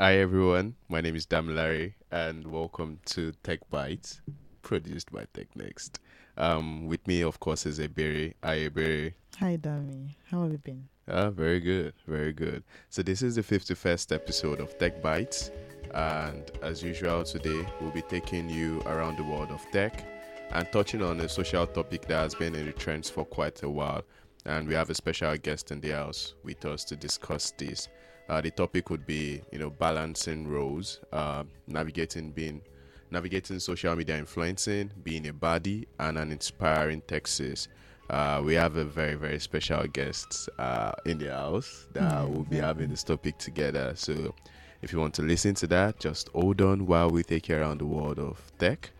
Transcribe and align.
Hi 0.00 0.16
everyone, 0.18 0.74
my 0.88 1.00
name 1.00 1.14
is 1.14 1.24
Damilare 1.24 1.94
and 2.10 2.44
welcome 2.48 2.98
to 3.06 3.30
Tech 3.44 3.60
Bites, 3.70 4.20
produced 4.60 5.12
by 5.12 5.26
TechNext. 5.32 5.98
Um, 6.36 6.88
with 6.88 7.06
me, 7.06 7.22
of 7.22 7.38
course, 7.38 7.64
is 7.64 7.78
Ebere. 7.78 8.34
Hi 8.42 8.68
Ebere. 8.68 9.12
Hi, 9.38 9.56
Dami. 9.56 10.16
How 10.28 10.42
have 10.42 10.50
you 10.50 10.58
been? 10.58 10.88
Ah, 11.06 11.30
very 11.30 11.60
good, 11.60 11.94
very 12.08 12.32
good. 12.32 12.64
So 12.90 13.04
this 13.04 13.22
is 13.22 13.36
the 13.36 13.42
51st 13.42 14.12
episode 14.12 14.58
of 14.58 14.76
Techbytes, 14.78 15.52
and 15.94 16.50
as 16.60 16.82
usual 16.82 17.22
today, 17.22 17.64
we'll 17.80 17.92
be 17.92 18.02
taking 18.02 18.50
you 18.50 18.80
around 18.86 19.16
the 19.16 19.24
world 19.24 19.50
of 19.50 19.64
tech 19.70 20.04
and 20.50 20.66
touching 20.72 21.02
on 21.02 21.20
a 21.20 21.28
social 21.28 21.68
topic 21.68 22.08
that 22.08 22.20
has 22.20 22.34
been 22.34 22.56
in 22.56 22.66
the 22.66 22.72
trends 22.72 23.08
for 23.08 23.24
quite 23.24 23.62
a 23.62 23.70
while. 23.70 24.02
And 24.44 24.66
we 24.66 24.74
have 24.74 24.90
a 24.90 24.94
special 24.94 25.36
guest 25.36 25.70
in 25.70 25.80
the 25.80 25.90
house 25.90 26.34
with 26.42 26.64
us 26.64 26.82
to 26.86 26.96
discuss 26.96 27.52
this. 27.52 27.88
Uh, 28.28 28.40
the 28.40 28.50
topic 28.50 28.90
would 28.90 29.06
be, 29.06 29.42
you 29.52 29.58
know, 29.58 29.70
balancing 29.70 30.46
roles, 30.48 31.00
uh, 31.12 31.44
navigating 31.66 32.30
being, 32.32 32.62
navigating 33.10 33.58
social 33.58 33.94
media 33.96 34.16
influencing, 34.16 34.90
being 35.02 35.28
a 35.28 35.32
baddie, 35.32 35.86
and 35.98 36.18
an 36.18 36.32
inspiring 36.32 37.02
Tech 37.02 37.26
Sis. 37.26 37.68
Uh, 38.10 38.42
we 38.44 38.54
have 38.54 38.76
a 38.76 38.84
very 38.84 39.14
very 39.14 39.38
special 39.40 39.84
guest 39.86 40.48
uh, 40.58 40.92
in 41.06 41.18
the 41.18 41.30
house 41.30 41.86
that 41.92 42.00
Yeah, 42.00 42.24
will 42.28 42.44
be 42.44 42.58
having 42.58 42.90
this 42.90 43.02
topic 43.02 43.38
together. 43.38 43.92
So, 43.96 44.34
if 44.82 44.92
you 44.92 44.98
want 45.00 45.14
to 45.14 45.22
listen 45.22 45.54
to 45.56 45.66
that, 45.68 45.98
just 46.00 46.28
hold 46.34 46.60
on 46.60 46.86
while 46.86 47.10
we 47.10 47.22
take 47.22 47.48
you 47.48 47.56
around 47.56 47.78
the 47.80 47.86
world 47.86 48.18
of 48.18 48.52
tech 48.58 48.90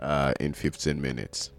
uh, 0.00 0.32
in 0.40 0.52
15 0.54 1.00
minutes. 1.00 1.50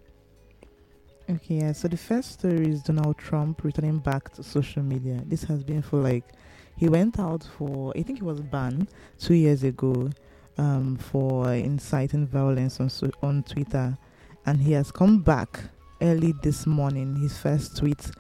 Okay, 1.30 1.56
yeah. 1.56 1.72
So 1.72 1.88
the 1.88 1.98
first 1.98 2.34
story 2.34 2.70
is 2.70 2.84
Donald 2.84 3.18
Trump 3.18 3.64
returning 3.64 4.00
back 4.00 4.32
to 4.34 4.44
social 4.44 4.84
media. 4.84 5.22
This 5.26 5.44
has 5.46 5.64
been 5.64 5.82
for 5.82 6.00
like, 6.00 6.26
he 6.76 6.90
went 6.90 7.20
out 7.20 7.44
for, 7.58 7.94
I 7.96 8.02
think 8.02 8.20
he 8.20 8.24
was 8.24 8.42
banned 8.42 8.90
two 9.20 9.34
years 9.34 9.64
ago 9.64 10.10
um, 10.58 10.98
for 10.98 11.52
inciting 11.54 12.28
violence 12.28 12.80
on 12.80 12.90
on 13.22 13.44
Twitter, 13.44 13.98
and 14.46 14.62
he 14.62 14.74
has 14.74 14.92
come 14.92 15.20
back 15.22 15.60
early 16.02 16.34
this 16.44 16.66
morning. 16.66 17.16
His 17.16 17.38
first 17.38 17.78
tweet 17.78 18.12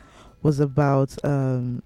was 0.41 0.59
about 0.59 1.13
um, 1.25 1.83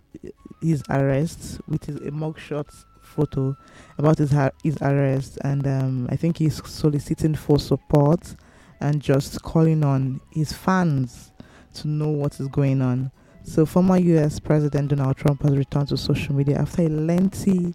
his 0.61 0.83
arrest, 0.89 1.59
which 1.67 1.87
is 1.89 1.95
a 1.97 2.11
mugshot 2.11 2.67
photo 3.01 3.55
about 3.97 4.17
his 4.17 4.33
his 4.63 4.77
arrest, 4.81 5.37
and 5.43 5.65
um, 5.67 6.07
I 6.09 6.15
think 6.15 6.37
he's 6.37 6.61
soliciting 6.67 7.35
for 7.35 7.59
support 7.59 8.35
and 8.81 9.01
just 9.01 9.41
calling 9.41 9.83
on 9.83 10.21
his 10.31 10.53
fans 10.53 11.31
to 11.73 11.87
know 11.87 12.09
what 12.09 12.39
is 12.39 12.47
going 12.47 12.81
on. 12.81 13.11
So, 13.43 13.65
former 13.65 13.97
US 13.97 14.39
President 14.39 14.89
Donald 14.89 15.17
Trump 15.17 15.43
has 15.43 15.55
returned 15.55 15.89
to 15.89 15.97
social 15.97 16.35
media 16.35 16.59
after 16.59 16.83
a 16.83 16.89
lengthy 16.89 17.73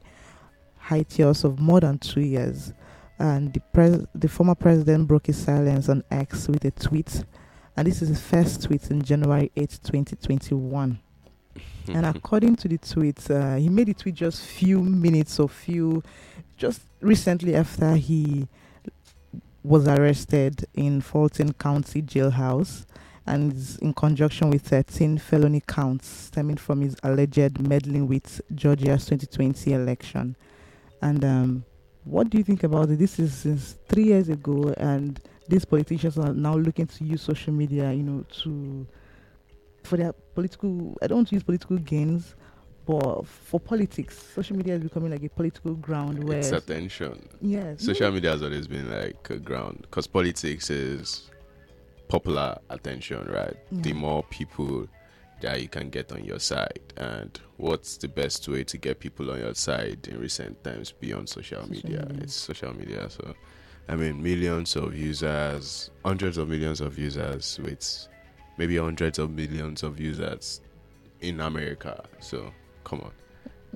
hiatus 0.78 1.44
of 1.44 1.58
more 1.58 1.80
than 1.80 1.98
two 1.98 2.20
years. 2.20 2.72
And 3.18 3.52
the, 3.52 3.60
pres- 3.72 4.06
the 4.14 4.28
former 4.28 4.54
president 4.54 5.08
broke 5.08 5.26
his 5.26 5.36
silence 5.36 5.88
on 5.88 6.02
X 6.10 6.48
with 6.48 6.64
a 6.64 6.70
tweet. 6.70 7.24
And 7.76 7.86
this 7.86 8.02
is 8.02 8.08
his 8.08 8.20
first 8.20 8.62
tweet 8.62 8.90
in 8.90 9.02
January 9.02 9.50
8, 9.56 9.80
2021. 9.82 10.98
and 11.88 12.06
according 12.06 12.56
to 12.56 12.68
the 12.68 12.78
tweet, 12.78 13.30
uh, 13.30 13.56
he 13.56 13.68
made 13.68 13.88
the 13.88 13.94
tweet 13.94 14.14
just 14.14 14.44
few 14.44 14.80
minutes 14.82 15.38
or 15.38 15.48
few, 15.48 16.02
just 16.56 16.82
recently 17.00 17.54
after 17.54 17.94
he 17.94 18.48
was 19.62 19.88
arrested 19.88 20.66
in 20.74 21.00
Fulton 21.00 21.52
County 21.54 22.02
jailhouse 22.02 22.84
and 23.26 23.52
is 23.52 23.76
in 23.78 23.94
conjunction 23.94 24.50
with 24.50 24.62
13 24.62 25.18
felony 25.18 25.62
counts 25.66 26.06
stemming 26.08 26.56
from 26.56 26.80
his 26.82 26.94
alleged 27.02 27.58
meddling 27.66 28.06
with 28.06 28.40
Georgia's 28.54 29.06
2020 29.06 29.72
election. 29.72 30.36
And 31.00 31.24
um, 31.24 31.64
what 32.04 32.28
do 32.30 32.38
you 32.38 32.44
think 32.44 32.64
about 32.64 32.90
it? 32.90 32.98
This 32.98 33.18
is 33.18 33.32
since 33.34 33.76
three 33.88 34.04
years 34.04 34.28
ago, 34.28 34.74
and 34.76 35.20
these 35.48 35.64
politicians 35.64 36.18
are 36.18 36.32
now 36.34 36.54
looking 36.56 36.86
to 36.86 37.04
use 37.04 37.22
social 37.22 37.52
media, 37.52 37.92
you 37.92 38.02
know, 38.02 38.24
to 38.42 38.86
for 39.84 39.96
their 39.96 40.12
political. 40.12 40.96
I 41.02 41.06
don't 41.06 41.18
want 41.18 41.28
to 41.28 41.34
use 41.34 41.42
political 41.42 41.76
gains, 41.78 42.34
but 42.86 43.26
for 43.26 43.58
politics, 43.58 44.22
social 44.34 44.56
media 44.56 44.74
is 44.74 44.82
becoming 44.82 45.10
like 45.10 45.22
a 45.22 45.28
political 45.30 45.74
ground 45.74 46.22
where 46.24 46.38
it's 46.38 46.52
attention. 46.52 47.26
yes, 47.40 47.84
Social 47.84 48.10
media 48.10 48.32
has 48.32 48.42
always 48.42 48.66
been 48.66 48.90
like 48.90 49.28
a 49.30 49.36
ground 49.38 49.78
because 49.82 50.06
politics 50.06 50.68
is 50.70 51.30
popular 52.18 52.58
attention, 52.70 53.26
right? 53.26 53.56
The 53.82 53.92
more 53.92 54.22
people 54.24 54.86
that 55.40 55.60
you 55.60 55.68
can 55.68 55.90
get 55.90 56.12
on 56.12 56.24
your 56.24 56.38
side, 56.38 56.80
and 56.96 57.30
what's 57.56 57.96
the 57.96 58.06
best 58.08 58.46
way 58.48 58.62
to 58.64 58.78
get 58.78 59.00
people 59.00 59.30
on 59.32 59.40
your 59.40 59.54
side 59.54 60.06
in 60.08 60.20
recent 60.20 60.62
times 60.62 60.92
beyond 60.92 61.28
social, 61.28 61.62
Social 61.62 61.74
media? 61.74 62.06
media. 62.08 62.22
It's 62.22 62.34
social 62.34 62.72
media. 62.76 63.10
So, 63.10 63.34
I 63.88 63.96
mean, 63.96 64.22
millions 64.22 64.76
of 64.76 64.96
users, 64.96 65.90
hundreds 66.04 66.38
of 66.38 66.48
millions 66.48 66.80
of 66.80 66.96
users, 66.96 67.58
with 67.62 68.08
maybe 68.58 68.76
hundreds 68.76 69.18
of 69.18 69.30
millions 69.32 69.82
of 69.82 69.98
users 69.98 70.60
in 71.20 71.40
America. 71.40 72.04
So, 72.20 72.52
come 72.84 73.00
on. 73.00 73.12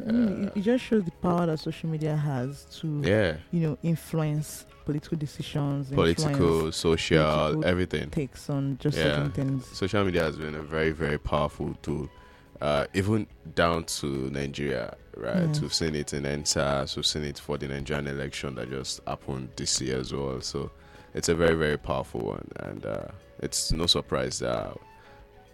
It, 0.06 0.48
uh, 0.48 0.52
it 0.54 0.62
just 0.62 0.84
shows 0.84 1.02
the 1.04 1.10
power 1.10 1.46
that 1.46 1.58
social 1.58 1.90
media 1.90 2.14
has 2.14 2.66
to, 2.80 3.02
Yeah, 3.04 3.36
you 3.50 3.60
know, 3.60 3.78
influence 3.82 4.64
political 4.88 5.18
decisions, 5.18 5.90
political, 5.90 6.72
social, 6.72 7.22
political 7.28 7.64
everything. 7.66 8.08
takes 8.08 8.48
on 8.48 8.78
just 8.80 8.96
Yeah. 8.96 9.04
certain 9.04 9.30
things. 9.32 9.66
social 9.66 10.02
media 10.02 10.22
has 10.22 10.36
been 10.44 10.54
a 10.54 10.62
very 10.62 10.92
very 10.92 11.18
powerful 11.18 11.74
tool 11.82 12.08
uh, 12.62 12.86
even 12.94 13.26
down 13.54 13.84
to 13.84 14.06
nigeria 14.40 14.96
right 15.16 15.52
Yeah. 15.54 15.60
we've 15.60 15.74
seen 15.82 15.94
it 15.94 16.14
in 16.14 16.22
EndSARS, 16.24 16.96
we've 16.96 17.04
seen 17.14 17.24
it 17.24 17.38
for 17.38 17.58
the 17.58 17.68
nigerian 17.68 18.06
election 18.08 18.54
that 18.54 18.70
just 18.70 19.00
happened 19.06 19.50
this 19.56 19.78
year 19.82 19.98
as 20.00 20.10
well 20.14 20.40
so 20.40 20.70
it's 21.14 21.28
a 21.28 21.34
very 21.34 21.54
very 21.64 21.76
powerful 21.76 22.20
one 22.36 22.48
and 22.60 22.86
uh, 22.86 23.08
it's 23.42 23.70
no 23.72 23.86
surprise 23.86 24.38
that 24.38 24.74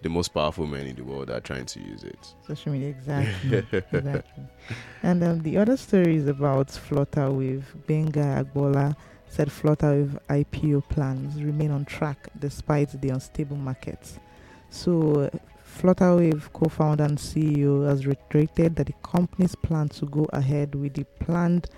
the 0.02 0.08
most 0.10 0.28
powerful 0.34 0.66
men 0.66 0.86
in 0.86 0.94
the 0.96 1.02
world 1.02 1.28
are 1.30 1.40
trying 1.40 1.66
to 1.74 1.80
use 1.80 2.04
it 2.04 2.22
Social 2.46 2.72
media, 2.72 2.88
exactly, 2.90 3.58
exactly. 3.98 4.44
And 5.02 5.18
um, 5.24 5.42
the 5.42 5.56
other 5.62 5.76
story 5.78 6.16
is 6.16 6.26
about 6.28 6.68
Flutterwave. 6.68 7.64
Gbenga 7.86 8.26
Agboola 8.44 8.94
said 9.34 9.48
Flutterwave 9.48 10.16
IPO 10.28 10.88
plans 10.88 11.42
remain 11.42 11.72
on 11.72 11.84
track 11.84 12.28
despite 12.38 13.00
the 13.00 13.08
unstable 13.08 13.56
markets. 13.56 14.20
So, 14.70 15.28
Flutterwave 15.76 16.52
co-founder 16.52 17.02
and 17.02 17.18
CEO 17.18 17.84
has 17.88 18.06
reiterated 18.06 18.76
that 18.76 18.86
the 18.86 18.92
company's 19.02 19.56
plan 19.56 19.88
to 19.88 20.06
go 20.06 20.28
ahead 20.32 20.76
with 20.76 20.94
the 20.94 21.02
planned 21.18 21.68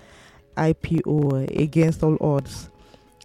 IPO 0.55 1.59
against 1.59 2.03
all 2.03 2.17
odds 2.21 2.69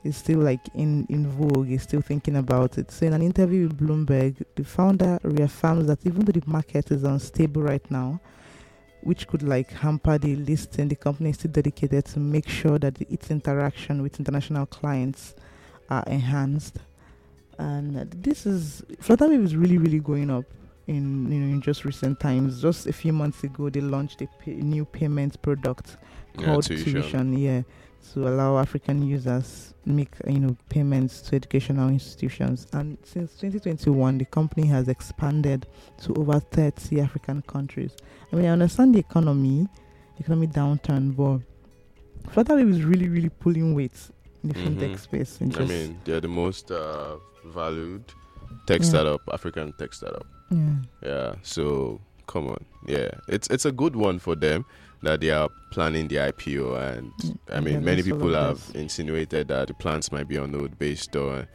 is 0.03 0.16
still 0.16 0.41
like 0.41 0.60
in, 0.75 1.04
in 1.10 1.28
vogue, 1.28 1.70
is 1.70 1.82
still 1.82 2.00
thinking 2.00 2.37
about 2.37 2.78
it. 2.78 2.91
So 2.91 3.04
in 3.04 3.12
an 3.12 3.20
interview 3.20 3.69
with 3.69 3.78
Bloomberg, 3.78 4.43
the 4.56 4.64
founder 4.64 5.19
reaffirms 5.22 5.88
that 5.88 6.06
even 6.06 6.25
though 6.25 6.32
the 6.32 6.43
market 6.47 6.91
is 6.91 7.04
unstable 7.04 7.62
right 7.62 7.88
now, 7.91 8.19
which 9.03 9.27
could 9.27 9.43
like 9.43 9.71
hamper 9.71 10.19
the 10.19 10.37
listing, 10.37 10.89
the 10.89 10.97
company 10.97 11.31
is 11.31 11.37
still 11.37 11.51
dedicated 11.51 12.05
to 12.07 12.21
make 12.21 12.49
sure 12.49 12.79
that 12.79 13.01
its 13.03 13.31
interaction 13.31 14.03
with 14.03 14.19
international 14.19 14.67
clients 14.67 15.35
are 15.91 16.05
enhanced. 16.07 16.79
And 17.59 18.11
this 18.11 18.47
is 18.47 18.83
Flutterwave 19.01 19.45
is 19.45 19.57
really, 19.57 19.79
really 19.79 20.01
going 20.01 20.31
up 20.31 20.45
in 20.87 21.31
you 21.31 21.39
know 21.41 21.53
in 21.53 21.61
just 21.61 21.85
recent 21.85 22.19
times. 22.21 22.61
Just 22.61 22.87
a 22.87 22.93
few 22.93 23.12
months 23.12 23.45
ago, 23.45 23.71
they 23.71 23.81
launched 23.81 24.23
a 24.23 24.27
pay, 24.39 24.55
new 24.55 24.85
payment 24.85 25.41
product 25.43 25.97
Yeah, 26.39 26.45
called. 26.47 26.65
Tuition, 26.65 27.39
yeah, 27.39 27.62
to 28.12 28.29
allow 28.29 28.59
African 28.59 29.03
users 29.03 29.75
make 29.85 30.11
you 30.27 30.41
know 30.41 30.57
payments 30.69 31.21
to 31.23 31.37
educational 31.37 31.89
institutions. 31.89 32.67
And 32.73 32.99
since 33.03 33.33
2021, 33.33 34.19
the 34.19 34.25
company 34.25 34.67
has 34.69 34.89
expanded 34.89 35.67
to 36.03 36.15
over 36.15 36.41
30 36.41 37.01
African 37.01 37.43
countries. 37.43 37.97
I 38.32 38.37
mean, 38.37 38.47
I 38.47 38.48
understand 38.50 38.94
the 38.94 38.98
economy, 38.98 39.66
economic 40.20 40.50
downturn, 40.50 41.15
but 41.15 41.41
Flutterwave 42.32 42.70
is 42.70 42.82
really, 42.82 43.08
really 43.08 43.29
pulling 43.29 43.75
weight 43.75 43.93
in 44.43 44.49
the 44.50 44.55
fintech 44.55 44.93
Mhm. 44.93 44.99
space. 44.99 45.40
And 45.40 45.56
i 45.56 45.64
mean 45.64 46.00
they're 46.05 46.20
the 46.20 46.29
most 46.29 46.70
uh, 46.70 47.17
valued 47.44 48.02
tech 48.67 48.81
Yeah. 48.81 48.88
startup 48.88 49.20
african 49.32 49.73
tech 49.79 49.93
startup 49.94 50.26
yeah, 50.50 50.75
Yeah, 51.02 51.34
so 51.43 52.00
come 52.26 52.49
on. 52.49 52.64
Yeah, 52.87 53.11
it's 53.29 53.49
it's 53.50 53.64
a 53.64 53.73
good 53.73 53.96
one 53.96 54.19
for 54.19 54.35
them 54.37 54.64
that 55.02 55.20
they 55.20 55.31
are 55.31 55.49
planning 55.70 56.08
the 56.08 56.17
IPO, 56.17 56.76
and 56.76 57.12
Mm, 57.23 57.38
I 57.50 57.61
mean, 57.61 57.73
they're 57.75 57.81
many 57.81 58.02
people 58.02 58.35
have 58.35 58.61
insinuated 58.75 59.49
that 59.49 59.69
the 59.69 59.75
plans 59.75 60.12
might 60.12 60.28
be 60.28 60.38
on 60.38 60.52
hold 60.52 60.78
based 60.78 61.17
on 61.17 61.46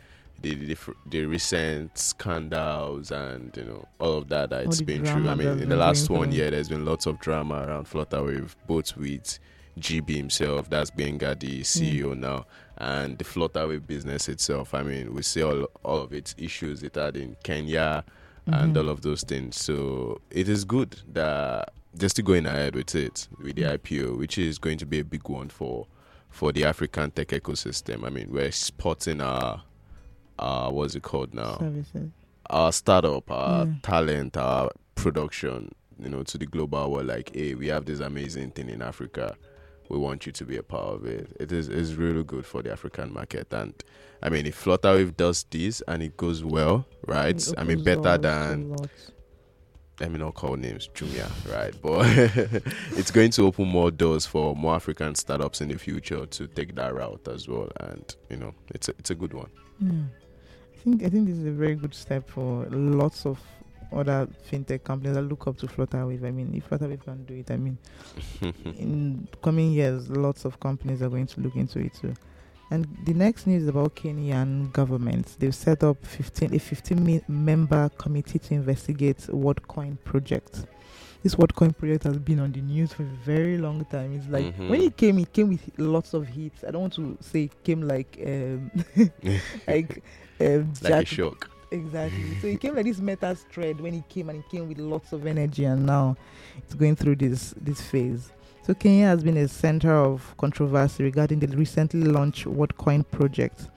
the 0.42 0.56
the, 0.56 0.78
the 1.10 1.26
recent 1.26 1.98
scandals 1.98 3.12
and 3.12 3.56
you 3.58 3.64
know 3.64 3.88
all 4.00 4.18
of 4.18 4.30
that 4.30 4.50
that 4.50 4.66
All 4.66 4.70
it's 4.72 4.82
been 4.82 5.04
through. 5.06 5.28
I 5.30 5.36
mean, 5.36 5.48
in 5.60 5.70
the 5.70 5.76
last 5.76 6.10
one 6.10 6.32
year, 6.32 6.52
there's 6.52 6.70
been 6.70 6.86
lots 6.86 7.06
of 7.06 7.20
drama 7.20 7.66
around 7.68 7.86
Flutterwave, 7.86 8.56
both 8.68 8.96
with 8.98 9.40
GB 9.80 10.10
himself, 10.18 10.70
that's 10.70 10.90
Gbenga, 10.92 11.40
the 11.40 11.62
CEO 11.62 12.18
now, 12.18 12.46
and 12.78 13.18
the 13.18 13.24
Flutterwave 13.24 13.86
business 13.86 14.28
itself. 14.28 14.74
I 14.74 14.84
mean, 14.84 15.14
we 15.14 15.22
see 15.22 15.44
all 15.44 15.68
all 15.84 16.02
of 16.02 16.14
its 16.14 16.36
issues 16.38 16.84
it 16.84 16.96
had 16.96 17.18
in 17.18 17.36
Kenya 17.44 18.04
and 18.46 18.76
Mhm. 18.76 18.78
all 18.80 18.90
of 18.90 19.02
those 19.02 19.24
things. 19.24 19.58
So 19.58 20.22
it 20.32 20.48
is 20.50 20.64
good 20.66 21.02
that 21.14 21.74
they're 21.94 22.10
still 22.10 22.26
going 22.26 22.46
ahead 22.46 22.76
with 22.76 22.96
it 22.96 23.28
with 23.42 23.56
the 23.56 23.64
Mm. 23.64 23.74
IPO, 23.74 24.18
which 24.18 24.38
is 24.38 24.58
going 24.60 24.78
to 24.78 24.86
be 24.86 25.00
a 25.00 25.04
big 25.06 25.28
one 25.30 25.50
for 25.50 25.88
for 26.30 26.52
the 26.52 26.64
African 26.66 27.10
tech 27.10 27.30
ecosystem. 27.30 28.04
I 28.06 28.10
mean, 28.10 28.28
we're 28.30 28.46
exporting 28.46 29.22
our 29.22 29.64
uh 30.40 30.70
what's 30.72 30.96
it 30.96 31.04
called 31.04 31.34
now? 31.34 31.58
Services. 31.58 32.12
Our 32.50 32.72
startup, 32.72 33.30
our 33.30 33.66
Yeah. 33.66 33.74
talent, 33.84 34.38
our 34.38 34.72
production, 34.96 35.72
you 36.00 36.10
know, 36.10 36.24
to 36.24 36.38
the 36.38 36.46
global 36.46 36.92
world. 36.92 37.08
Like, 37.08 37.36
hey, 37.36 37.56
we 37.56 37.68
have 37.68 37.86
this 37.86 38.00
amazing 38.00 38.52
thing 38.52 38.70
in 38.70 38.82
Africa. 38.82 39.36
We 39.90 39.98
want 39.98 40.26
you 40.26 40.32
to 40.34 40.46
be 40.46 40.58
a 40.58 40.64
part 40.64 40.88
of 40.96 41.06
it. 41.06 41.36
It 41.40 41.52
is 41.52 41.70
is 41.70 41.96
really 41.96 42.24
good 42.24 42.46
for 42.46 42.62
the 42.62 42.72
African 42.72 43.14
market, 43.14 43.54
and 43.54 43.74
I 44.22 44.30
mean, 44.30 44.46
if 44.46 44.64
Flutterwave 44.64 45.16
does 45.16 45.46
this 45.50 45.82
and 45.88 46.02
it 46.04 46.18
goes 46.18 46.44
well, 46.44 46.86
right? 47.06 47.42
I 47.58 47.64
mean, 47.64 47.84
better 47.84 48.18
than 48.18 48.76
let 50.00 50.12
me 50.12 50.20
not 50.20 50.36
call 50.36 50.56
names 50.58 50.90
Jumia, 50.94 51.28
right? 51.52 51.74
But 51.82 52.06
it's 52.98 53.10
going 53.12 53.32
to 53.32 53.46
open 53.48 53.68
more 53.68 53.90
doors 53.90 54.26
for 54.28 54.56
more 54.56 54.76
African 54.76 55.16
startups 55.16 55.60
in 55.62 55.70
the 55.70 55.78
future 55.80 56.26
to 56.26 56.48
take 56.48 56.76
that 56.76 56.94
route 56.94 57.28
as 57.28 57.48
well. 57.48 57.70
And 57.80 58.16
you 58.30 58.38
know, 58.38 58.54
it's 58.70 58.90
a, 58.90 58.92
it's 59.00 59.10
a 59.10 59.16
good 59.16 59.34
one. 59.34 59.50
Yeah. 59.80 59.92
I 60.78 60.80
think 60.84 61.04
I 61.04 61.10
think 61.10 61.28
this 61.28 61.38
is 61.38 61.46
a 61.46 61.52
very 61.52 61.76
good 61.76 61.94
step 61.94 62.30
for 62.30 62.66
lots 62.70 63.26
of 63.26 63.40
other 63.92 64.28
fintech 64.52 64.84
companies 64.84 65.16
that 65.16 65.24
look 65.24 65.48
up 65.48 65.58
to 65.58 65.66
Flutterwave. 65.68 66.24
I 66.26 66.32
mean, 66.32 66.54
if 66.54 66.70
Flutterwave 66.70 67.04
can 67.04 67.24
do 67.26 67.34
it, 67.36 67.50
I 67.50 67.58
mean, 67.58 67.78
in 68.78 69.28
coming 69.42 69.72
years, 69.72 70.10
lots 70.10 70.46
of 70.46 70.60
companies 70.60 71.02
are 71.02 71.10
going 71.10 71.28
to 71.28 71.42
look 71.42 71.56
into 71.56 71.80
it 71.80 71.94
too. 71.94 72.14
And 72.70 72.86
the 73.06 73.14
next 73.14 73.48
news 73.48 73.64
is 73.64 73.70
about 73.70 73.96
Kenyan 73.96 74.72
government. 74.74 75.38
They've 75.40 75.56
set 75.56 75.84
up 75.84 76.06
15, 76.06 76.54
a 76.54 76.60
15 76.60 77.04
me- 77.04 77.22
member 77.30 77.90
committee 77.98 78.40
to 78.40 78.54
investigate 78.54 79.20
WorldCoin 79.30 79.98
project. 80.04 80.66
This 81.24 81.36
WorldCoin 81.36 81.76
project 81.78 82.04
has 82.04 82.18
been 82.20 82.40
on 82.42 82.52
the 82.52 82.60
news 82.62 82.92
for 82.92 83.04
a 83.04 83.06
very 83.26 83.58
long 83.58 83.86
time. 83.86 84.14
It's 84.16 84.28
like 84.28 84.54
Mhm. 84.58 84.70
when 84.70 84.82
it 84.82 84.98
came, 84.98 85.18
it 85.20 85.32
came 85.32 85.48
with 85.50 85.62
lots 85.78 86.14
of 86.14 86.28
hits. 86.28 86.64
I 86.66 86.72
don't 86.72 86.82
want 86.82 86.94
to 86.96 87.18
say 87.22 87.44
it 87.46 87.64
came 87.64 87.82
like 87.84 88.20
um, 88.26 88.70
like 89.68 90.04
um, 90.40 90.74
like 90.82 91.04
a 91.04 91.06
shock. 91.06 91.50
Exactly. 91.70 92.40
so 92.40 92.48
it 92.48 92.62
came 92.62 92.76
like 92.76 92.86
this 92.86 93.00
meta 93.00 93.36
thread 93.36 93.82
when 93.82 93.94
it 93.94 94.08
came 94.08 94.30
and 94.30 94.40
it 94.40 94.50
came 94.50 94.70
with 94.70 94.78
lots 94.78 95.12
of 95.12 95.28
energy 95.28 95.66
and 95.66 95.86
now 95.86 96.16
it's 96.58 96.74
going 96.74 96.96
through 96.96 97.16
this 97.18 97.54
this 97.60 97.82
phase. 97.82 98.32
So 98.68 98.74
Kenya 98.74 99.06
has 99.06 99.24
been 99.24 99.38
a 99.38 99.48
center 99.48 99.94
of 99.94 100.36
controversy 100.38 101.04
regarding 101.04 101.40
the 101.40 101.48
recently 101.56 102.02
launched 102.04 102.46
WorldCoin 102.46 103.10
project. 103.10 103.70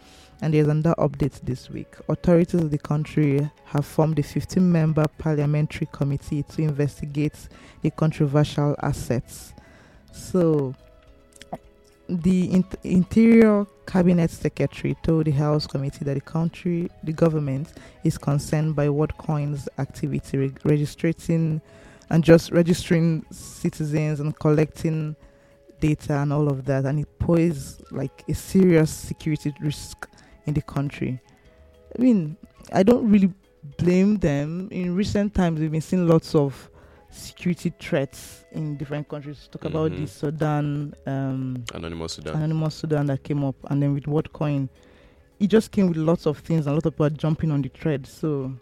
And 0.42 0.52
there's 0.52 0.66
another 0.66 0.96
update 0.98 1.38
this 1.42 1.70
week. 1.70 1.94
Authorities 2.08 2.60
of 2.60 2.72
the 2.72 2.78
country 2.78 3.48
have 3.66 3.86
formed 3.86 4.18
a 4.18 4.24
15 4.24 4.72
member 4.72 5.04
parliamentary 5.18 5.86
committee 5.92 6.42
to 6.42 6.62
investigate 6.62 7.48
the 7.82 7.90
controversial 7.90 8.74
assets. 8.82 9.52
So, 10.12 10.74
the 12.10 12.44
in- 12.52 12.64
Interior 12.82 13.66
Cabinet 13.86 14.30
Secretary 14.30 14.96
told 15.02 15.26
the 15.26 15.30
House 15.30 15.66
Committee 15.66 16.04
that 16.04 16.14
the 16.14 16.20
country, 16.20 16.90
the 17.04 17.12
government, 17.12 17.72
is 18.04 18.18
concerned 18.18 18.74
by 18.74 18.88
WorldCoin's 18.88 19.68
activity, 19.78 20.38
reg- 20.38 20.60
registering 20.64 21.60
and 22.10 22.24
just 22.24 22.50
registering 22.50 23.24
citizens 23.30 24.18
and 24.20 24.36
collecting 24.38 25.14
data 25.80 26.18
and 26.18 26.32
all 26.32 26.48
of 26.48 26.64
that, 26.64 26.84
and 26.84 26.98
it 27.00 27.18
poses 27.18 27.80
like 27.90 28.24
a 28.28 28.34
serious 28.34 28.90
security 28.90 29.54
risk 29.60 30.08
in 30.46 30.54
the 30.54 30.62
country. 30.62 31.20
I 31.98 32.02
mean, 32.02 32.36
I 32.72 32.82
don't 32.82 33.10
really 33.10 33.32
blame 33.78 34.16
them. 34.16 34.68
In 34.70 34.94
recent 34.94 35.34
times, 35.34 35.60
we've 35.60 35.70
been 35.70 35.80
seeing 35.80 36.06
lots 36.06 36.34
of 36.34 36.68
security 37.10 37.72
threats 37.78 38.44
in 38.52 38.76
different 38.76 39.08
countries. 39.08 39.48
Talk 39.50 39.64
about 39.64 39.90
Mhm. 39.92 39.96
the 40.00 40.06
Sudan, 40.06 40.94
um, 41.06 41.64
Anonymous 41.74 42.14
Sudan. 42.14 42.36
Anonymous 42.36 42.74
Sudan 42.76 43.06
that 43.06 43.22
came 43.22 43.44
up, 43.44 43.56
and 43.70 43.82
then 43.82 43.94
with 43.94 44.04
WorldCoin, 44.04 44.68
it 45.38 45.48
just 45.48 45.70
came 45.72 45.88
with 45.88 45.96
lots 45.96 46.26
of 46.26 46.38
things, 46.38 46.66
and 46.66 46.72
a 46.72 46.74
lot 46.74 46.86
of 46.86 46.92
people 46.94 47.06
are 47.06 47.10
jumping 47.10 47.50
on 47.50 47.62
the 47.62 47.68
thread. 47.68 48.06
So, 48.06 48.52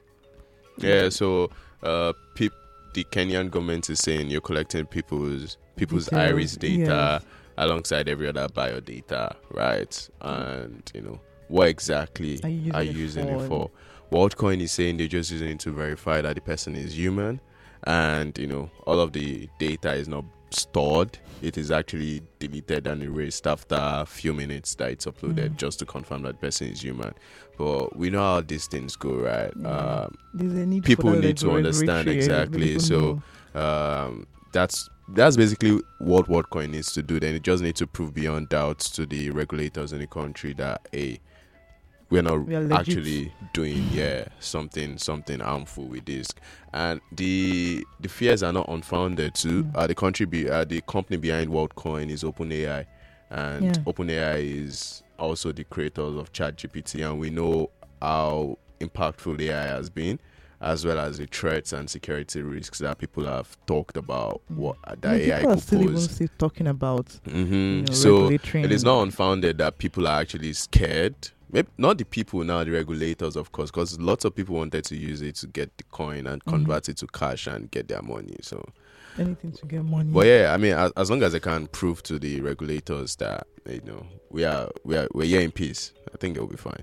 Yeah, 0.78 1.08
so 1.08 1.50
uh, 1.82 2.12
peop- 2.34 2.52
the 2.94 3.04
Kenyan 3.04 3.50
government 3.50 3.90
is 3.90 3.98
saying 4.00 4.30
you're 4.30 4.40
collecting 4.40 4.86
people's 4.86 5.56
people's 5.76 6.06
Details, 6.06 6.30
iris 6.32 6.56
data 6.56 7.20
yes. 7.22 7.24
alongside 7.56 8.08
every 8.08 8.26
other 8.28 8.48
bio 8.48 8.80
data, 8.80 9.36
right? 9.52 10.08
And 10.20 10.90
you 10.94 11.02
know 11.02 11.20
what 11.48 11.68
exactly 11.68 12.40
Are 12.42 12.48
you 12.48 12.56
using 12.58 12.74
are 12.74 12.82
it 12.82 12.86
you 12.92 12.98
using 12.98 13.28
it 13.28 13.40
for? 13.42 13.70
for? 14.10 14.18
WorldCoin 14.28 14.60
is 14.60 14.72
saying 14.72 14.96
they're 14.96 15.06
just 15.06 15.30
using 15.30 15.50
it 15.50 15.60
to 15.60 15.70
verify 15.70 16.20
that 16.22 16.34
the 16.34 16.40
person 16.40 16.74
is 16.74 16.96
human, 16.98 17.40
and 17.84 18.36
you 18.38 18.46
know 18.46 18.70
all 18.86 19.00
of 19.00 19.12
the 19.12 19.48
data 19.58 19.92
is 19.92 20.08
not 20.08 20.24
stored. 20.50 21.18
It 21.40 21.56
is 21.56 21.70
actually 21.70 22.22
deleted 22.40 22.86
and 22.88 23.00
erased 23.02 23.46
after 23.46 23.76
a 23.78 24.04
few 24.04 24.34
minutes 24.34 24.74
that 24.76 24.90
it's 24.90 25.06
uploaded, 25.06 25.50
Mm. 25.50 25.56
just 25.56 25.78
to 25.78 25.86
confirm 25.86 26.22
that 26.22 26.40
person 26.40 26.68
is 26.68 26.82
human. 26.82 27.14
But 27.56 27.96
we 27.96 28.10
know 28.10 28.18
how 28.20 28.40
these 28.40 28.66
things 28.66 28.96
go, 28.96 29.14
right? 29.14 29.52
Um, 29.64 30.16
need 30.34 30.84
people 30.84 31.10
need 31.12 31.36
to 31.38 31.52
understand 31.52 32.08
exactly, 32.08 32.78
so- 32.80 33.22
um, 33.54 34.26
that's 34.52 34.88
that's 35.14 35.36
basically 35.36 35.80
what 36.00 36.26
WorldCoin 36.26 36.70
needs 36.70 36.92
to 36.92 37.02
do. 37.02 37.18
Then 37.20 37.34
it 37.34 37.42
just 37.42 37.62
needs 37.62 37.78
to 37.78 37.86
prove 37.86 38.12
beyond 38.14 38.48
doubt 38.50 38.80
to 38.80 39.06
the 39.06 39.30
regulators 39.30 39.92
in 39.92 40.00
the 40.00 40.06
country 40.06 40.52
that 40.54 40.86
hey, 40.92 41.20
we're 42.10 42.22
not 42.22 42.46
We 42.46 42.54
are 42.54 42.72
actually 42.72 43.32
doing 43.52 43.88
yeah 43.92 44.24
something 44.40 44.98
something 44.98 45.40
harmful 45.40 45.84
with 45.84 46.04
this. 46.06 46.28
And 46.72 47.00
the 47.12 47.86
the 48.00 48.08
fears 48.08 48.42
are 48.42 48.52
not 48.52 48.68
unfounded 48.68 49.34
too. 49.34 49.64
Mm. 49.64 49.70
Uh, 49.74 49.86
the 49.86 49.94
country 49.94 50.26
be 50.26 50.48
uh, 50.48 50.64
the 50.64 50.80
company 50.82 51.16
behind 51.18 51.50
WorldCoin 51.50 52.10
is 52.10 52.22
OpenAI, 52.24 52.86
and 53.30 53.64
Yeah. 53.64 53.82
OpenAI 53.86 54.64
is 54.64 55.02
also 55.18 55.52
the 55.52 55.64
creators 55.64 56.16
of 56.16 56.32
ChatGPT, 56.32 57.08
and 57.08 57.18
we 57.18 57.30
know 57.30 57.70
how 58.00 58.58
impactful 58.80 59.40
AI 59.40 59.66
has 59.66 59.90
been 59.90 60.18
as 60.60 60.84
well 60.84 60.98
as 60.98 61.18
the 61.18 61.26
threats 61.26 61.72
and 61.72 61.88
security 61.88 62.42
risks 62.42 62.78
that 62.80 62.98
people 62.98 63.24
have 63.24 63.56
talked 63.66 63.96
about 63.96 64.40
Mm. 64.50 64.56
what 64.56 64.76
I 64.84 64.94
that 64.96 65.12
mean, 65.20 65.30
AI 65.30 65.38
people 65.40 65.50
could 65.54 65.62
still 65.62 65.82
even 65.82 65.96
still 65.98 66.28
talking 66.38 66.66
about 66.66 67.20
hmm 67.28 67.52
you 67.54 67.82
know, 67.82 67.92
so 67.92 68.28
it 68.28 68.72
is 68.72 68.82
not 68.82 69.02
unfounded 69.02 69.58
that 69.58 69.78
people 69.78 70.06
are 70.08 70.20
actually 70.20 70.52
scared. 70.54 71.30
Maybe 71.50 71.68
not 71.78 71.96
the 71.98 72.04
people 72.04 72.44
now, 72.44 72.62
the 72.64 72.70
regulators, 72.72 73.34
of 73.36 73.52
course, 73.52 73.70
because 73.70 73.98
lots 73.98 74.24
of 74.24 74.34
people 74.34 74.56
wanted 74.56 74.84
to 74.84 74.96
use 74.96 75.22
it 75.22 75.36
to 75.36 75.46
get 75.46 75.76
the 75.78 75.84
coin 75.84 76.26
and 76.26 76.44
Mhm. 76.44 76.50
convert 76.50 76.88
it 76.88 76.98
to 76.98 77.06
cash 77.06 77.46
and 77.46 77.70
get 77.70 77.88
their 77.88 78.02
money. 78.02 78.36
So, 78.42 78.62
anything 79.18 79.52
to 79.52 79.66
get 79.66 79.82
money. 79.84 80.12
but 80.12 80.26
yeah, 80.26 80.52
I 80.52 80.58
mean, 80.58 80.74
as, 80.74 80.92
as 80.96 81.10
long 81.10 81.22
as 81.22 81.32
they 81.32 81.40
can 81.40 81.66
prove 81.68 82.02
to 82.04 82.18
the 82.18 82.40
regulators 82.42 83.16
that 83.16 83.46
you 83.68 83.80
know 83.86 84.06
we 84.30 84.44
are 84.44 84.70
we 84.84 84.96
are 84.96 85.08
we're 85.14 85.24
here 85.26 85.40
in 85.40 85.50
peace, 85.50 85.92
I 86.14 86.18
think 86.18 86.36
it'll 86.36 86.48
be 86.48 86.56
fine. 86.56 86.82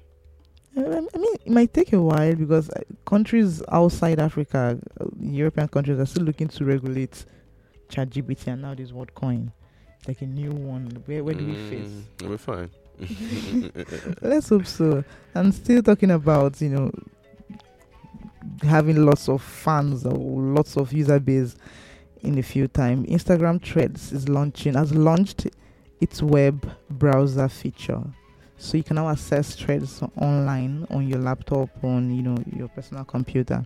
Uh, 0.77 0.81
I 1.13 1.17
mean, 1.17 1.35
it 1.45 1.51
might 1.51 1.73
take 1.73 1.93
a 1.93 2.01
while 2.01 2.35
because 2.35 2.69
uh, 2.71 2.81
countries 3.05 3.61
outside 3.69 4.19
Africa, 4.19 4.77
uh, 4.99 5.05
European 5.21 5.67
countries, 5.69 5.99
are 5.99 6.05
still 6.05 6.23
looking 6.25 6.49
to 6.49 6.65
regulate 6.65 7.23
ChatGPT 7.89 8.47
and 8.47 8.61
now 8.63 8.73
this 8.75 8.91
WorldCoin, 8.91 9.51
like 10.07 10.21
a 10.21 10.25
new 10.25 10.51
one. 10.51 11.03
Where 11.05 11.23
where 11.23 11.35
do 11.35 11.45
we 11.45 11.55
face? 11.55 11.87
Mm, 11.87 12.25
It'll 12.25 12.37
fine. 12.37 12.69
Let's 14.21 14.49
hope 14.49 14.65
so. 14.65 15.03
And 15.33 15.53
still 15.53 15.81
talking 15.83 16.11
about 16.11 16.61
you 16.61 16.69
know 16.69 16.91
having 18.61 19.05
lots 19.05 19.27
of 19.27 19.41
fans 19.41 20.05
or 20.05 20.13
lots 20.13 20.77
of 20.77 20.93
user 20.93 21.19
base 21.19 21.55
in 22.21 22.37
a 22.37 22.43
few 22.43 22.67
time. 22.67 23.05
Instagram 23.05 23.61
Threads 23.63 24.11
is 24.11 24.29
launching 24.29 24.73
has 24.73 24.93
launched 24.93 25.47
its 25.99 26.21
web 26.21 26.69
browser 26.89 27.47
feature. 27.47 28.03
So 28.57 28.77
you 28.77 28.83
can 28.83 28.95
now 28.95 29.09
access 29.09 29.55
threads 29.55 30.01
online 30.17 30.87
on 30.89 31.07
your 31.07 31.19
laptop, 31.19 31.69
on 31.83 32.15
you 32.15 32.21
know 32.21 32.37
your 32.55 32.69
personal 32.69 33.03
computer. 33.03 33.65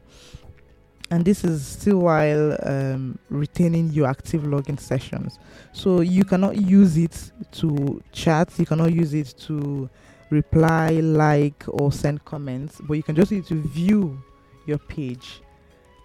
And 1.11 1.25
this 1.25 1.43
is 1.43 1.65
still 1.65 1.99
while 1.99 2.55
um, 2.63 3.17
retaining 3.29 3.91
your 3.91 4.07
active 4.07 4.43
login 4.43 4.79
sessions. 4.79 5.39
So 5.73 6.01
you 6.01 6.23
cannot 6.23 6.55
use 6.57 6.97
it 6.97 7.31
to 7.53 8.01
chat. 8.11 8.51
You 8.59 8.65
cannot 8.65 8.93
use 8.93 9.13
it 9.15 9.33
to 9.47 9.89
reply, 10.29 10.89
like, 10.99 11.63
or 11.67 11.91
send 11.91 12.23
comments. 12.25 12.79
But 12.87 12.93
you 12.93 13.03
can 13.03 13.15
just 13.15 13.31
use 13.31 13.45
it 13.45 13.47
to 13.49 13.55
view 13.69 14.21
your 14.67 14.77
page. 14.77 15.41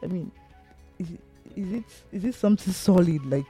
I 0.02 0.06
mean, 0.06 0.30
is 0.98 1.10
it, 1.10 1.20
is 1.56 1.72
it 1.72 1.84
is 2.12 2.24
it 2.24 2.34
something 2.34 2.72
solid 2.72 3.24
like 3.26 3.46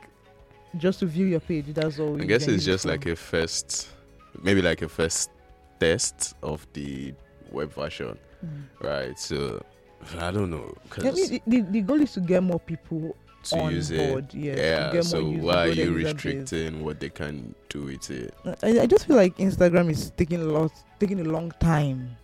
just 0.77 0.99
to 1.01 1.07
view 1.07 1.27
your 1.27 1.41
page? 1.41 1.67
That's 1.69 1.99
all. 2.01 2.21
I 2.21 2.25
guess 2.25 2.49
it's 2.49 2.65
just 2.65 2.85
like 2.85 3.07
a 3.07 3.15
first, 3.15 3.89
maybe 4.43 4.61
like 4.61 4.83
a 4.83 4.89
first 4.89 5.31
test 5.79 6.35
of 6.43 6.67
the 6.73 7.15
web 7.53 7.73
version, 7.73 8.19
Mm. 8.45 8.65
right? 8.83 9.19
So 9.19 9.65
I 10.19 10.31
don't 10.31 10.51
know 10.51 10.75
I 10.99 11.11
mean, 11.11 11.41
the, 11.47 11.61
the 11.61 11.81
goal 11.81 12.01
is 12.01 12.13
to 12.13 12.21
get 12.21 12.43
more 12.43 12.61
people 12.61 13.17
to 13.45 13.59
on 13.59 13.73
use 13.73 13.91
it, 13.91 14.11
board. 14.11 14.33
Yes, 14.33 14.57
to 14.57 14.97
yeah. 14.97 15.01
So 15.03 15.25
why 15.25 15.65
are 15.65 15.69
you 15.69 15.93
restricting 15.93 16.85
what 16.85 17.01
they 17.01 17.11
can 17.11 17.55
do 17.69 17.85
with 17.85 18.11
it? 18.11 18.35
I, 18.63 18.81
I 18.81 18.87
just 18.87 19.07
feel 19.07 19.17
like 19.17 19.37
Instagram 19.37 19.91
is 19.91 20.11
taking 20.17 20.41
a 20.41 20.45
lot, 20.45 20.73
taking 20.99 21.21
a 21.21 21.25
long 21.25 21.53
time 21.61 22.17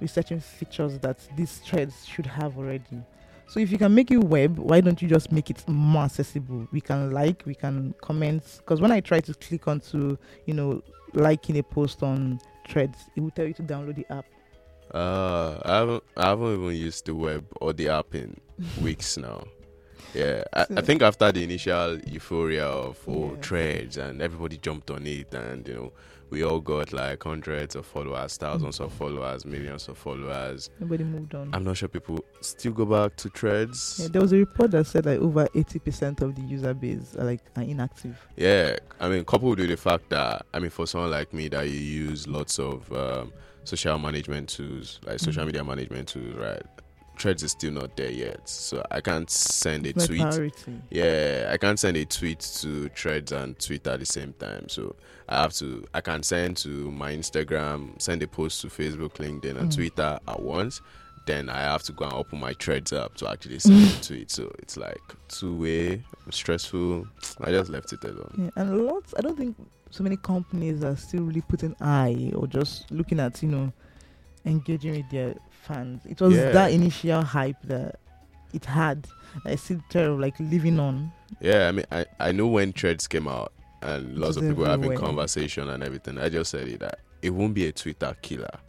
researching 0.00 0.40
features 0.40 0.98
that 1.00 1.18
these 1.36 1.58
threads 1.58 2.06
should 2.06 2.26
have 2.26 2.56
already. 2.56 3.02
So 3.48 3.60
if 3.60 3.70
you 3.70 3.78
can 3.78 3.94
make 3.94 4.10
it 4.10 4.18
web, 4.18 4.58
why 4.58 4.80
don't 4.80 5.00
you 5.00 5.08
just 5.08 5.32
make 5.32 5.50
it 5.50 5.66
more 5.66 6.04
accessible? 6.04 6.68
We 6.70 6.80
can 6.80 7.10
like, 7.10 7.42
we 7.46 7.54
can 7.54 7.94
comment. 8.02 8.42
Because 8.58 8.80
when 8.80 8.92
I 8.92 9.00
try 9.00 9.20
to 9.20 9.34
click 9.34 9.66
onto, 9.66 10.18
you 10.44 10.54
know, 10.54 10.82
liking 11.14 11.56
a 11.58 11.62
post 11.62 12.02
on 12.02 12.40
Threads, 12.68 13.08
it 13.16 13.20
will 13.20 13.30
tell 13.30 13.46
you 13.46 13.54
to 13.54 13.62
download 13.62 13.96
the 13.96 14.04
app. 14.12 14.26
Uh, 14.92 15.58
I 15.64 15.76
haven't, 15.78 16.04
I 16.16 16.28
haven't 16.28 16.54
even 16.54 16.76
used 16.76 17.06
the 17.06 17.14
web 17.14 17.44
or 17.60 17.72
the 17.72 17.88
app 17.88 18.14
in 18.14 18.40
weeks 18.82 19.16
now. 19.16 19.44
Yeah, 20.14 20.44
I, 20.54 20.66
I 20.76 20.80
think 20.80 21.02
after 21.02 21.30
the 21.30 21.44
initial 21.44 21.98
euphoria 22.00 22.66
of 22.66 22.98
oh 23.06 23.32
Yeah. 23.32 23.40
Threads 23.42 23.96
and 23.98 24.22
everybody 24.22 24.56
jumped 24.56 24.90
on 24.90 25.06
it, 25.06 25.32
and 25.34 25.68
you 25.68 25.74
know 25.74 25.92
we 26.30 26.42
all 26.44 26.60
got 26.60 26.92
like 26.92 27.22
hundreds 27.22 27.74
of 27.74 27.86
followers, 27.86 28.36
thousands 28.36 28.80
of 28.80 28.92
followers, 28.92 29.44
millions 29.44 29.88
of 29.88 29.96
followers. 29.96 30.70
Nobody 30.80 31.04
moved 31.04 31.34
on. 31.34 31.50
I'm 31.54 31.64
not 31.64 31.76
sure 31.76 31.88
people 31.88 32.24
still 32.40 32.72
go 32.72 32.84
back 32.84 33.16
to 33.16 33.28
threads. 33.30 34.00
Yeah, 34.02 34.08
there 34.08 34.22
was 34.22 34.32
a 34.32 34.36
report 34.36 34.70
that 34.72 34.86
said 34.86 35.06
like 35.06 35.20
over 35.20 35.46
80% 35.54 36.20
of 36.20 36.34
the 36.34 36.42
user 36.42 36.74
base 36.74 37.16
are 37.16 37.24
like 37.24 37.40
are 37.56 37.62
inactive. 37.62 38.18
Yeah, 38.36 38.76
I 39.00 39.08
mean, 39.08 39.24
coupled 39.24 39.58
with 39.58 39.68
the 39.68 39.76
fact 39.76 40.10
that 40.10 40.46
I 40.52 40.58
mean, 40.58 40.70
for 40.70 40.86
someone 40.86 41.10
like 41.10 41.32
me 41.32 41.48
that 41.48 41.68
you 41.68 41.78
use 41.78 42.26
lots 42.26 42.58
of 42.58 42.90
um, 42.92 43.32
social 43.68 43.98
management 43.98 44.48
tools, 44.48 44.98
like 45.04 45.18
social 45.20 45.42
Mhm. 45.42 45.46
media 45.46 45.64
management 45.64 46.08
tools, 46.08 46.34
right? 46.36 46.62
Threads 47.18 47.42
is 47.42 47.50
still 47.50 47.72
not 47.72 47.96
there 47.96 48.10
yet, 48.12 48.48
so 48.48 48.84
I 48.92 49.00
can't 49.00 49.28
send 49.28 49.86
a 49.86 49.92
tweet. 49.92 50.20
priority. 50.20 50.80
Yeah, 50.90 51.50
I 51.52 51.56
can't 51.58 51.78
send 51.78 51.96
a 51.96 52.04
tweet 52.04 52.38
to 52.60 52.88
Threads 52.90 53.32
and 53.32 53.58
Twitter 53.58 53.90
at 53.90 53.98
the 54.00 54.06
same 54.06 54.32
time. 54.34 54.68
So 54.68 54.94
I 55.28 55.42
have 55.42 55.52
to. 55.54 55.84
I 55.92 56.00
can 56.00 56.22
send 56.22 56.56
to 56.58 56.68
my 56.92 57.12
Instagram, 57.16 58.00
send 58.00 58.22
a 58.22 58.28
post 58.28 58.60
to 58.60 58.68
Facebook, 58.68 59.14
LinkedIn, 59.14 59.58
and 59.58 59.68
Mm. 59.70 59.74
Twitter 59.74 60.18
at 60.28 60.40
once. 60.40 60.80
Then 61.28 61.50
I 61.50 61.60
have 61.60 61.82
to 61.82 61.92
go 61.92 62.06
and 62.06 62.14
open 62.14 62.40
my 62.40 62.54
Threads 62.54 62.90
up 62.90 63.14
to 63.16 63.28
actually 63.28 63.58
send 63.58 63.76
mm. 63.76 64.10
a 64.10 64.22
it. 64.22 64.30
So 64.30 64.50
it's 64.60 64.78
like 64.78 65.02
two 65.28 65.54
way, 65.56 66.02
stressful. 66.30 67.06
I 67.42 67.50
just 67.50 67.68
left 67.68 67.92
it 67.92 68.02
alone. 68.02 68.32
Yeah, 68.38 68.62
and 68.62 68.86
lots. 68.86 69.12
I 69.14 69.20
don't 69.20 69.36
think 69.36 69.54
so 69.90 70.02
many 70.02 70.16
companies 70.16 70.82
are 70.82 70.96
still 70.96 71.24
really 71.24 71.42
putting 71.42 71.76
eye 71.82 72.32
or 72.34 72.46
just 72.46 72.90
looking 72.90 73.20
at 73.20 73.42
you 73.42 73.50
know 73.50 73.70
engaging 74.46 74.92
with 74.92 75.10
their 75.10 75.34
fans. 75.64 76.00
It 76.06 76.18
was 76.18 76.34
Yeah. 76.34 76.50
that 76.52 76.72
initial 76.72 77.20
hype 77.20 77.60
that 77.64 78.00
it 78.54 78.64
had. 78.64 79.06
I 79.44 79.56
still 79.56 79.82
tell 79.90 80.18
like 80.18 80.40
living 80.40 80.80
on. 80.80 81.12
Yeah, 81.42 81.68
I 81.68 81.72
mean, 81.72 81.84
I, 81.92 82.06
I 82.18 82.32
know 82.32 82.46
when 82.46 82.72
Threads 82.72 83.06
came 83.06 83.28
out 83.28 83.52
and 83.82 84.16
lots 84.16 84.38
of 84.38 84.44
people 84.44 84.64
having 84.64 84.96
conversation 84.96 85.68
and 85.68 85.82
everything. 85.82 86.16
I 86.16 86.30
just 86.30 86.52
said 86.52 86.68
it 86.68 86.80
that 86.80 87.00
it 87.20 87.30
won't 87.30 87.52
be 87.52 87.66
a 87.66 87.72
Twitter 87.72 88.16
killer. 88.22 88.60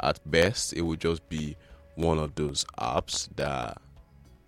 At 0.00 0.20
best, 0.30 0.74
it 0.74 0.82
will 0.82 0.96
just 0.96 1.26
be 1.30 1.56
one 1.96 2.18
of 2.18 2.34
those 2.34 2.64
apps 2.78 3.28
that 3.36 3.78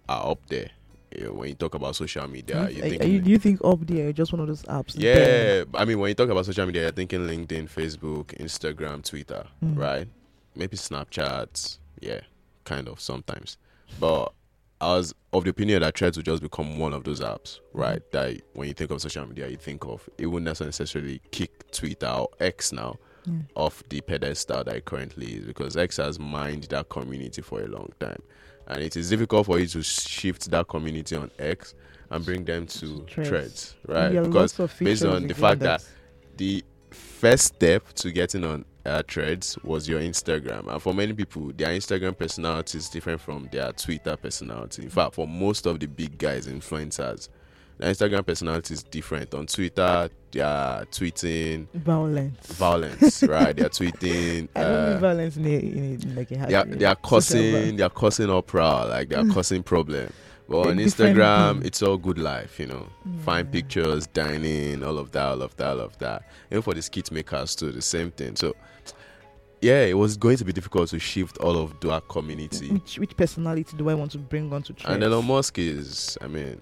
are 0.09 0.31
up 0.31 0.47
there. 0.49 0.71
Know, 1.19 1.33
when 1.33 1.49
you 1.49 1.55
talk 1.55 1.75
about 1.75 1.97
social 1.97 2.29
media, 2.29 2.69
you 2.69 2.83
think 2.83 3.03
you, 3.05 3.21
do 3.23 3.31
you 3.31 3.39
think 3.39 3.61
up 3.65 3.79
there 3.87 4.13
just 4.13 4.33
one 4.33 4.41
of 4.41 4.49
those 4.49 4.63
apps? 4.65 4.95
yeah. 4.99 5.15
there? 5.15 5.65
I 5.75 5.85
mean, 5.87 5.99
when 5.99 6.09
you 6.11 6.15
talk 6.15 6.29
about 6.29 6.45
social 6.45 6.67
media, 6.67 6.83
you're 6.83 6.93
thinking 6.93 7.21
LinkedIn, 7.21 7.71
Facebook, 7.71 8.27
Instagram, 8.39 9.03
Twitter, 9.03 9.47
Mm. 9.65 9.79
right? 9.79 10.09
Maybe 10.55 10.77
Snapchat. 10.77 11.79
Yeah, 12.01 12.21
kind 12.65 12.89
of 12.89 13.01
sometimes. 13.01 13.57
But 13.99 14.33
I 14.79 14.89
was 14.97 15.15
of 15.33 15.45
the 15.45 15.51
opinion 15.51 15.81
that 15.81 15.97
Threads 15.97 16.19
would 16.19 16.27
just 16.27 16.43
become 16.43 16.79
one 16.79 16.93
of 16.93 17.05
those 17.05 17.21
apps, 17.21 17.61
right? 17.73 18.03
That 18.13 18.39
when 18.53 18.69
you 18.69 18.75
think 18.75 18.91
of 18.91 19.01
social 19.01 19.27
media, 19.27 19.49
you 19.49 19.57
think 19.57 19.87
of 19.87 20.07
it 20.19 20.27
wouldn't 20.27 20.61
necessarily 20.61 21.23
kick 21.31 21.71
Twitter 21.71 22.09
or 22.09 22.29
X 22.41 22.73
now 22.73 22.97
Yeah. 23.27 23.33
off 23.55 23.83
the 23.89 24.01
pedestal 24.01 24.65
that 24.65 24.77
it 24.77 24.85
currently 24.85 25.35
is 25.35 25.47
because 25.47 25.77
X 25.77 25.97
has 25.97 26.19
mined 26.19 26.65
that 26.65 26.89
community 26.89 27.43
for 27.43 27.61
a 27.61 27.67
long 27.67 27.93
time. 27.99 28.23
And 28.69 28.83
it 28.83 28.97
is 28.97 29.11
difficult 29.11 29.47
for 29.47 29.59
you 29.59 29.67
to 29.69 29.83
shift 29.83 30.51
that 30.51 30.69
community 30.69 31.17
on 31.17 31.31
X 31.39 31.75
and 32.11 32.25
bring 32.25 32.45
them 32.45 32.67
to 32.67 33.05
Threads. 33.09 33.29
Threads, 33.29 33.75
right? 33.87 34.23
Because 34.23 34.53
based 34.79 35.05
on 35.05 35.27
the 35.27 35.35
fact 35.35 35.61
that 35.61 35.85
the 36.37 36.65
first 36.91 37.45
step 37.45 37.93
to 37.95 38.13
getting 38.13 38.45
on 38.45 38.65
uh, 38.85 39.03
threads 39.09 39.59
was 39.65 39.89
your 39.89 40.01
Instagram. 40.01 40.69
And 40.69 40.81
for 40.81 40.95
many 40.95 41.13
people, 41.13 41.53
their 41.55 41.69
Instagram 41.69 42.17
personality 42.17 42.79
is 42.79 42.89
different 42.89 43.21
from 43.21 43.49
their 43.51 43.73
Twitter 43.73 44.17
personality. 44.17 44.85
In 44.85 44.91
fact, 44.91 45.15
for 45.15 45.27
most 45.27 45.67
of 45.67 45.81
the 45.81 45.87
big 45.87 46.19
guys, 46.19 46.47
influencers, 46.47 47.29
their 47.79 47.93
Instagram 47.93 48.25
personality 48.27 48.75
is 48.75 48.83
different. 48.83 49.35
On 49.35 49.47
Twitter, 49.47 50.09
they 50.33 50.41
are 50.41 50.85
tweeting 50.87 51.67
violence. 51.75 52.47
violence, 52.53 53.23
right? 53.35 53.55
They 53.57 53.65
are 53.65 53.69
tweeting. 53.69 54.49
I 54.55 54.63
don't 54.63 54.85
mean 54.87 54.97
Uh, 54.97 54.99
violence 54.99 55.37
in, 55.37 55.45
a, 55.47 55.49
in, 55.49 55.79
a, 55.79 56.09
in 56.09 56.15
like 56.17 56.31
a 56.31 56.35
they 56.47 56.55
are, 56.55 56.65
they 56.65 56.85
are 56.85 56.97
causing 56.97 57.77
they 57.77 57.83
are 57.83 57.91
causing 57.91 58.31
uproar 58.31 58.87
like 58.87 59.09
they 59.09 59.17
are 59.17 59.27
causing 59.27 59.63
problem 59.63 60.11
but 60.49 60.63
They're 60.63 60.73
on 60.73 60.79
instagram 60.79 61.65
it's 61.65 61.83
all 61.83 61.97
good 61.97 62.19
life 62.19 62.61
you 62.61 62.67
know 62.67 62.87
fine 63.25 63.47
pictures 63.47 64.07
dining 64.07 64.85
all 64.85 64.97
of 64.99 65.11
that 65.13 65.27
all 65.27 65.43
of 65.43 65.57
that 65.57 65.69
all 65.71 65.81
of 65.81 65.99
that 65.99 66.23
even 66.51 66.63
for 66.63 66.73
the 66.75 66.83
skit 66.83 67.11
makers 67.11 67.57
too 67.57 67.73
the 67.73 67.83
same 67.83 68.11
thing 68.13 68.37
so 68.37 68.55
yeah 69.61 69.83
it 69.83 69.95
was 69.99 70.17
going 70.17 70.37
to 70.37 70.45
be 70.45 70.53
difficult 70.53 70.89
to 70.91 70.99
shift 71.01 71.39
all 71.39 71.57
of 71.57 71.75
our 71.91 72.01
community 72.03 72.69
Which 72.71 72.99
which 72.99 73.17
personality 73.17 73.77
do 73.77 73.89
I 73.91 73.95
want 73.95 74.13
to 74.13 74.19
bring 74.19 74.53
onto 74.53 74.73
Threads? 74.75 74.95
and 74.95 75.03
Elon 75.03 75.27
Musk 75.27 75.59
is 75.59 76.17
i 76.21 76.29
mean 76.29 76.61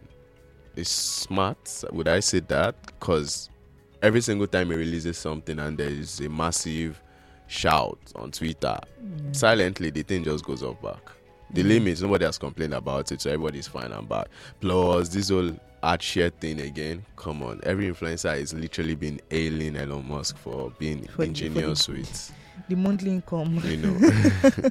is 0.77 0.89
smart 0.89 1.85
would 1.93 2.09
i 2.09 2.21
say 2.21 2.41
that 2.41 2.75
because 2.87 3.49
every 4.03 4.21
single 4.21 4.47
time 4.47 4.71
he 4.71 4.77
releases 4.77 5.17
something 5.19 5.59
and 5.59 5.79
there 5.79 5.89
is 5.89 6.21
a 6.21 6.29
massive 6.29 7.01
shout 7.47 7.99
on 8.17 8.31
twitter 8.31 8.79
Yeah. 9.03 9.33
silently 9.33 9.91
the 9.91 10.03
thing 10.03 10.25
just 10.25 10.45
goes 10.45 10.63
off 10.63 10.81
back. 10.83 11.11
The 11.53 11.63
Mm. 11.63 11.69
limits, 11.69 12.01
nobody 12.01 12.25
has 12.25 12.37
complained 12.39 12.75
about 12.75 13.13
it, 13.13 13.21
so 13.21 13.31
everybody's 13.31 13.69
fine 13.69 13.93
and 13.93 14.09
bad. 14.09 14.29
Plus, 14.61 15.09
this 15.11 15.29
whole 15.29 15.53
ad 15.85 16.03
share 16.03 16.31
thing 16.31 16.61
again. 16.61 17.05
Come 17.17 17.43
on, 17.45 17.61
every 17.63 17.89
influencer 17.89 18.37
is 18.41 18.53
literally 18.55 18.95
been 18.97 19.21
ailing 19.31 19.77
Elon 19.77 20.09
Musk 20.09 20.37
for 20.39 20.73
being 20.79 21.05
For 21.07 21.19
the- 21.19 21.25
ingenious 21.25 21.85
for 21.87 21.93
the- 21.93 21.99
with, 21.99 22.33
the 22.71 22.75
monthly 22.77 23.11
income. 23.11 23.61
you 23.65 23.77
know. 23.77 24.71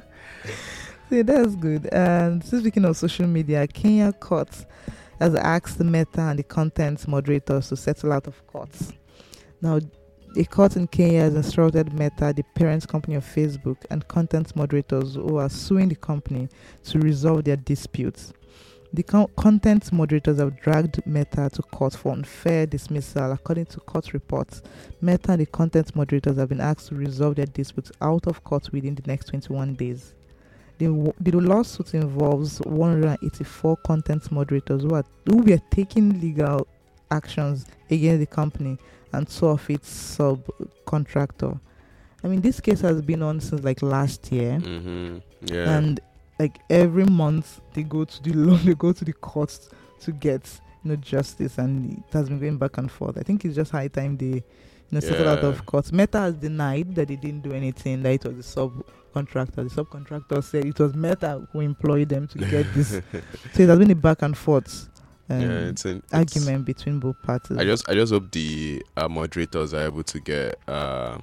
See, 1.10 1.22
that's 1.22 1.54
good. 1.54 1.86
And 1.92 2.44
speaking 2.44 2.84
of 2.84 2.96
social 2.96 3.26
media, 3.26 3.66
Kenya 3.66 4.12
Court 4.12 4.48
has 5.18 5.34
asked 5.34 5.80
Meta 5.80 6.20
and 6.22 6.38
the 6.38 6.42
content 6.42 7.06
moderators 7.06 7.68
to 7.68 7.76
settle 7.76 8.12
out 8.12 8.26
of 8.26 8.46
courts. 8.46 8.92
Now, 9.60 9.80
a 10.36 10.44
court 10.44 10.76
in 10.76 10.88
Kenya 10.88 11.20
has 11.20 11.34
instructed 11.36 11.92
Meta, 11.92 12.32
the 12.34 12.42
parent 12.54 12.88
company 12.88 13.14
of 13.14 13.24
Facebook, 13.24 13.84
and 13.90 14.06
content 14.08 14.54
moderators 14.56 15.14
who 15.14 15.36
are 15.36 15.48
suing 15.48 15.88
the 15.88 15.94
company 15.94 16.48
to 16.84 16.98
resolve 16.98 17.44
their 17.44 17.56
disputes. 17.56 18.32
The 18.92 19.02
co- 19.02 19.28
content 19.36 19.92
moderators 19.92 20.38
have 20.38 20.60
dragged 20.60 21.04
Meta 21.06 21.50
to 21.52 21.62
court 21.62 21.94
for 21.94 22.12
unfair 22.12 22.66
dismissal. 22.66 23.32
According 23.32 23.66
to 23.66 23.80
court 23.80 24.12
reports, 24.12 24.62
Meta 25.00 25.32
and 25.32 25.40
the 25.40 25.46
content 25.46 25.94
moderators 25.96 26.36
have 26.36 26.48
been 26.48 26.60
asked 26.60 26.88
to 26.88 26.94
resolve 26.94 27.36
their 27.36 27.46
disputes 27.46 27.90
out 28.00 28.26
of 28.26 28.44
court 28.44 28.70
within 28.72 28.94
the 28.94 29.02
next 29.06 29.26
21 29.28 29.74
days. 29.74 30.14
The, 30.78 31.12
the 31.20 31.30
lawsuit 31.32 31.94
involves 31.94 32.58
184 32.62 33.76
content 33.78 34.30
moderators 34.32 34.82
who 34.82 34.94
are 34.94 35.04
who 35.24 35.38
were 35.38 35.60
taking 35.70 36.20
legal 36.20 36.66
actions 37.10 37.66
against 37.90 38.20
the 38.20 38.26
company 38.26 38.76
and 39.12 39.28
two 39.28 39.46
of 39.46 39.68
its 39.70 40.16
subcontractor. 40.18 41.58
I 42.22 42.28
mean, 42.28 42.40
this 42.40 42.60
case 42.60 42.80
has 42.80 43.02
been 43.02 43.22
on 43.22 43.40
since 43.40 43.62
like 43.62 43.82
last 43.82 44.32
year, 44.32 44.58
hmm 44.58 45.18
Yeah. 45.42 45.76
and 45.78 46.00
like 46.38 46.58
every 46.70 47.04
month 47.04 47.60
they 47.74 47.82
go 47.82 48.04
to 48.04 48.22
the 48.22 48.32
law, 48.34 48.56
they 48.56 48.74
go 48.74 48.92
to 48.92 49.04
the 49.04 49.12
courts 49.12 49.68
to 50.00 50.12
get 50.12 50.42
you 50.82 50.90
know 50.90 50.96
justice, 50.96 51.58
and 51.58 51.92
it 51.98 52.12
has 52.12 52.28
been 52.28 52.40
going 52.40 52.58
back 52.58 52.78
and 52.78 52.90
forth. 52.90 53.18
I 53.18 53.22
think 53.22 53.44
it's 53.44 53.54
just 53.54 53.70
high 53.70 53.88
time 53.88 54.16
they 54.16 54.26
you 54.26 54.42
know 54.90 55.00
settle 55.00 55.28
out 55.28 55.44
of 55.44 55.64
court. 55.66 55.92
Meta 55.92 56.18
has 56.18 56.34
denied 56.34 56.94
that 56.94 57.08
they 57.08 57.16
didn't 57.16 57.42
do 57.42 57.52
anything. 57.52 58.02
That 58.02 58.12
it 58.14 58.24
was 58.24 58.36
the 58.36 58.42
subcontractor. 59.14 59.68
The 59.74 59.84
subcontractor 59.84 60.42
said 60.42 60.64
it 60.64 60.78
was 60.78 60.94
Meta 60.94 61.46
who 61.52 61.60
employed 61.60 62.08
them 62.08 62.26
to 62.28 62.38
get 62.38 62.72
this. 62.74 62.88
so 63.52 63.62
it 63.62 63.68
has 63.68 63.78
been 63.78 63.90
a 63.90 63.94
back 63.94 64.22
and 64.22 64.36
forth 64.36 64.88
um, 65.28 65.40
yeah, 65.40 65.48
it's 65.68 65.84
an 65.86 65.98
it's- 65.98 66.12
argument 66.12 66.66
between 66.66 67.00
both 67.00 67.20
parties. 67.22 67.56
I 67.56 67.64
just, 67.64 67.88
I 67.88 67.94
just 67.94 68.12
hope 68.12 68.30
the 68.30 68.82
uh, 68.96 69.08
moderators 69.08 69.72
are 69.72 69.86
able 69.86 70.02
to 70.02 70.20
get 70.20 70.58
uh, 70.68 71.18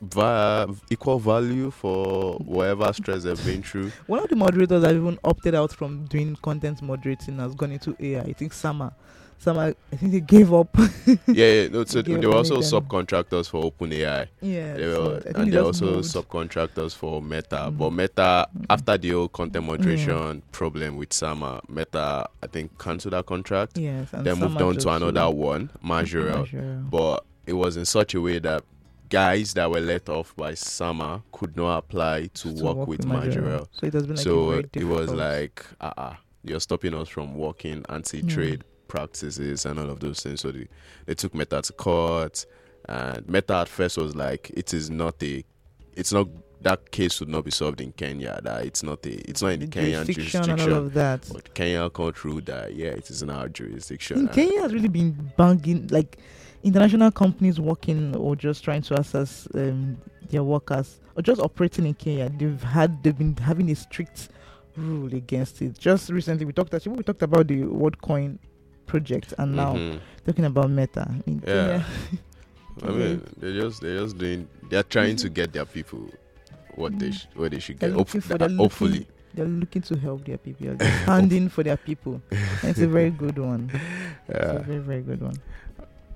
va- 0.00 0.74
equal 0.90 1.20
value 1.20 1.70
for 1.70 2.34
whatever 2.38 2.92
stress 2.92 3.22
they've 3.22 3.44
been 3.44 3.62
through. 3.62 3.92
One 4.06 4.20
of 4.20 4.28
the 4.28 4.36
moderators 4.36 4.84
have 4.84 4.96
even 4.96 5.18
opted 5.22 5.54
out 5.54 5.72
from 5.72 6.06
doing 6.06 6.34
content 6.42 6.82
moderating, 6.82 7.38
has 7.38 7.54
gone 7.54 7.70
into 7.72 7.96
AI. 8.00 8.22
I 8.22 8.32
think 8.32 8.52
Sama, 8.52 8.92
Sama, 9.40 9.72
I 9.92 9.96
think 9.96 10.12
they 10.12 10.20
gave 10.20 10.52
up. 10.52 10.68
yeah, 11.06 11.16
yeah 11.26 11.68
no, 11.68 11.84
so 11.84 12.02
there 12.02 12.18
were 12.28 12.36
also 12.36 12.58
subcontractors 12.58 13.48
for 13.48 13.70
OpenAI. 13.70 14.26
yeah, 14.40 14.74
They 14.74 14.86
were, 14.88 15.20
think 15.20 15.38
and 15.38 15.52
they 15.52 15.56
were 15.58 15.64
also 15.66 15.86
moved. 15.94 16.08
subcontractors 16.08 16.94
for 16.94 17.22
Meta. 17.22 17.70
Mm. 17.70 17.78
But 17.78 17.90
Meta, 17.92 18.48
Mm. 18.58 18.66
after 18.70 18.98
the 18.98 19.10
whole 19.10 19.28
content 19.28 19.64
moderation 19.66 20.42
problem 20.52 20.96
with 20.96 21.12
Sama, 21.12 21.60
Meta, 21.68 22.28
I 22.42 22.46
think, 22.48 22.76
cancelled 22.78 23.12
that 23.14 23.26
contract. 23.26 23.78
Yes, 23.78 24.12
and 24.12 24.26
then 24.26 24.38
moved 24.40 24.60
on 24.60 24.76
to 24.76 24.88
another 24.90 25.26
sued. 25.28 25.36
one, 25.36 25.70
Majorel. 25.82 26.38
Majorel. 26.40 26.82
But 26.90 27.24
it 27.46 27.52
was 27.52 27.76
in 27.76 27.84
such 27.84 28.14
a 28.14 28.20
way 28.20 28.40
that 28.40 28.64
guys 29.08 29.54
that 29.54 29.70
were 29.70 29.80
let 29.80 30.08
off 30.08 30.34
by 30.36 30.54
Sama 30.54 31.22
could 31.32 31.56
not 31.56 31.78
apply 31.78 32.26
to, 32.34 32.54
To 32.54 32.64
work, 32.64 32.76
work 32.76 32.88
with 32.88 32.98
with 33.00 33.06
Majorel. 33.06 33.68
So 33.72 33.86
it 33.86 33.92
has 33.94 34.02
been 34.06 34.16
like 34.16 34.20
a 34.20 34.22
so 34.22 34.50
it 34.74 34.84
was 34.84 35.10
like, 35.12 35.64
uh 35.80 35.92
uh 35.96 36.14
you're 36.44 36.60
stopping 36.60 36.94
us 36.94 37.08
from 37.08 37.34
working 37.34 37.84
anti-trade 37.88 38.64
practices 38.88 39.66
and 39.66 39.78
all 39.78 39.90
of 39.90 40.00
those 40.00 40.20
things. 40.20 40.40
So 40.40 40.50
they, 40.50 40.68
they 41.06 41.14
took 41.14 41.34
Meta 41.34 41.62
to 41.62 41.72
court, 41.72 42.46
and 42.88 43.28
Meta 43.28 43.56
at 43.56 43.68
first 43.68 43.98
was 43.98 44.14
like, 44.14 44.50
it 44.50 44.72
is 44.74 44.90
not 44.90 45.22
a, 45.22 45.44
it's 45.94 46.12
not 46.12 46.28
that 46.60 46.90
case 46.90 47.20
would 47.20 47.28
not 47.28 47.44
be 47.44 47.50
solved 47.50 47.80
in 47.80 47.92
Kenya. 47.92 48.40
That 48.42 48.64
it's 48.64 48.82
not 48.82 49.04
a, 49.06 49.30
it's 49.30 49.42
not 49.42 49.52
in 49.52 49.60
the, 49.60 49.66
Kenyan 49.66 50.04
jurisdiction 50.04 50.42
jurisdiction. 50.42 50.50
and 50.52 50.72
all 50.72 50.78
of 50.86 50.94
that. 50.94 51.28
but 51.32 51.54
Kenya 51.54 51.88
can't 51.90 52.24
rule 52.24 52.40
that. 52.46 52.74
Yeah, 52.74 52.88
it 52.88 53.08
is 53.10 53.22
in 53.22 53.30
our 53.30 53.48
jurisdiction. 53.48 54.18
In 54.18 54.28
Kenya 54.28 54.60
has 54.62 54.72
really 54.74 54.88
been 54.88 55.32
banging 55.36 55.86
like 55.88 56.18
international 56.62 57.10
companies 57.12 57.60
working 57.60 58.16
or 58.16 58.34
just 58.34 58.64
trying 58.64 58.82
to 58.82 58.98
access 58.98 59.46
um, 59.54 59.96
their 60.30 60.42
workers 60.42 61.00
or 61.16 61.22
just 61.22 61.40
operating 61.40 61.86
in 61.86 61.94
Kenya. 61.94 62.28
They've 62.28 62.62
had 62.62 63.02
they've 63.02 63.16
been 63.16 63.36
having 63.36 63.70
a 63.70 63.74
strict 63.74 64.30
rule 64.76 65.12
against 65.14 65.62
it. 65.62 65.78
Just 65.78 66.10
recently 66.10 66.44
we 66.44 66.52
talked 66.52 66.74
actually 66.74 66.96
we 66.96 67.02
talked 67.02 67.22
about 67.22 67.46
the 67.48 67.62
WorldCoin 67.62 68.38
project 68.88 69.34
and 69.38 69.54
now 69.54 69.74
Mhm. 69.74 70.00
talking 70.26 70.44
about 70.44 70.70
Meta. 70.70 71.06
I 71.08 71.22
mean, 71.30 71.42
Yeah. 71.46 71.84
I 72.82 72.90
mean, 72.98 73.22
they're 73.38 73.52
just 73.60 73.80
they're 73.82 74.00
just 74.02 74.18
doing 74.18 74.48
they're 74.70 74.82
trying 74.82 75.16
to 75.16 75.28
get 75.28 75.52
their 75.52 75.64
people 75.66 76.10
what 76.74 76.98
they 76.98 77.10
sh- 77.12 77.28
what 77.34 77.50
they 77.52 77.60
should 77.60 77.78
They're 77.78 77.90
get. 77.90 77.96
Hope- 77.98 78.08
looking 78.08 78.20
for- 78.20 78.34
uh, 78.34 78.36
they're 78.38 78.48
looking- 78.48 78.64
hopefully, 78.64 79.06
they're 79.34 79.46
looking 79.46 79.82
to 79.82 79.98
help 79.98 80.24
their 80.24 80.38
people. 80.38 80.74
They're 80.76 81.02
standing 81.04 81.48
for 81.48 81.62
their 81.62 81.76
people. 81.76 82.20
And 82.30 82.70
it's 82.70 82.80
a 82.80 82.88
very 82.88 83.10
good 83.10 83.38
one. 83.38 83.70
It's 84.28 84.50
a 84.60 84.62
very 84.66 84.78
very 84.80 85.02
good 85.02 85.22
one. 85.22 85.36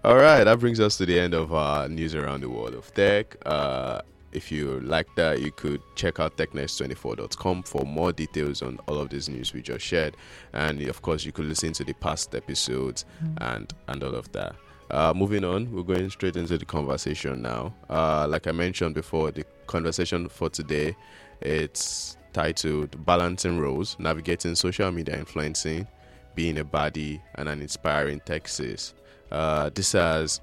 All 0.05 0.17
right, 0.17 0.43
that 0.45 0.59
brings 0.59 0.81
us 0.81 0.97
to 0.99 1.07
the 1.07 1.19
end 1.19 1.33
of 1.33 1.52
our 1.52 1.88
news 1.88 2.14
around 2.14 2.41
the 2.43 2.49
world 2.50 2.75
of 2.75 2.93
tech. 2.93 3.37
Uh, 3.47 4.02
if 4.33 4.51
you 4.53 4.81
like 4.81 5.07
that, 5.17 5.41
you 5.41 5.51
could 5.53 5.81
check 5.95 6.19
out 6.21 6.37
technext24.com 6.37 7.62
for 7.65 7.85
more 7.85 8.12
details 8.12 8.62
on 8.62 8.79
all 8.89 8.99
of 8.99 9.11
this 9.11 9.29
news 9.29 9.53
we 9.53 9.62
just 9.62 9.85
shared, 9.85 10.17
and 10.53 10.81
of 10.83 11.03
course, 11.03 11.25
you 11.25 11.33
could 11.33 11.47
listen 11.47 11.73
to 11.75 11.85
the 11.85 11.95
past 11.95 12.35
episodes 12.35 13.05
Mm. 13.23 13.55
and 13.55 13.75
and 13.89 14.03
all 14.03 14.15
of 14.15 14.31
that. 14.33 14.55
Uh, 14.91 15.12
moving 15.17 15.45
on, 15.45 15.73
we're 15.73 15.83
going 15.83 16.11
straight 16.11 16.37
into 16.37 16.59
the 16.59 16.65
conversation 16.67 17.41
now. 17.41 17.73
Uh, 17.89 18.27
like 18.29 18.47
I 18.47 18.53
mentioned 18.53 18.95
before, 18.95 19.31
the 19.31 19.45
conversation 19.67 20.29
for 20.29 20.51
today 20.51 20.95
it's 21.41 22.17
titled 22.33 23.05
"Balancing 23.05 23.59
Roles: 23.59 23.97
Navigating 23.99 24.55
Social 24.55 24.91
Media 24.93 25.17
Influencing, 25.19 25.87
Being 26.35 26.59
a 26.59 26.65
Baddie, 26.65 27.21
and 27.37 27.49
an 27.49 27.61
Inspiring 27.62 28.21
Tech 28.21 28.49
Sis." 28.49 28.95
Uh, 29.31 29.71
this 29.75 29.93
has 29.93 30.41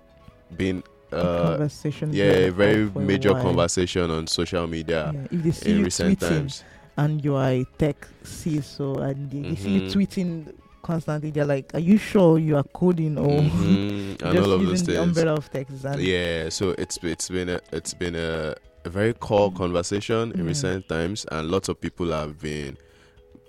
been 0.57 0.83
uh, 1.11 1.51
conversation. 1.57 2.13
yeah, 2.13 2.25
a 2.47 2.51
very 2.51 2.89
major 2.95 3.33
conversation 3.33 4.09
on 4.11 4.27
social 4.27 4.67
media 4.67 5.11
Yeah, 5.13 5.27
if 5.31 5.43
they 5.43 5.51
see 5.51 5.71
in 5.71 5.77
you 5.77 5.83
recent 5.85 6.19
tweeting, 6.19 6.29
times. 6.29 6.63
and 6.97 7.23
you 7.23 7.35
are 7.35 7.49
a 7.49 7.65
tech 7.77 8.07
CISO 8.23 8.97
and 9.01 9.29
they, 9.31 9.41
they 9.43 9.55
see 9.55 9.69
you 9.75 9.81
Mhm. 9.81 9.91
tweeting 9.93 10.53
constantly, 10.81 11.31
they're 11.31 11.45
like, 11.45 11.73
"Are 11.73 11.79
you 11.79 11.97
sure 11.97 12.37
you 12.39 12.55
are 12.55 12.63
coding 12.73 13.17
or 13.17 13.41
Mhm, 13.43 14.17
and 14.23 14.33
just 14.33 14.47
all 14.47 14.53
of 14.53 14.61
using 14.61 14.69
those 14.69 14.81
the 14.83 14.93
things. 14.93 15.17
umbrella 15.17 15.33
of 15.37 15.49
Tech 15.49 15.67
Sis?" 15.69 15.83
And 15.85 16.01
Yeah, 16.01 16.49
so 16.49 16.71
it's 16.77 16.97
it's 17.03 17.29
been 17.29 17.49
a 17.49 17.59
it's 17.71 17.93
been 17.93 18.15
a, 18.15 18.55
a 18.85 18.89
very 18.89 19.13
core 19.13 19.51
conversation 19.51 20.31
in 20.33 20.45
recent 20.45 20.87
times, 20.87 21.25
and 21.31 21.49
lots 21.51 21.69
of 21.69 21.79
people 21.81 22.11
have 22.11 22.39
been 22.39 22.77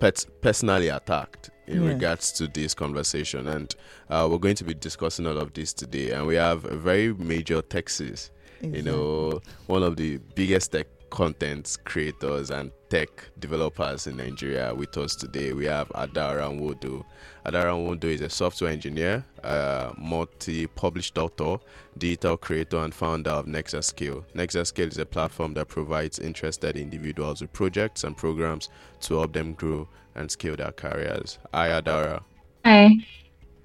pet, 0.00 0.26
personally 0.40 0.88
attacked 0.88 1.50
in 1.70 1.82
Yeah. 1.82 1.88
regards 1.88 2.32
to 2.32 2.48
this 2.48 2.74
conversation, 2.74 3.46
and 3.48 3.74
uh, 4.08 4.26
we're 4.30 4.38
going 4.38 4.56
to 4.56 4.64
be 4.64 4.74
discussing 4.74 5.26
all 5.26 5.38
of 5.38 5.52
this 5.54 5.72
today. 5.72 6.10
And 6.10 6.26
we 6.26 6.34
have 6.34 6.64
a 6.64 6.76
very 6.76 7.14
major 7.14 7.62
Tech 7.62 7.88
Sis, 7.88 8.30
you 8.62 8.82
know, 8.82 9.40
one 9.66 9.82
of 9.82 9.96
the 9.96 10.18
biggest 10.34 10.72
tech 10.72 10.86
content 11.10 11.76
creators 11.84 12.50
and 12.50 12.70
tech 12.88 13.08
developers 13.40 14.06
in 14.06 14.16
Nigeria 14.16 14.72
with 14.72 14.96
us 14.96 15.16
today. 15.16 15.52
We 15.52 15.64
have 15.64 15.88
Adora 15.88 16.48
Nwodo. 16.50 17.04
Adora 17.44 17.72
Nwodo 17.74 18.04
is 18.04 18.20
a 18.20 18.28
software 18.28 18.70
engineer, 18.70 19.24
a 19.42 19.92
multi-published 19.98 21.18
author, 21.18 21.58
digital 21.98 22.36
creator, 22.36 22.78
and 22.78 22.94
founder 22.94 23.30
of 23.30 23.46
NexaScale. 23.46 24.24
Nexus 24.34 24.68
Scale 24.68 24.88
is 24.88 24.98
a 24.98 25.06
platform 25.06 25.54
that 25.54 25.66
provides 25.68 26.18
interested 26.20 26.76
individuals 26.76 27.40
with 27.40 27.52
projects 27.52 28.04
and 28.04 28.16
programs 28.16 28.68
to 29.00 29.14
help 29.14 29.32
them 29.32 29.54
grow 29.54 29.88
and 30.20 30.30
scale 30.30 30.54
their 30.54 30.72
careers. 30.72 31.38
Hi, 31.52 31.68
Adora. 31.68 32.22
Hi. 32.64 32.90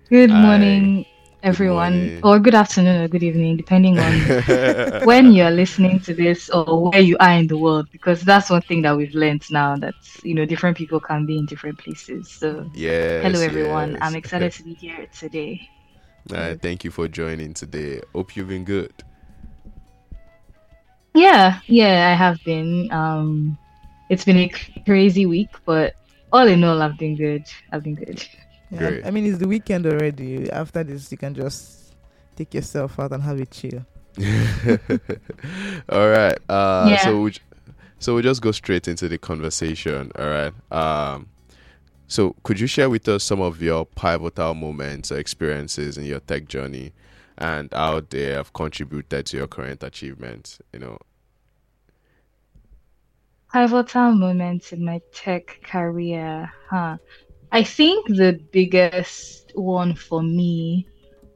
Good 0.09 0.31
Hi. 0.31 0.41
morning, 0.41 1.05
everyone. 1.43 1.97
morning. 1.97 2.19
Or 2.23 2.39
good 2.39 2.55
afternoon 2.55 3.01
or 3.01 3.07
good 3.07 3.23
evening, 3.23 3.57
depending 3.57 3.99
on 3.99 4.13
when 5.03 5.31
you're 5.33 5.51
listening 5.51 5.99
to 6.01 6.13
this 6.13 6.49
or 6.49 6.89
where 6.89 7.01
you 7.01 7.17
are 7.19 7.33
in 7.37 7.47
the 7.47 7.57
world. 7.57 7.87
Because 7.91 8.21
that's 8.21 8.49
one 8.49 8.61
thing 8.61 8.81
that 8.83 8.95
we've 8.95 9.13
learned 9.13 9.43
now 9.51 9.75
that, 9.77 9.95
you 10.23 10.33
know, 10.33 10.45
different 10.45 10.77
people 10.77 10.99
can 10.99 11.25
be 11.25 11.37
in 11.37 11.45
different 11.45 11.77
places. 11.77 12.31
So, 12.31 12.69
yes. 12.73 13.23
hello, 13.23 13.41
everyone. 13.41 13.91
yes. 13.91 13.99
I'm 14.01 14.15
excited 14.21 14.51
to 14.53 14.63
be 14.63 14.73
here 14.75 15.07
today. 15.13 15.69
Uh, 16.33 16.55
thank 16.55 16.83
you 16.83 16.89
for 16.89 17.07
joining 17.07 17.53
today. 17.53 18.01
Hope 18.13 18.35
you've 18.35 18.47
been 18.47 18.63
good. 18.63 18.93
Yeah, 21.13 21.59
yeah, 21.67 22.09
I 22.11 22.15
have 22.15 22.43
been. 22.43 22.91
Um, 22.91 23.57
it's 24.09 24.25
been 24.25 24.37
a 24.37 24.51
crazy 24.85 25.25
week, 25.25 25.49
but 25.65 25.93
all 26.31 26.47
in 26.47 26.63
all, 26.63 26.81
I've 26.81 26.97
been 26.97 27.15
good. 27.15 27.43
I've 27.71 27.83
been 27.83 27.95
good. 27.95 28.25
Yeah, 28.71 28.77
Great. 28.79 29.05
I 29.05 29.11
mean, 29.11 29.25
it's 29.25 29.37
the 29.37 29.47
weekend 29.47 29.85
already. 29.85 30.49
After 30.51 30.83
this, 30.83 31.11
you 31.11 31.17
can 31.17 31.33
just 31.35 31.93
take 32.35 32.53
yourself 32.53 32.99
out 32.99 33.11
and 33.11 33.23
have 33.23 33.39
a 33.39 33.45
chill. 33.45 33.85
all 35.89 36.09
right. 36.09 36.37
Uh, 36.49 36.87
Yeah. 36.89 36.97
So 36.97 37.21
we, 37.21 37.31
j- 37.31 37.41
so 37.99 38.15
we 38.15 38.21
just 38.21 38.41
go 38.41 38.51
straight 38.51 38.87
into 38.87 39.07
the 39.07 39.17
conversation. 39.17 40.11
All 40.17 40.27
right. 40.27 40.53
Um, 40.71 41.27
so 42.07 42.35
could 42.43 42.59
you 42.59 42.67
share 42.67 42.89
with 42.89 43.07
us 43.07 43.23
some 43.23 43.41
of 43.41 43.61
your 43.61 43.85
pivotal 43.85 44.53
moments 44.53 45.11
or 45.11 45.17
experiences 45.17 45.97
in 45.97 46.05
your 46.05 46.19
tech 46.19 46.47
journey, 46.47 46.93
and 47.37 47.69
how 47.73 48.01
they 48.09 48.25
have 48.33 48.53
contributed 48.53 49.25
to 49.27 49.37
your 49.37 49.47
current 49.47 49.83
achievements? 49.83 50.59
You 50.73 50.79
know. 50.79 50.97
Pivotal 53.55 54.11
moments 54.11 54.73
in 54.73 54.83
my 54.83 54.99
tech 55.13 55.61
career, 55.63 56.51
huh? 56.69 56.97
I 57.53 57.63
think 57.63 58.05
the 58.09 58.37
biggest 58.51 59.49
one 59.55 59.95
for 59.95 60.21
me 60.21 60.89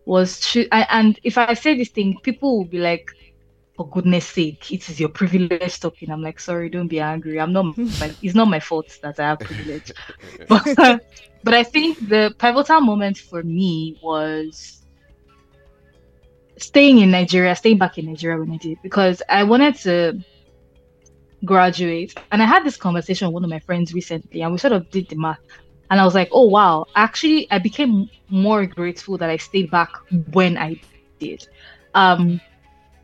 was 0.05 0.41
to, 0.51 0.67
I, 0.69 0.85
and 0.89 1.17
if 1.23 1.37
I 1.37 1.53
say 1.53 1.77
this 1.77 1.87
thing, 1.91 2.17
people 2.21 2.57
will 2.57 2.65
be 2.65 2.79
like, 2.79 3.05
"For 3.77 3.89
goodness 3.89 4.25
sake, 4.25 4.69
it 4.69 4.89
is 4.89 4.99
your 4.99 5.07
privilege 5.07 5.79
talking." 5.79 6.11
I'm 6.11 6.21
like, 6.21 6.41
"Sorry, 6.41 6.67
don't 6.69 6.89
be 6.89 6.99
angry. 6.99 7.39
I'm 7.39 7.53
not. 7.53 7.77
My, 7.77 8.13
it's 8.21 8.35
not 8.35 8.49
my 8.49 8.59
fault 8.59 8.91
that 9.01 9.17
I 9.17 9.29
have 9.29 9.39
privilege." 9.39 9.89
but, 10.49 10.65
but 11.45 11.53
I 11.53 11.63
think 11.63 11.99
the 12.09 12.35
pivotal 12.37 12.81
moment 12.81 13.17
for 13.17 13.43
me 13.43 13.97
was 14.01 14.85
staying 16.57 16.97
in 16.99 17.11
Nigeria, 17.11 17.55
staying 17.55 17.77
back 17.77 17.97
in 17.97 18.07
Nigeria 18.07 18.39
when 18.39 18.51
I 18.51 18.57
did, 18.57 18.77
because 18.83 19.21
I 19.29 19.43
wanted 19.43 19.75
to 19.75 20.19
graduate. 21.45 22.15
And 22.31 22.41
I 22.41 22.45
had 22.45 22.63
this 22.63 22.77
conversation 22.77 23.27
with 23.27 23.33
one 23.33 23.43
of 23.43 23.49
my 23.49 23.59
friends 23.59 23.93
recently, 23.93 24.41
and 24.41 24.51
we 24.51 24.57
sort 24.57 24.73
of 24.73 24.89
did 24.91 25.09
the 25.09 25.15
math. 25.15 25.39
And 25.91 25.99
I 25.99 26.05
was 26.05 26.15
like, 26.15 26.29
oh, 26.31 26.45
wow, 26.45 26.85
actually, 26.95 27.47
I 27.51 27.59
became 27.59 28.09
more 28.29 28.65
grateful 28.65 29.17
that 29.17 29.29
I 29.29 29.35
stayed 29.37 29.71
back 29.71 29.89
when 30.31 30.57
I 30.57 30.79
did. 31.19 31.47
Um, 31.95 32.39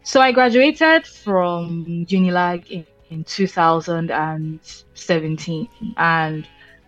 so 0.03 0.21
I 0.21 0.31
graduated 0.31 1.07
from 1.07 1.83
Unilag 1.85 2.69
in, 2.69 2.85
in 3.09 3.23
2017. 3.23 5.67
And 5.97 6.47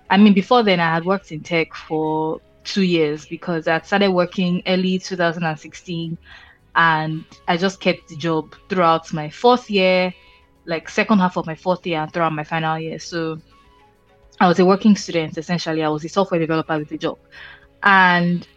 I 0.09 0.17
mean, 0.17 0.33
before 0.33 0.63
then, 0.63 0.79
I 0.79 0.93
had 0.93 1.03
worked 1.03 1.31
in 1.31 1.41
tech 1.41 1.73
for 1.73 2.39
two 2.63 2.83
years 2.83 3.25
because 3.25 3.67
I 3.67 3.81
started 3.81 4.11
working 4.11 4.61
early 4.67 4.99
2016 4.99 6.17
and 6.75 7.25
I 7.47 7.57
just 7.57 7.79
kept 7.79 8.09
the 8.09 8.15
job 8.15 8.53
throughout 8.69 9.11
my 9.11 9.31
fourth 9.31 9.67
year, 9.69 10.13
like 10.67 10.89
second 10.89 11.19
half 11.19 11.37
of 11.37 11.47
my 11.47 11.55
fourth 11.55 11.85
year 11.87 12.01
and 12.01 12.13
throughout 12.13 12.33
my 12.33 12.43
final 12.43 12.79
year. 12.79 12.99
So 12.99 13.39
I 14.39 14.47
was 14.47 14.59
a 14.59 14.65
working 14.65 14.95
student 14.95 15.37
essentially. 15.37 15.83
I 15.83 15.89
was 15.89 16.05
a 16.05 16.09
software 16.09 16.39
developer 16.39 16.77
with 16.77 16.91
a 16.91 16.97
job. 16.97 17.17
And 17.83 18.47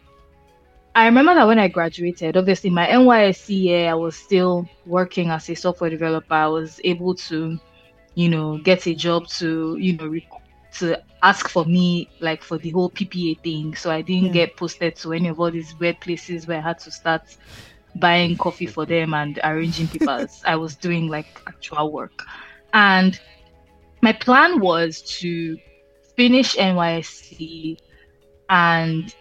I 0.95 1.07
remember 1.07 1.35
that 1.35 1.47
when 1.47 1.59
I 1.59 1.69
graduated, 1.69 2.37
obviously 2.37 2.71
my 2.71 2.87
NYSC 2.87 3.63
year, 3.63 3.91
I 3.91 3.95
was 3.95 4.17
still 4.17 4.69
working 4.87 5.31
as 5.31 5.49
a 5.49 5.55
software 5.55 5.91
developer. 5.91 6.35
I 6.35 6.49
was 6.49 6.81
able 6.85 7.15
to, 7.15 7.59
you 8.15 8.29
know, 8.29 8.59
get 8.59 8.87
a 8.87 8.95
job 8.95 9.29
to, 9.39 9.77
you 9.79 9.97
know, 9.97 10.09
rec- 10.09 10.25
to 10.79 11.01
ask 11.23 11.49
for 11.49 11.65
me 11.65 12.11
like 12.21 12.43
for 12.43 12.59
the 12.59 12.71
whole 12.71 12.91
PPA 12.91 13.35
thing. 13.37 13.75
So 13.77 13.91
I 13.91 14.03
didn't 14.03 14.31
Yeah. 14.31 14.33
get 14.33 14.57
posted 14.57 14.97
to 14.97 15.13
any 15.13 15.29
of 15.29 15.41
all 15.41 15.51
these 15.51 15.79
weird 15.79 16.01
places 16.01 16.47
where 16.47 16.59
I 16.59 16.63
had 16.63 16.79
to 16.81 16.91
start 16.91 17.23
buying 17.97 18.37
coffee 18.37 18.67
for 18.67 18.87
them 18.87 19.15
and 19.15 19.39
arranging 19.45 19.89
papers. 19.89 20.43
I 20.45 20.57
was 20.57 20.77
doing 20.77 21.09
like 21.09 21.27
actual 21.47 21.93
work. 21.93 22.23
And 22.73 23.19
my 24.03 24.13
plan 24.13 24.61
was 24.61 25.03
to 25.21 25.57
finish 26.17 26.57
NYSC 26.57 27.77
and 28.49 29.15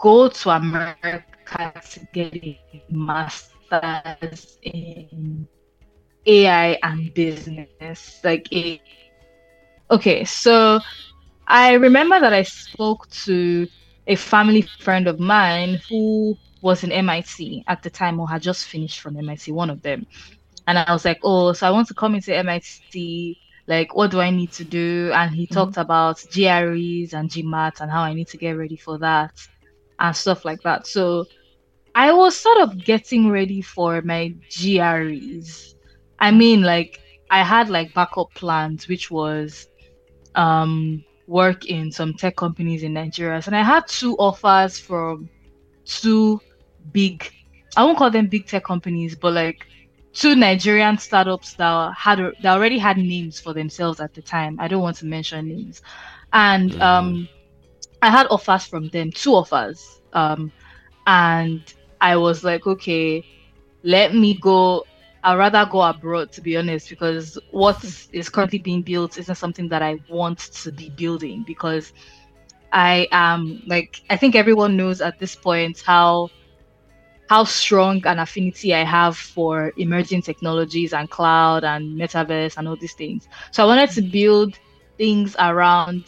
go 0.00 0.28
to 0.28 0.50
America 0.50 1.72
to 1.90 2.00
get 2.12 2.34
a 2.34 2.60
master's 2.90 3.56
master's 3.70 4.58
in 4.62 5.46
AI 6.26 6.78
and 6.82 7.12
business. 7.14 8.20
Like 8.24 8.52
a 8.52 8.80
okay, 9.90 10.24
so 10.24 10.80
I 11.46 11.74
remember 11.74 12.20
that 12.20 12.32
I 12.32 12.42
spoke 12.42 13.08
to 13.24 13.66
a 14.06 14.16
family 14.16 14.62
friend 14.62 15.06
of 15.06 15.18
mine 15.18 15.80
who 15.88 16.36
was 16.62 16.84
in 16.84 16.92
MIT 16.92 17.64
at 17.66 17.82
the 17.82 17.90
time 17.90 18.18
or 18.20 18.28
had 18.28 18.42
just 18.42 18.66
finished 18.66 19.00
from 19.00 19.16
MIT, 19.16 19.52
one 19.52 19.70
of 19.70 19.82
them. 19.82 20.06
And 20.66 20.78
I 20.78 20.92
was 20.92 21.04
like, 21.04 21.20
oh, 21.22 21.52
so 21.52 21.66
I 21.66 21.70
want 21.70 21.88
to 21.88 21.94
come 21.94 22.14
into 22.14 22.34
MIT. 22.34 23.38
Like, 23.68 23.94
what 23.94 24.10
do 24.10 24.20
I 24.20 24.30
need 24.30 24.52
to 24.52 24.64
do? 24.64 25.10
And 25.14 25.34
he 25.34 25.46
mm-hmm. 25.46 25.54
talked 25.54 25.76
about 25.76 26.24
GREs 26.32 27.14
and 27.14 27.30
GMAT 27.30 27.80
and 27.80 27.90
how 27.90 28.02
I 28.02 28.14
need 28.14 28.28
to 28.28 28.36
get 28.36 28.52
ready 28.52 28.76
for 28.76 28.98
that 28.98 29.32
and 29.98 30.16
stuff 30.16 30.44
like 30.44 30.62
that. 30.62 30.86
So 30.86 31.26
I 31.94 32.12
was 32.12 32.36
sort 32.36 32.58
of 32.58 32.84
getting 32.84 33.30
ready 33.30 33.62
for 33.62 34.02
my 34.02 34.34
GREs. 34.50 35.74
I 36.18 36.30
mean, 36.30 36.62
like, 36.62 37.00
I 37.30 37.42
had 37.42 37.68
like 37.68 37.94
backup 37.94 38.32
plans, 38.34 38.88
which 38.88 39.10
was 39.10 39.68
um 40.34 41.02
work 41.26 41.66
in 41.66 41.90
some 41.90 42.14
tech 42.14 42.36
companies 42.36 42.82
in 42.82 42.92
Nigeria. 42.92 43.42
And 43.46 43.56
I 43.56 43.62
had 43.62 43.86
two 43.88 44.16
offers 44.16 44.78
from 44.78 45.28
two 45.86 46.40
big, 46.92 47.32
I 47.76 47.84
won't 47.84 47.98
call 47.98 48.10
them 48.10 48.26
big 48.26 48.46
tech 48.46 48.64
companies, 48.64 49.14
but 49.14 49.32
like 49.32 49.66
two 50.12 50.34
Nigerian 50.34 50.98
startups 50.98 51.54
that 51.54 51.94
had 51.96 52.18
that 52.18 52.56
already 52.56 52.78
had 52.78 52.96
names 52.96 53.40
for 53.40 53.52
themselves 53.52 54.00
at 54.00 54.14
the 54.14 54.22
time. 54.22 54.58
I 54.60 54.68
don't 54.68 54.82
want 54.82 54.96
to 54.98 55.06
mention 55.06 55.48
names, 55.48 55.82
and 56.32 56.72
mm-hmm. 56.72 56.82
um, 56.82 57.28
I 58.02 58.10
had 58.10 58.26
offers 58.28 58.66
from 58.66 58.88
them, 58.88 59.10
two 59.10 59.34
offers, 59.34 60.00
um, 60.12 60.52
and 61.06 61.62
I 62.00 62.16
was 62.16 62.44
like, 62.44 62.66
okay, 62.66 63.24
let 63.82 64.14
me 64.14 64.34
go. 64.34 64.84
I'd 65.22 65.38
rather 65.38 65.66
go 65.70 65.82
abroad, 65.82 66.30
to 66.32 66.40
be 66.40 66.56
honest, 66.56 66.88
because 66.88 67.36
what 67.50 67.82
is 68.12 68.28
currently 68.28 68.60
being 68.60 68.82
built 68.82 69.18
isn't 69.18 69.34
something 69.34 69.68
that 69.70 69.82
I 69.82 69.98
want 70.08 70.38
to 70.38 70.70
be 70.70 70.90
building. 70.90 71.42
Because 71.44 71.92
I 72.72 73.08
am 73.12 73.62
like, 73.66 74.00
I 74.10 74.16
think 74.16 74.34
everyone 74.34 74.76
knows 74.76 75.00
at 75.00 75.18
this 75.18 75.36
point 75.36 75.82
how 75.84 76.30
how 77.28 77.44
strong 77.44 78.02
an 78.06 78.18
affinity 78.18 78.74
I 78.74 78.84
have 78.84 79.16
for 79.16 79.72
emerging 79.76 80.22
technologies 80.22 80.92
and 80.92 81.10
cloud 81.10 81.64
and 81.64 81.98
metaverse 81.98 82.56
and 82.56 82.68
all 82.68 82.76
these 82.76 82.94
things. 82.94 83.26
So 83.52 83.62
I 83.64 83.66
wanted 83.66 83.90
to 83.92 84.02
build 84.02 84.54
things 84.96 85.34
around, 85.38 86.04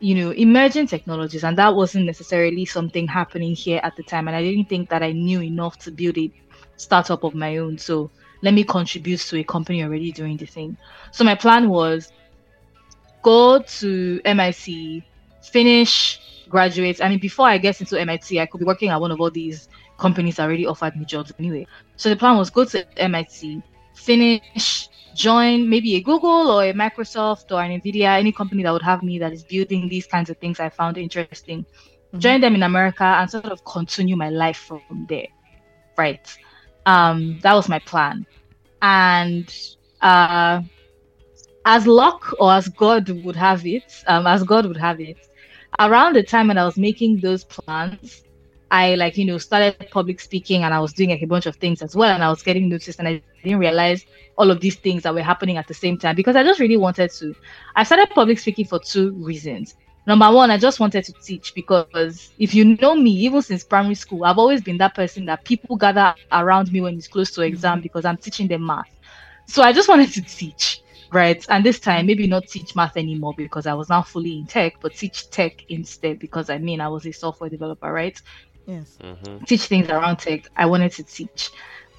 you 0.00 0.14
know, 0.14 0.30
emerging 0.32 0.88
technologies, 0.88 1.44
and 1.44 1.56
that 1.58 1.74
wasn't 1.74 2.06
necessarily 2.06 2.64
something 2.64 3.06
happening 3.06 3.54
here 3.54 3.80
at 3.82 3.94
the 3.96 4.02
time. 4.04 4.26
And 4.28 4.36
I 4.36 4.42
didn't 4.42 4.68
think 4.68 4.88
that 4.90 5.02
I 5.02 5.12
knew 5.12 5.42
enough 5.42 5.78
to 5.80 5.92
build 5.92 6.18
a 6.18 6.32
startup 6.76 7.24
of 7.24 7.34
my 7.34 7.58
own. 7.58 7.78
So 7.78 8.10
let 8.42 8.54
me 8.54 8.64
contribute 8.64 9.20
to 9.20 9.38
a 9.38 9.44
company 9.44 9.82
already 9.82 10.12
doing 10.12 10.36
the 10.36 10.46
thing. 10.46 10.76
So 11.12 11.24
my 11.24 11.34
plan 11.36 11.68
was 11.68 12.12
go 13.22 13.60
to 13.80 14.20
MIT, 14.24 15.02
finish, 15.50 16.20
graduate. 16.48 17.02
I 17.02 17.08
mean, 17.08 17.18
before 17.18 17.46
I 17.46 17.58
get 17.58 17.80
into 17.80 18.00
MIT, 18.00 18.40
I 18.40 18.46
could 18.46 18.58
be 18.58 18.64
working 18.64 18.90
at 18.90 19.00
one 19.00 19.10
of 19.10 19.20
all 19.20 19.30
these 19.30 19.68
companies 19.98 20.38
already 20.38 20.66
offered 20.66 20.96
me 20.96 21.04
jobs 21.04 21.32
anyway. 21.38 21.66
So 21.96 22.08
the 22.08 22.16
plan 22.16 22.36
was 22.36 22.50
go 22.50 22.64
to 22.64 22.86
MIT, 22.98 23.62
finish, 23.94 24.88
join 25.14 25.68
maybe 25.68 25.94
a 25.96 26.00
Google 26.00 26.50
or 26.50 26.64
a 26.64 26.72
Microsoft 26.72 27.52
or 27.52 27.62
an 27.62 27.80
Nvidia, 27.80 28.18
any 28.18 28.32
company 28.32 28.62
that 28.62 28.72
would 28.72 28.82
have 28.82 29.02
me 29.02 29.18
that 29.18 29.32
is 29.32 29.44
building 29.44 29.88
these 29.88 30.06
kinds 30.06 30.30
of 30.30 30.36
things 30.38 30.60
I 30.60 30.68
found 30.68 30.98
interesting. 30.98 31.64
Mm-hmm. 31.64 32.18
Join 32.18 32.40
them 32.40 32.54
in 32.54 32.62
America 32.62 33.04
and 33.04 33.30
sort 33.30 33.46
of 33.46 33.64
continue 33.64 34.16
my 34.16 34.30
life 34.30 34.58
from 34.58 35.06
there. 35.08 35.28
Right. 35.96 36.36
Um, 36.86 37.38
that 37.42 37.54
was 37.54 37.68
my 37.68 37.78
plan. 37.78 38.26
And 38.82 39.52
uh, 40.02 40.62
as 41.64 41.86
luck 41.86 42.34
or 42.38 42.52
as 42.52 42.68
God 42.68 43.08
would 43.24 43.36
have 43.36 43.64
it, 43.66 44.04
um, 44.06 44.26
as 44.26 44.42
God 44.42 44.66
would 44.66 44.76
have 44.76 45.00
it, 45.00 45.28
around 45.78 46.16
the 46.16 46.22
time 46.22 46.48
when 46.48 46.58
I 46.58 46.64
was 46.64 46.76
making 46.76 47.20
those 47.20 47.44
plans, 47.44 48.24
I 48.70 48.94
like, 48.96 49.16
you 49.16 49.24
know, 49.24 49.38
started 49.38 49.88
public 49.90 50.20
speaking 50.20 50.64
and 50.64 50.74
I 50.74 50.80
was 50.80 50.92
doing 50.92 51.10
like 51.10 51.22
a 51.22 51.26
bunch 51.26 51.46
of 51.46 51.56
things 51.56 51.82
as 51.82 51.94
well. 51.94 52.12
And 52.12 52.24
I 52.24 52.28
was 52.28 52.42
getting 52.42 52.68
noticed 52.68 52.98
and 52.98 53.06
I 53.06 53.22
didn't 53.42 53.58
realize 53.58 54.04
all 54.36 54.50
of 54.50 54.60
these 54.60 54.76
things 54.76 55.04
that 55.04 55.14
were 55.14 55.22
happening 55.22 55.56
at 55.56 55.68
the 55.68 55.74
same 55.74 55.96
time 55.96 56.16
because 56.16 56.36
I 56.36 56.42
just 56.42 56.60
really 56.60 56.76
wanted 56.76 57.10
to. 57.12 57.34
I 57.76 57.84
started 57.84 58.10
public 58.10 58.38
speaking 58.38 58.66
for 58.66 58.78
two 58.78 59.12
reasons. 59.12 59.76
Number 60.06 60.30
one, 60.30 60.50
I 60.50 60.58
just 60.58 60.80
wanted 60.80 61.04
to 61.04 61.12
teach 61.14 61.54
because 61.54 62.30
if 62.38 62.54
you 62.54 62.76
know 62.76 62.94
me, 62.94 63.10
even 63.10 63.40
since 63.40 63.64
primary 63.64 63.94
school, 63.94 64.24
I've 64.24 64.38
always 64.38 64.60
been 64.60 64.76
that 64.78 64.94
person 64.94 65.24
that 65.26 65.44
people 65.44 65.76
gather 65.76 66.14
around 66.30 66.70
me 66.72 66.82
when 66.82 66.96
it's 66.96 67.08
close 67.08 67.30
to 67.32 67.42
exam 67.42 67.76
mm-hmm. 67.76 67.82
because 67.82 68.04
I'm 68.04 68.18
teaching 68.18 68.48
them 68.48 68.66
math. 68.66 68.90
So 69.46 69.62
I 69.62 69.72
just 69.72 69.88
wanted 69.88 70.10
to 70.12 70.22
teach, 70.22 70.82
right? 71.12 71.44
And 71.48 71.64
this 71.64 71.78
time, 71.80 72.06
maybe 72.06 72.26
not 72.26 72.46
teach 72.46 72.74
math 72.74 72.96
anymore 72.96 73.34
because 73.36 73.66
I 73.66 73.74
was 73.74 73.88
now 73.88 74.02
fully 74.02 74.38
in 74.38 74.46
tech, 74.46 74.74
but 74.80 74.94
teach 74.94 75.30
tech 75.30 75.64
instead 75.68 76.18
because 76.18 76.50
I 76.50 76.58
mean 76.58 76.80
I 76.80 76.88
was 76.88 77.06
a 77.06 77.12
software 77.12 77.50
developer, 77.50 77.92
right? 77.92 78.20
yes 78.66 78.98
mm-hmm. 79.02 79.44
teach 79.44 79.66
things 79.66 79.88
around 79.88 80.16
tech 80.16 80.46
i 80.56 80.66
wanted 80.66 80.90
to 80.90 81.02
teach 81.02 81.50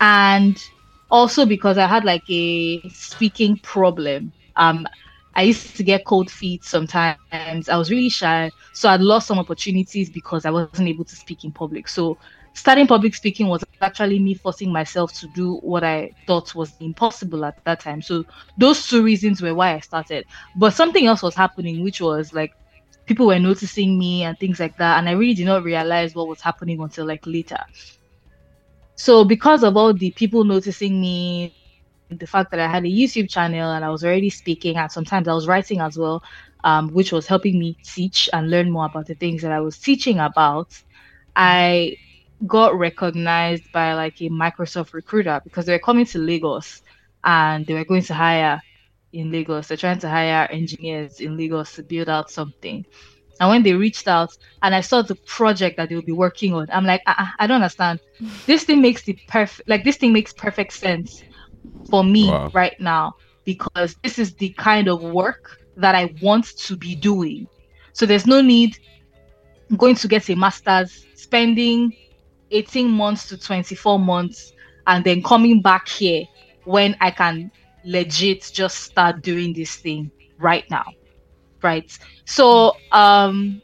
and 0.01 0.63
also 1.11 1.45
because 1.45 1.77
i 1.77 1.85
had 1.87 2.03
like 2.03 2.23
a 2.29 2.81
speaking 2.89 3.57
problem 3.57 4.31
um 4.55 4.87
i 5.35 5.43
used 5.43 5.75
to 5.75 5.83
get 5.83 6.05
cold 6.05 6.29
feet 6.29 6.63
sometimes 6.63 7.69
i 7.69 7.77
was 7.77 7.91
really 7.91 8.09
shy 8.09 8.51
so 8.73 8.89
i'd 8.89 9.01
lost 9.01 9.27
some 9.27 9.39
opportunities 9.39 10.09
because 10.09 10.45
i 10.45 10.49
wasn't 10.49 10.87
able 10.87 11.05
to 11.05 11.15
speak 11.15 11.43
in 11.43 11.51
public 11.51 11.87
so 11.87 12.17
starting 12.55 12.87
public 12.87 13.15
speaking 13.15 13.47
was 13.47 13.63
actually 13.81 14.19
me 14.19 14.33
forcing 14.33 14.71
myself 14.71 15.13
to 15.13 15.27
do 15.27 15.57
what 15.57 15.83
I 15.83 16.11
thought 16.27 16.55
was 16.55 16.73
impossible 16.79 17.45
at 17.45 17.55
that 17.65 17.81
time. 17.81 18.01
So 18.01 18.25
those 18.57 18.87
two 18.87 19.03
reasons 19.03 19.41
were 19.41 19.53
why 19.55 19.75
I 19.75 19.79
started. 19.81 20.25
But 20.55 20.73
something 20.73 21.05
else 21.05 21.21
was 21.21 21.35
happening, 21.35 21.83
which 21.83 22.01
was 22.01 22.33
like 22.33 22.51
people 23.05 23.27
were 23.27 23.39
noticing 23.39 23.99
me 23.99 24.23
and 24.23 24.39
things 24.39 24.59
like 24.59 24.77
that. 24.77 24.99
And 24.99 25.09
I 25.09 25.13
really 25.13 25.35
did 25.35 25.45
not 25.45 25.63
realize 25.63 26.15
what 26.15 26.27
was 26.27 26.41
happening 26.41 26.81
until 26.81 27.05
like 27.05 27.25
later. 27.27 27.59
So 28.95 29.25
because 29.25 29.63
of 29.63 29.77
all 29.77 29.93
the 29.93 30.11
people 30.11 30.45
noticing 30.45 30.99
me, 30.99 31.55
the 32.09 32.27
fact 32.27 32.51
that 32.51 32.59
I 32.59 32.67
had 32.67 32.85
a 32.85 32.89
YouTube 32.89 33.29
channel 33.29 33.71
and 33.71 33.83
I 33.83 33.89
was 33.89 34.03
already 34.03 34.29
speaking 34.29 34.77
and 34.77 34.91
sometimes 34.91 35.27
I 35.27 35.33
was 35.33 35.47
writing 35.47 35.81
as 35.81 35.97
well, 35.97 36.23
um, 36.63 36.89
which 36.93 37.11
was 37.11 37.27
helping 37.27 37.59
me 37.59 37.77
teach 37.83 38.29
and 38.31 38.49
learn 38.49 38.71
more 38.71 38.85
about 38.85 39.07
the 39.07 39.15
things 39.15 39.41
that 39.41 39.51
I 39.51 39.59
was 39.59 39.77
teaching 39.79 40.19
about, 40.19 40.67
I 41.35 41.97
got 42.47 42.77
recognized 42.77 43.71
by 43.71 43.93
like 43.93 44.21
a 44.21 44.29
Microsoft 44.29 44.93
recruiter 44.93 45.41
because 45.43 45.65
they 45.65 45.73
were 45.73 45.79
coming 45.79 46.05
to 46.05 46.19
Lagos 46.19 46.81
and 47.23 47.65
they 47.65 47.73
were 47.73 47.85
going 47.85 48.03
to 48.03 48.13
hire 48.13 48.61
in 49.13 49.31
Lagos. 49.31 49.67
They're 49.67 49.77
trying 49.77 49.99
to 49.99 50.09
hire 50.09 50.47
engineers 50.51 51.19
in 51.19 51.37
Lagos 51.37 51.73
to 51.75 51.83
build 51.83 52.09
out 52.09 52.29
something. 52.29 52.85
And 53.39 53.49
when 53.49 53.63
they 53.63 53.73
reached 53.73 54.07
out 54.07 54.37
and 54.61 54.73
I 54.73 54.81
saw 54.81 55.01
the 55.01 55.15
project 55.15 55.77
that 55.77 55.89
they 55.89 55.95
would 55.95 56.05
be 56.05 56.11
working 56.11 56.53
on, 56.53 56.67
I'm 56.71 56.85
like, 56.85 57.01
uh-uh, 57.05 57.27
I 57.39 57.47
don't 57.47 57.55
understand. 57.55 57.99
This 58.45 58.63
thing 58.63 58.81
makes 58.81 59.03
the 59.03 59.17
perfect, 59.27 59.67
like 59.67 59.83
this 59.83 59.97
thing 59.97 60.13
makes 60.13 60.33
perfect 60.33 60.73
sense 60.73 61.23
for 61.89 62.03
me 62.03 62.29
wow. 62.29 62.49
right 62.53 62.79
now 62.79 63.15
because 63.43 63.95
this 64.03 64.19
is 64.19 64.33
the 64.35 64.49
kind 64.49 64.87
of 64.87 65.01
work 65.01 65.61
that 65.77 65.95
I 65.95 66.13
want 66.21 66.57
to 66.57 66.77
be 66.77 66.95
doing. 66.95 67.47
So 67.93 68.05
there's 68.05 68.25
no 68.25 68.41
need 68.41 68.77
going 69.77 69.95
to 69.95 70.07
get 70.07 70.29
a 70.29 70.35
master's, 70.35 71.05
spending 71.15 71.93
18 72.51 72.89
months 72.89 73.27
to 73.29 73.37
24 73.37 73.99
months, 73.99 74.53
and 74.87 75.03
then 75.03 75.21
coming 75.23 75.61
back 75.61 75.87
here 75.87 76.25
when 76.63 76.95
I 77.01 77.11
can 77.11 77.51
legit 77.83 78.49
just 78.53 78.79
start 78.79 79.21
doing 79.21 79.53
this 79.53 79.75
thing 79.75 80.11
right 80.39 80.69
now 80.69 80.85
right 81.61 81.97
so 82.25 82.75
um 82.91 83.61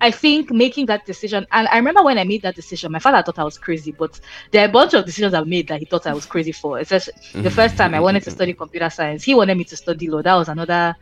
I 0.00 0.10
think 0.12 0.50
making 0.52 0.86
that 0.86 1.04
decision, 1.06 1.46
and 1.50 1.66
I 1.68 1.76
remember 1.76 2.04
when 2.04 2.18
I 2.18 2.24
made 2.24 2.42
that 2.42 2.54
decision, 2.54 2.92
my 2.92 3.00
father 3.00 3.20
thought 3.22 3.38
I 3.38 3.44
was 3.44 3.58
crazy, 3.58 3.90
but 3.90 4.20
there 4.52 4.64
are 4.64 4.68
a 4.68 4.72
bunch 4.72 4.94
of 4.94 5.04
decisions 5.04 5.34
I've 5.34 5.48
made 5.48 5.66
that 5.68 5.80
he 5.80 5.86
thought 5.86 6.06
I 6.06 6.14
was 6.14 6.24
crazy 6.24 6.52
for. 6.52 6.78
Especially 6.78 7.14
the 7.42 7.50
first 7.50 7.76
time 7.76 7.94
I 7.94 8.00
wanted 8.00 8.22
to 8.24 8.30
study 8.30 8.54
computer 8.54 8.88
science, 8.90 9.24
he 9.24 9.34
wanted 9.34 9.56
me 9.58 9.64
to 9.64 9.76
study 9.76 10.08
law. 10.08 10.22
That 10.22 10.36
was 10.36 10.48
another, 10.48 10.94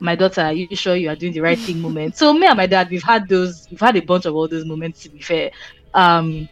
my 0.00 0.14
daughter, 0.16 0.40
are 0.42 0.52
you 0.52 0.74
sure 0.74 0.96
you 0.96 1.10
are 1.10 1.16
doing 1.16 1.34
the 1.34 1.40
right 1.40 1.58
thing 1.58 1.80
moment? 1.80 2.16
So, 2.16 2.32
me 2.32 2.46
and 2.46 2.56
my 2.56 2.66
dad, 2.66 2.88
we've 2.88 3.02
had 3.02 3.28
those, 3.28 3.66
we've 3.70 3.80
had 3.80 3.96
a 3.96 4.00
bunch 4.00 4.24
of 4.24 4.34
all 4.34 4.48
those 4.48 4.64
moments 4.64 5.02
to 5.02 5.10
be 5.10 5.20
fair. 5.20 5.50
Um, 5.94 6.48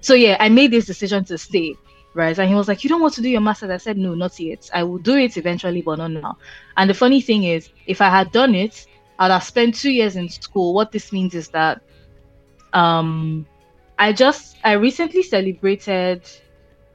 so, 0.00 0.14
yeah, 0.14 0.36
I 0.40 0.48
made 0.48 0.70
this 0.70 0.86
decision 0.86 1.24
to 1.26 1.38
stay 1.38 1.76
right? 2.14 2.38
And 2.38 2.48
he 2.48 2.54
was 2.54 2.68
like, 2.68 2.82
You 2.82 2.90
don't 2.90 3.02
want 3.02 3.14
to 3.14 3.22
do 3.22 3.28
your 3.28 3.40
master's? 3.40 3.70
I 3.70 3.76
said, 3.76 3.98
No, 3.98 4.14
not 4.14 4.38
yet. 4.38 4.70
I 4.72 4.82
will 4.84 4.98
do 4.98 5.16
it 5.16 5.36
eventually, 5.36 5.82
but 5.82 5.98
not 5.98 6.12
now. 6.12 6.38
And 6.76 6.88
the 6.88 6.94
funny 6.94 7.20
thing 7.20 7.44
is, 7.44 7.68
if 7.86 8.00
I 8.00 8.08
had 8.08 8.32
done 8.32 8.54
it, 8.54 8.86
I'd 9.18 9.30
have 9.30 9.44
spent 9.44 9.74
two 9.74 9.90
years 9.90 10.16
in 10.16 10.28
school. 10.28 10.74
What 10.74 10.92
this 10.92 11.12
means 11.12 11.34
is 11.34 11.48
that 11.50 11.82
um 12.72 13.46
I 13.98 14.12
just 14.12 14.56
I 14.64 14.72
recently 14.72 15.22
celebrated 15.22 16.28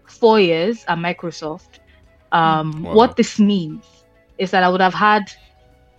four 0.07 0.39
years 0.39 0.83
at 0.87 0.97
Microsoft. 0.97 1.79
Um 2.31 2.83
wow. 2.83 2.93
what 2.93 3.15
this 3.15 3.39
means 3.39 3.85
is 4.37 4.51
that 4.51 4.63
I 4.63 4.69
would 4.69 4.81
have 4.81 4.93
had 4.93 5.31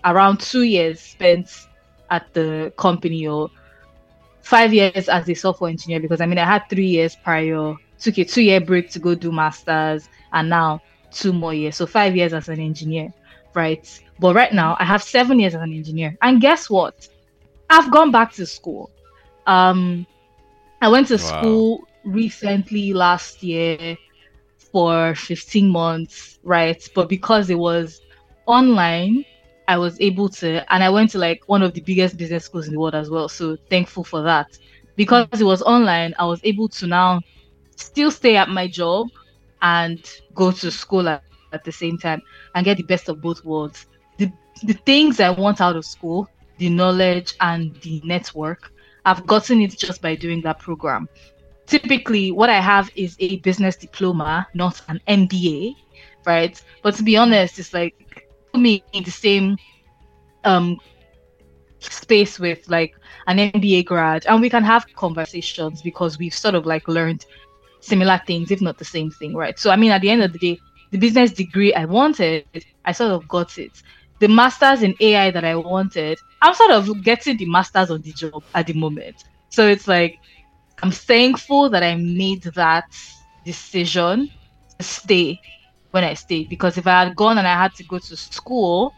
around 0.04 0.40
two 0.40 0.62
years 0.62 1.00
spent 1.00 1.50
at 2.10 2.32
the 2.32 2.72
company 2.76 3.26
or 3.26 3.50
five 4.42 4.72
years 4.72 5.08
as 5.08 5.28
a 5.28 5.34
software 5.34 5.70
engineer 5.70 6.00
because 6.00 6.20
I 6.20 6.26
mean 6.26 6.38
I 6.38 6.44
had 6.44 6.68
three 6.68 6.86
years 6.86 7.16
prior 7.16 7.76
took 8.00 8.18
a 8.18 8.24
two 8.24 8.42
year 8.42 8.60
break 8.60 8.90
to 8.90 8.98
go 8.98 9.14
do 9.14 9.30
masters, 9.30 10.08
and 10.32 10.48
now 10.48 10.80
two 11.12 11.32
more 11.32 11.54
years. 11.54 11.76
So 11.76 11.86
five 11.86 12.16
years 12.16 12.32
as 12.32 12.48
an 12.48 12.58
engineer, 12.58 13.12
right? 13.54 13.86
But 14.18 14.34
right 14.34 14.52
now 14.52 14.76
I 14.80 14.84
have 14.84 15.02
seven 15.02 15.38
years 15.38 15.54
as 15.54 15.62
an 15.62 15.72
engineer. 15.72 16.16
And 16.22 16.40
guess 16.40 16.68
what? 16.68 17.08
I've 17.68 17.90
gone 17.90 18.10
back 18.10 18.32
to 18.32 18.46
school. 18.46 18.90
Um, 19.46 20.06
I 20.82 20.88
went 20.88 21.08
to 21.08 21.14
wow. 21.16 21.40
school 21.40 21.88
recently 22.04 22.92
last 22.92 23.42
year 23.42 23.96
for 24.56 25.14
15 25.14 25.68
months, 25.68 26.38
right? 26.42 26.82
But 26.94 27.08
because 27.08 27.50
it 27.50 27.58
was 27.58 28.00
online, 28.46 29.24
I 29.70 29.78
was 29.78 30.00
able 30.00 30.28
to, 30.30 30.74
and 30.74 30.82
I 30.82 30.90
went 30.90 31.10
to 31.10 31.18
like 31.18 31.44
one 31.46 31.62
of 31.62 31.74
the 31.74 31.80
biggest 31.80 32.16
business 32.16 32.44
schools 32.44 32.66
in 32.66 32.72
the 32.72 32.80
world 32.80 32.96
as 32.96 33.08
well. 33.08 33.28
So 33.28 33.56
thankful 33.70 34.02
for 34.02 34.20
that. 34.22 34.58
Because 34.96 35.28
it 35.40 35.44
was 35.44 35.62
online, 35.62 36.12
I 36.18 36.24
was 36.26 36.40
able 36.42 36.68
to 36.70 36.88
now 36.88 37.20
still 37.76 38.10
stay 38.10 38.36
at 38.36 38.48
my 38.48 38.66
job 38.66 39.06
and 39.62 40.04
go 40.34 40.50
to 40.50 40.72
school 40.72 41.08
at, 41.08 41.22
at 41.52 41.62
the 41.62 41.70
same 41.70 41.98
time 41.98 42.20
and 42.56 42.64
get 42.64 42.78
the 42.78 42.82
best 42.82 43.08
of 43.08 43.20
both 43.20 43.44
worlds. 43.44 43.86
The, 44.18 44.32
the 44.64 44.72
things 44.72 45.20
I 45.20 45.30
want 45.30 45.60
out 45.60 45.76
of 45.76 45.84
school, 45.84 46.28
the 46.58 46.68
knowledge 46.68 47.34
and 47.40 47.72
the 47.82 48.02
network, 48.04 48.72
I've 49.04 49.24
gotten 49.24 49.60
it 49.60 49.78
just 49.78 50.02
by 50.02 50.16
doing 50.16 50.40
that 50.42 50.58
program. 50.58 51.08
Typically, 51.66 52.32
what 52.32 52.50
I 52.50 52.60
have 52.60 52.90
is 52.96 53.14
a 53.20 53.36
business 53.36 53.76
diploma, 53.76 54.48
not 54.52 54.82
an 54.88 55.00
MBA, 55.06 55.76
right? 56.26 56.60
But 56.82 56.96
to 56.96 57.04
be 57.04 57.16
honest, 57.16 57.60
it's 57.60 57.72
like 57.72 57.94
me 58.60 58.84
in 58.92 59.04
the 59.04 59.10
same 59.10 59.56
um 60.44 60.78
space 61.80 62.38
with 62.38 62.60
like 62.68 62.92
an 63.26 63.38
MBA 63.38 63.84
grad 63.84 64.26
and 64.26 64.40
we 64.40 64.50
can 64.50 64.64
have 64.64 64.86
conversations 64.96 65.82
because 65.82 66.18
we've 66.18 66.34
sort 66.34 66.54
of 66.54 66.66
like 66.66 66.86
learned 66.88 67.24
similar 67.80 68.20
things, 68.26 68.50
if 68.50 68.60
not 68.60 68.78
the 68.78 68.84
same 68.84 69.10
thing, 69.10 69.34
right? 69.34 69.58
So 69.58 69.70
I 69.70 69.76
mean 69.76 69.90
at 69.92 70.02
the 70.02 70.10
end 70.10 70.22
of 70.22 70.32
the 70.32 70.38
day, 70.38 70.58
the 70.90 70.98
business 70.98 71.32
degree 71.32 71.74
I 71.74 71.86
wanted, 71.86 72.46
I 72.84 72.92
sort 72.92 73.12
of 73.12 73.28
got 73.28 73.58
it. 73.58 73.72
The 74.20 74.28
masters 74.28 74.82
in 74.82 74.94
AI 75.00 75.30
that 75.30 75.44
I 75.44 75.56
wanted, 75.56 76.18
I'm 76.42 76.54
sort 76.54 76.72
of 76.72 77.02
getting 77.02 77.36
the 77.36 77.46
masters 77.46 77.90
on 77.90 78.02
the 78.02 78.12
job 78.12 78.44
at 78.54 78.66
the 78.66 78.74
moment. 78.74 79.24
So 79.48 79.66
it's 79.66 79.88
like 79.88 80.18
I'm 80.82 80.90
thankful 80.90 81.70
that 81.70 81.82
I 81.82 81.96
made 81.96 82.42
that 82.54 82.86
decision 83.44 84.30
to 84.78 84.84
stay 84.84 85.40
when 85.90 86.04
I 86.04 86.14
stayed 86.14 86.48
because 86.48 86.76
if 86.78 86.86
I 86.86 87.04
had 87.04 87.16
gone 87.16 87.38
and 87.38 87.46
I 87.46 87.54
had 87.60 87.74
to 87.76 87.84
go 87.84 87.98
to 87.98 88.16
school, 88.16 88.94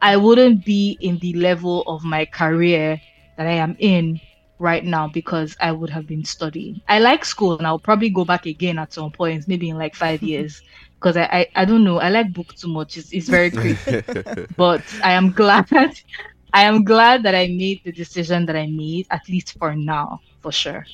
I 0.00 0.16
wouldn't 0.16 0.64
be 0.64 0.96
in 1.00 1.18
the 1.18 1.34
level 1.34 1.82
of 1.82 2.04
my 2.04 2.26
career 2.26 3.00
that 3.36 3.46
I 3.46 3.52
am 3.52 3.76
in 3.78 4.20
right 4.58 4.84
now 4.84 5.08
because 5.08 5.56
I 5.60 5.72
would 5.72 5.90
have 5.90 6.06
been 6.06 6.24
studying. 6.24 6.80
I 6.88 6.98
like 7.00 7.24
school 7.24 7.56
and 7.58 7.66
I'll 7.66 7.78
probably 7.78 8.10
go 8.10 8.24
back 8.24 8.46
again 8.46 8.78
at 8.78 8.92
some 8.92 9.10
point, 9.12 9.44
maybe 9.48 9.68
in 9.68 9.78
like 9.78 9.94
five 9.94 10.22
years. 10.22 10.62
Because 11.00 11.16
I, 11.16 11.24
I, 11.24 11.46
I 11.62 11.64
don't 11.64 11.84
know, 11.84 11.98
I 11.98 12.08
like 12.10 12.32
book 12.32 12.54
too 12.54 12.68
much. 12.68 12.96
It's, 12.96 13.12
it's 13.12 13.28
very 13.28 13.50
crazy. 13.50 13.98
but 14.56 14.92
I 15.02 15.12
am 15.12 15.32
glad 15.32 15.66
I 16.52 16.62
am 16.64 16.84
glad 16.84 17.22
that 17.24 17.34
I 17.34 17.48
made 17.48 17.80
the 17.84 17.92
decision 17.92 18.46
that 18.46 18.56
I 18.56 18.66
made, 18.66 19.06
at 19.10 19.22
least 19.28 19.56
for 19.58 19.74
now, 19.74 20.20
for 20.40 20.52
sure. 20.52 20.86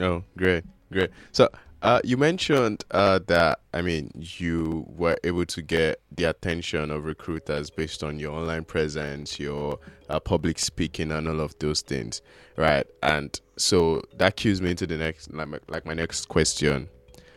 Oh, 0.00 0.24
great, 0.36 0.64
great. 0.92 1.10
So 1.32 1.48
uh, 1.82 2.00
you 2.04 2.16
mentioned 2.16 2.84
uh, 2.92 3.18
that 3.26 3.60
I 3.74 3.82
mean 3.82 4.12
you 4.14 4.86
were 4.88 5.16
able 5.24 5.44
to 5.46 5.62
get 5.62 6.00
the 6.12 6.24
attention 6.24 6.92
of 6.92 7.04
recruiters 7.04 7.70
based 7.70 8.04
on 8.04 8.20
your 8.20 8.32
online 8.32 8.64
presence, 8.64 9.40
your 9.40 9.80
uh, 10.08 10.20
public 10.20 10.60
speaking, 10.60 11.10
and 11.10 11.26
all 11.26 11.40
of 11.40 11.58
those 11.58 11.80
things, 11.80 12.22
right? 12.56 12.86
And 13.02 13.38
so 13.56 14.02
that 14.16 14.36
cues 14.36 14.62
me 14.62 14.70
into 14.70 14.86
the 14.86 14.96
next, 14.96 15.32
like 15.32 15.48
my, 15.48 15.58
like 15.68 15.84
my 15.84 15.94
next 15.94 16.28
question. 16.28 16.88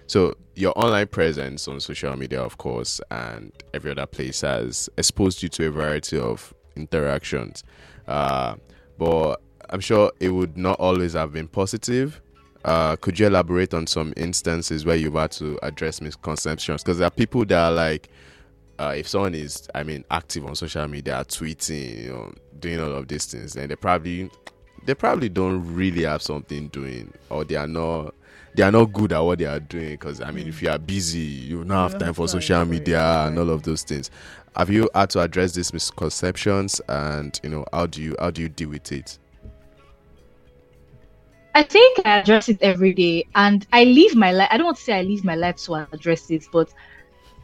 So 0.06 0.36
your 0.54 0.78
online 0.78 1.08
presence 1.08 1.68
on 1.68 1.80
social 1.80 2.16
media, 2.16 2.40
of 2.40 2.60
course, 2.60 3.02
and 3.10 3.52
every 3.74 3.90
other 3.90 4.06
place 4.06 4.42
has 4.42 4.88
exposed 4.96 5.42
you 5.42 5.50
to 5.50 5.68
a 5.68 5.72
variety 5.72 6.20
of 6.20 6.54
interactions, 6.76 7.64
uh, 8.08 8.56
but 9.00 9.42
I'm 9.72 9.80
sure 9.80 10.12
it 10.20 10.30
would 10.30 10.56
not 10.56 10.80
always 10.80 11.14
have 11.14 11.34
been 11.34 11.48
positive 11.48 12.22
uh, 12.66 12.96
could 12.96 13.20
you 13.20 13.28
elaborate 13.28 13.76
on 13.76 13.86
some 13.86 14.12
instances 14.18 14.86
where 14.86 14.96
you've 14.96 15.14
had 15.14 15.32
to 15.32 15.60
address 15.62 16.02
misconceptions? 16.02 16.84
Because 16.84 16.98
there 16.98 17.08
are 17.08 17.12
people 17.12 17.46
that 17.46 17.58
are 17.58 17.72
like, 17.72 18.10
uh, 18.80 18.96
if 18.98 19.08
someone 19.08 19.36
is, 19.36 19.70
I 19.76 19.84
mean, 19.84 20.04
active 20.10 20.46
on 20.48 20.56
social 20.56 20.88
media, 20.88 21.24
tweeting, 21.28 22.06
you 22.06 22.10
know, 22.10 22.34
doing 22.60 22.80
all 22.80 22.92
of 22.92 23.08
these 23.08 23.26
things, 23.26 23.54
then 23.54 23.70
they 23.70 23.76
probably, 23.76 24.32
they 24.84 24.96
probably 24.96 25.30
don't 25.30 25.76
really 25.76 26.04
have 26.06 26.24
something 26.24 26.70
doing, 26.70 27.14
or 27.30 27.46
they 27.46 27.56
are 27.56 27.68
not, 27.68 28.16
they 28.56 28.64
are 28.64 28.72
not 28.72 28.86
good 28.86 29.14
at 29.14 29.20
what 29.20 29.38
they 29.38 29.46
are 29.46 29.60
doing. 29.60 29.92
Because 29.92 30.20
I 30.20 30.32
mean, 30.32 30.48
if 30.48 30.64
you 30.64 30.70
are 30.70 30.80
busy, 30.80 31.20
you 31.20 31.64
don't 31.64 31.70
have 31.70 32.00
time 32.00 32.16
for 32.16 32.28
social 32.28 32.66
media 32.66 33.28
and 33.28 33.38
all 33.38 33.52
of 33.52 33.62
those 33.62 33.84
things. 33.84 34.10
Have 34.56 34.72
you 34.72 34.90
had 34.96 35.12
to 35.12 35.20
address 35.20 35.54
these 35.54 35.72
misconceptions, 35.72 36.82
and 36.90 37.40
you 37.44 37.50
know, 37.50 37.66
how 37.72 37.86
do 37.86 38.02
you 38.02 38.16
how 38.20 38.32
do 38.32 38.42
you 38.42 38.50
deal 38.50 38.70
with 38.70 38.92
it? 38.92 39.20
I 41.56 41.64
think 41.64 42.00
I 42.06 42.20
address 42.20 42.50
it 42.50 42.60
every 42.62 42.94
day, 42.94 43.26
and 43.36 43.66
I 43.74 43.86
live 43.86 44.16
my 44.16 44.32
life. 44.32 44.50
I 44.52 44.58
don't 44.58 44.66
want 44.66 44.78
to 44.78 44.84
say 44.84 45.00
I 45.00 45.04
live 45.04 45.24
my 45.26 45.36
life 45.36 45.58
to 45.66 45.76
address 45.76 46.30
it, 46.30 46.46
but 46.52 46.70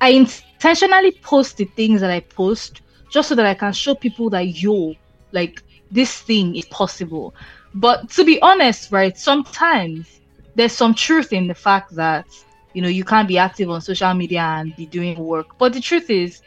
I 0.01 0.09
intentionally 0.09 1.13
post 1.23 1.57
the 1.57 1.65
things 1.65 2.01
that 2.01 2.11
I 2.11 2.21
post 2.21 2.81
just 3.09 3.29
so 3.29 3.35
that 3.35 3.45
I 3.45 3.55
can 3.55 3.73
show 3.73 3.95
people 3.95 4.29
that 4.31 4.47
yo, 4.61 4.95
like 5.31 5.63
this 5.89 6.21
thing 6.21 6.55
is 6.55 6.65
possible. 6.65 7.35
But 7.73 8.09
to 8.11 8.25
be 8.25 8.41
honest, 8.41 8.91
right, 8.91 9.17
sometimes 9.17 10.21
there's 10.55 10.73
some 10.73 10.93
truth 10.93 11.33
in 11.33 11.47
the 11.47 11.55
fact 11.55 11.95
that 11.95 12.27
you 12.73 12.81
know 12.81 12.89
you 12.89 13.05
can't 13.05 13.27
be 13.29 13.37
active 13.37 13.69
on 13.69 13.81
social 13.81 14.13
media 14.13 14.41
and 14.41 14.75
be 14.75 14.87
doing 14.87 15.17
work. 15.19 15.47
But 15.57 15.73
the 15.73 15.81
truth 15.81 16.09
is, 16.09 16.41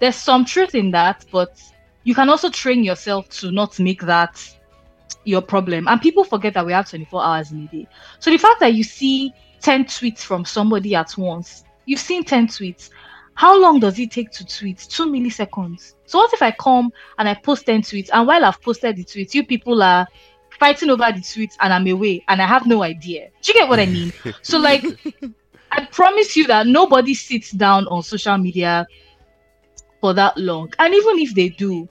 there's 0.00 0.16
some 0.16 0.44
truth 0.44 0.74
in 0.74 0.90
that, 0.92 1.24
but 1.32 1.50
you 2.04 2.14
can 2.14 2.28
also 2.28 2.50
train 2.50 2.84
yourself 2.84 3.28
to 3.40 3.50
not 3.50 3.78
make 3.80 4.02
that 4.02 4.57
your 5.24 5.42
problem. 5.42 5.88
And 5.88 6.00
people 6.00 6.24
forget 6.24 6.54
that 6.54 6.66
we 6.66 6.72
have 6.72 6.88
24 6.88 7.22
hours 7.22 7.52
in 7.52 7.64
a 7.64 7.66
day. 7.66 7.88
So 8.18 8.30
the 8.30 8.38
fact 8.38 8.60
that 8.60 8.74
you 8.74 8.84
see 8.84 9.32
10 9.60 9.84
tweets 9.84 10.20
from 10.20 10.44
somebody 10.44 10.94
at 10.94 11.16
once, 11.16 11.64
you've 11.86 12.00
seen 12.00 12.24
10 12.24 12.48
tweets. 12.48 12.90
How 13.34 13.60
long 13.60 13.78
does 13.78 13.98
it 13.98 14.10
take 14.10 14.30
to 14.32 14.46
tweet? 14.46 14.78
Two 14.78 15.06
milliseconds. 15.06 15.94
So 16.06 16.18
what 16.18 16.32
if 16.32 16.42
I 16.42 16.50
come 16.50 16.92
and 17.18 17.28
I 17.28 17.34
post 17.34 17.66
10 17.66 17.82
tweets 17.82 18.10
and 18.12 18.26
while 18.26 18.44
I've 18.44 18.60
posted 18.60 18.96
the 18.96 19.04
tweets, 19.04 19.34
you 19.34 19.46
people 19.46 19.82
are 19.82 20.06
fighting 20.58 20.90
over 20.90 21.04
the 21.12 21.20
tweets 21.20 21.54
and 21.60 21.72
I'm 21.72 21.86
away 21.86 22.24
and 22.28 22.42
I 22.42 22.46
have 22.46 22.66
no 22.66 22.82
idea. 22.82 23.30
Do 23.42 23.52
you 23.52 23.58
get 23.60 23.68
what 23.68 23.78
I 23.78 23.86
mean? 23.86 24.12
so 24.42 24.58
like 24.58 24.84
I 25.70 25.84
promise 25.86 26.36
you 26.36 26.46
that 26.46 26.66
nobody 26.66 27.14
sits 27.14 27.50
down 27.50 27.86
on 27.88 28.02
social 28.02 28.38
media 28.38 28.86
for 30.00 30.14
that 30.14 30.36
long. 30.36 30.72
And 30.78 30.94
even 30.94 31.18
if 31.18 31.34
they 31.34 31.50
do, 31.50 31.88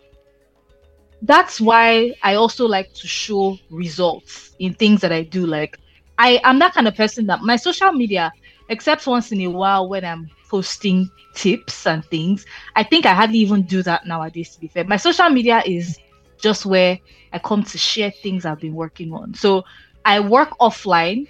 that's 1.21 1.59
why 1.59 2.13
I 2.23 2.35
also 2.35 2.67
like 2.67 2.93
to 2.93 3.07
show 3.07 3.57
results 3.69 4.55
in 4.59 4.73
things 4.73 5.01
that 5.01 5.11
I 5.11 5.23
do. 5.23 5.45
Like 5.45 5.79
I 6.17 6.39
am 6.43 6.59
that 6.59 6.73
kind 6.73 6.87
of 6.87 6.95
person 6.95 7.27
that 7.27 7.41
my 7.41 7.55
social 7.55 7.91
media, 7.91 8.31
except 8.69 9.07
once 9.07 9.31
in 9.31 9.41
a 9.41 9.47
while 9.47 9.87
when 9.89 10.05
I'm 10.05 10.29
posting 10.49 11.09
tips 11.33 11.85
and 11.85 12.03
things, 12.05 12.45
I 12.75 12.83
think 12.83 13.05
I 13.05 13.13
hardly 13.13 13.39
even 13.39 13.63
do 13.63 13.83
that 13.83 14.05
nowadays 14.05 14.53
to 14.55 14.59
be 14.59 14.67
fair. 14.67 14.83
My 14.83 14.97
social 14.97 15.29
media 15.29 15.63
is 15.65 15.97
just 16.39 16.65
where 16.65 16.99
I 17.33 17.39
come 17.39 17.63
to 17.63 17.77
share 17.77 18.11
things 18.11 18.45
I've 18.45 18.59
been 18.59 18.75
working 18.75 19.11
on. 19.11 19.33
So 19.33 19.63
I 20.05 20.19
work 20.19 20.51
offline 20.59 21.27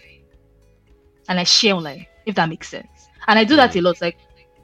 and 1.30 1.40
I 1.40 1.44
share 1.44 1.76
online, 1.76 2.06
if 2.26 2.36
that 2.36 2.50
makes 2.50 2.70
sense. 2.70 3.08
And 3.28 3.40
I 3.40 3.44
do 3.44 3.56
that 3.56 3.76
a 3.76 3.80
mm. 3.80 3.84
lot. 3.84 4.02
Like 4.02 4.18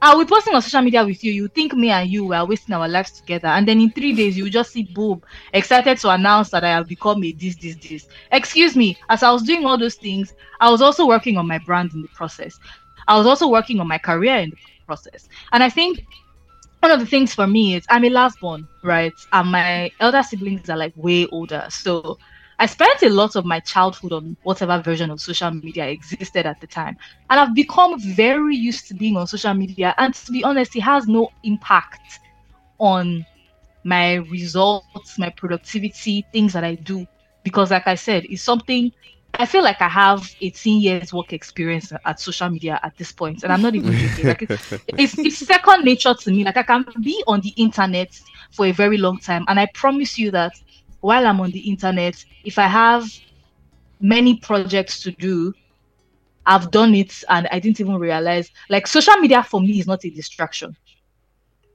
Ah, 0.04 0.10
I'll 0.10 0.18
be 0.18 0.26
posting 0.26 0.54
on 0.54 0.60
social 0.60 0.82
media 0.82 1.02
with 1.02 1.24
you. 1.24 1.32
You 1.32 1.48
think 1.48 1.72
me 1.72 1.88
and 1.88 2.10
you 2.10 2.26
were 2.26 2.44
wasting 2.44 2.74
our 2.74 2.86
lives 2.86 3.10
together, 3.10 3.48
and 3.48 3.66
then 3.66 3.80
in 3.80 3.90
three 3.90 4.12
days 4.12 4.36
you 4.36 4.50
just 4.50 4.70
see 4.70 4.82
boom, 4.82 5.22
excited 5.54 5.96
to 5.98 6.10
announce 6.10 6.50
that 6.50 6.62
I 6.62 6.68
have 6.68 6.86
become 6.86 7.24
a 7.24 7.32
this, 7.32 7.56
this, 7.56 7.76
this. 7.76 8.06
Excuse 8.30 8.76
me. 8.76 8.98
As 9.08 9.22
I 9.22 9.30
was 9.30 9.44
doing 9.44 9.64
all 9.64 9.78
those 9.78 9.94
things, 9.94 10.34
I 10.60 10.70
was 10.70 10.82
also 10.82 11.06
working 11.06 11.38
on 11.38 11.48
my 11.48 11.56
brand 11.56 11.94
in 11.94 12.02
the 12.02 12.08
process. 12.08 12.60
I 13.08 13.16
was 13.16 13.26
also 13.26 13.48
working 13.48 13.80
on 13.80 13.88
my 13.88 13.96
career 13.96 14.36
in 14.36 14.50
the 14.50 14.56
process. 14.86 15.26
And 15.52 15.62
I 15.62 15.70
think 15.70 16.04
one 16.80 16.92
of 16.92 17.00
the 17.00 17.06
things 17.06 17.34
for 17.34 17.46
me 17.46 17.74
is 17.74 17.86
I'm 17.88 18.04
a 18.04 18.10
last 18.10 18.38
born, 18.40 18.68
right? 18.82 19.18
And 19.32 19.50
my 19.50 19.90
elder 20.00 20.22
siblings 20.22 20.68
are 20.68 20.76
like 20.76 20.92
way 20.96 21.26
older. 21.28 21.64
So 21.70 22.18
I 22.58 22.66
spent 22.66 23.02
a 23.02 23.08
lot 23.08 23.36
of 23.36 23.44
my 23.44 23.60
childhood 23.60 24.12
on 24.12 24.36
whatever 24.42 24.80
version 24.80 25.10
of 25.10 25.20
social 25.20 25.50
media 25.50 25.86
existed 25.86 26.46
at 26.46 26.60
the 26.60 26.66
time. 26.66 26.96
And 27.30 27.40
I've 27.40 27.54
become 27.54 27.98
very 27.98 28.56
used 28.56 28.88
to 28.88 28.94
being 28.94 29.16
on 29.16 29.26
social 29.26 29.54
media. 29.54 29.94
And 29.98 30.14
to 30.14 30.32
be 30.32 30.44
honest, 30.44 30.76
it 30.76 30.80
has 30.80 31.08
no 31.08 31.30
impact 31.42 32.20
on 32.78 33.26
my 33.82 34.14
results, 34.14 35.18
my 35.18 35.30
productivity, 35.30 36.24
things 36.32 36.52
that 36.52 36.64
I 36.64 36.74
do. 36.76 37.06
Because, 37.42 37.70
like 37.70 37.86
I 37.86 37.94
said, 37.94 38.24
it's 38.30 38.42
something 38.42 38.92
I 39.38 39.46
feel 39.46 39.62
like 39.62 39.82
I 39.82 39.88
have 39.88 40.34
18 40.40 40.80
years 40.80 41.12
work 41.12 41.32
experience 41.32 41.92
at 42.04 42.20
social 42.20 42.48
media 42.48 42.78
at 42.82 42.96
this 42.96 43.10
point, 43.10 43.42
and 43.42 43.52
I'm 43.52 43.62
not 43.62 43.74
even 43.74 43.92
joking. 43.98 44.26
Like 44.26 44.42
it's, 44.42 44.72
it's, 44.88 45.18
it's 45.18 45.38
second 45.38 45.84
nature 45.84 46.14
to 46.14 46.30
me. 46.30 46.44
Like 46.44 46.56
I 46.56 46.62
can 46.62 46.86
be 47.02 47.22
on 47.26 47.40
the 47.40 47.50
internet 47.56 48.18
for 48.52 48.66
a 48.66 48.72
very 48.72 48.96
long 48.96 49.18
time, 49.18 49.44
and 49.48 49.58
I 49.58 49.66
promise 49.74 50.18
you 50.18 50.30
that 50.30 50.52
while 51.04 51.26
I'm 51.26 51.40
on 51.40 51.50
the 51.50 51.60
internet, 51.60 52.16
if 52.44 52.58
I 52.58 52.66
have 52.66 53.04
many 54.00 54.38
projects 54.38 55.02
to 55.02 55.10
do, 55.12 55.52
I've 56.46 56.70
done 56.70 56.94
it 56.94 57.12
and 57.28 57.46
I 57.52 57.60
didn't 57.60 57.80
even 57.80 57.96
realize. 57.96 58.50
Like 58.70 58.86
social 58.86 59.16
media 59.16 59.42
for 59.42 59.60
me 59.60 59.78
is 59.78 59.86
not 59.86 60.02
a 60.06 60.10
distraction. 60.10 60.74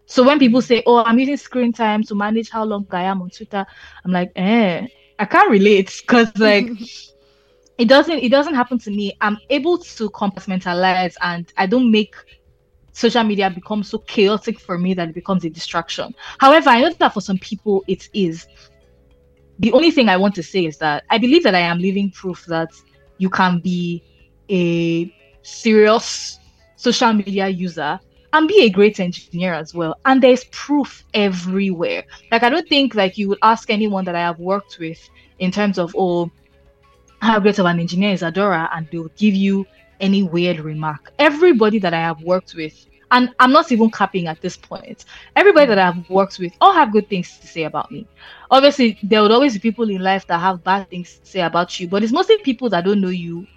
So 0.08 0.24
when 0.24 0.40
people 0.40 0.64
say, 0.64 0.82
"Oh, 0.88 1.04
I'm 1.04 1.20
using 1.20 1.38
screen 1.38 1.72
time 1.72 2.02
to 2.06 2.16
manage 2.16 2.50
how 2.50 2.64
long 2.66 2.88
I 2.90 3.04
am 3.04 3.22
on 3.22 3.30
Twitter," 3.30 3.64
I'm 4.04 4.12
like, 4.12 4.32
"Eh, 4.36 4.88
I 5.20 5.26
can't 5.26 5.52
relate 5.52 5.96
because 6.02 6.36
like 6.40 6.68
it 7.78 7.88
doesn't 7.88 8.18
it 8.20 8.30
doesn't 8.30 8.56
happen 8.56 8.80
to 8.80 8.90
me. 8.90 9.16
I'm 9.22 9.38
able 9.52 9.78
to 9.78 10.10
compartmentalize 10.10 11.14
and 11.22 11.52
I 11.56 11.68
don't 11.68 11.92
make 11.92 12.16
social 12.94 13.24
media 13.24 13.52
become 13.52 13.84
so 13.84 14.00
chaotic 14.00 14.60
for 14.60 14.80
me 14.80 14.96
that 14.96 15.10
it 15.10 15.16
becomes 15.16 15.46
a 15.46 15.50
distraction. 15.52 16.16
However, 16.40 16.72
I 16.72 16.82
know 16.82 16.94
that 17.00 17.14
for 17.14 17.22
some 17.22 17.38
people 17.38 17.84
it 17.88 18.10
is. 18.14 18.48
The 19.60 19.72
only 19.74 19.92
thing 19.92 20.10
I 20.10 20.18
want 20.18 20.36
to 20.36 20.44
say 20.44 20.66
is 20.66 20.78
that 20.78 21.04
I 21.10 21.18
believe 21.18 21.44
that 21.44 21.56
I 21.56 21.60
am 21.60 21.80
living 21.80 22.12
proof 22.12 22.46
that 22.46 22.70
you 23.18 23.30
can 23.30 23.60
be 23.60 24.04
a 24.50 25.14
serious 25.42 26.40
social 26.76 27.14
media 27.14 27.48
user 27.50 28.00
and 28.32 28.48
be 28.48 28.64
a 28.64 28.70
great 28.70 29.00
engineer 29.00 29.54
as 29.54 29.74
well. 29.74 30.00
And 30.06 30.22
there's 30.22 30.46
proof 30.46 31.04
everywhere. 31.14 32.04
Like 32.32 32.44
I 32.44 32.50
don't 32.50 32.68
think 32.70 32.96
like 32.96 33.18
you 33.18 33.30
would 33.30 33.40
ask 33.42 33.70
anyone 33.70 34.06
that 34.06 34.16
I 34.16 34.22
have 34.22 34.40
worked 34.40 34.78
with 34.80 35.10
in 35.40 35.52
terms 35.52 35.78
of 35.78 35.94
oh 35.98 36.32
how 37.22 37.40
great 37.40 37.60
of 37.60 37.66
an 37.66 37.80
engineer 37.80 38.14
is 38.14 38.22
Adora, 38.22 38.70
and 38.74 38.88
they'll 38.92 39.10
give 39.18 39.36
you 39.36 39.66
any 40.00 40.24
weird 40.24 40.60
remark. 40.62 41.12
Everybody 41.20 41.80
that 41.80 41.94
I 41.94 42.00
have 42.00 42.22
worked 42.22 42.56
with, 42.56 42.86
and 43.12 43.34
I'm 43.40 43.52
not 43.52 43.72
even 43.72 43.90
capping 43.90 44.28
at 44.28 44.42
this 44.42 44.56
point, 44.58 45.06
everybody 45.36 45.68
that 45.68 45.80
I've 45.80 46.10
worked 46.10 46.40
with 46.40 46.54
all 46.62 46.74
have 46.74 46.92
good 46.92 47.10
things 47.10 47.38
to 47.40 47.48
say 47.48 47.64
about 47.64 47.92
me. 47.92 48.08
Obviously, 48.52 49.00
there 49.04 49.22
would 49.22 49.32
always 49.32 49.54
be 49.54 49.60
people 49.60 49.90
in 49.90 50.02
life 50.02 50.28
that 50.28 50.40
have 50.40 50.64
bad 50.64 50.90
things 50.90 51.20
to 51.20 51.26
say 51.26 51.42
about 51.42 51.80
you, 51.80 51.88
but 51.88 52.04
it's 52.04 52.14
mostly 52.14 52.38
people 52.40 52.70
that 52.70 52.86
don't 52.86 53.02
know 53.02 53.10
you 53.10 53.48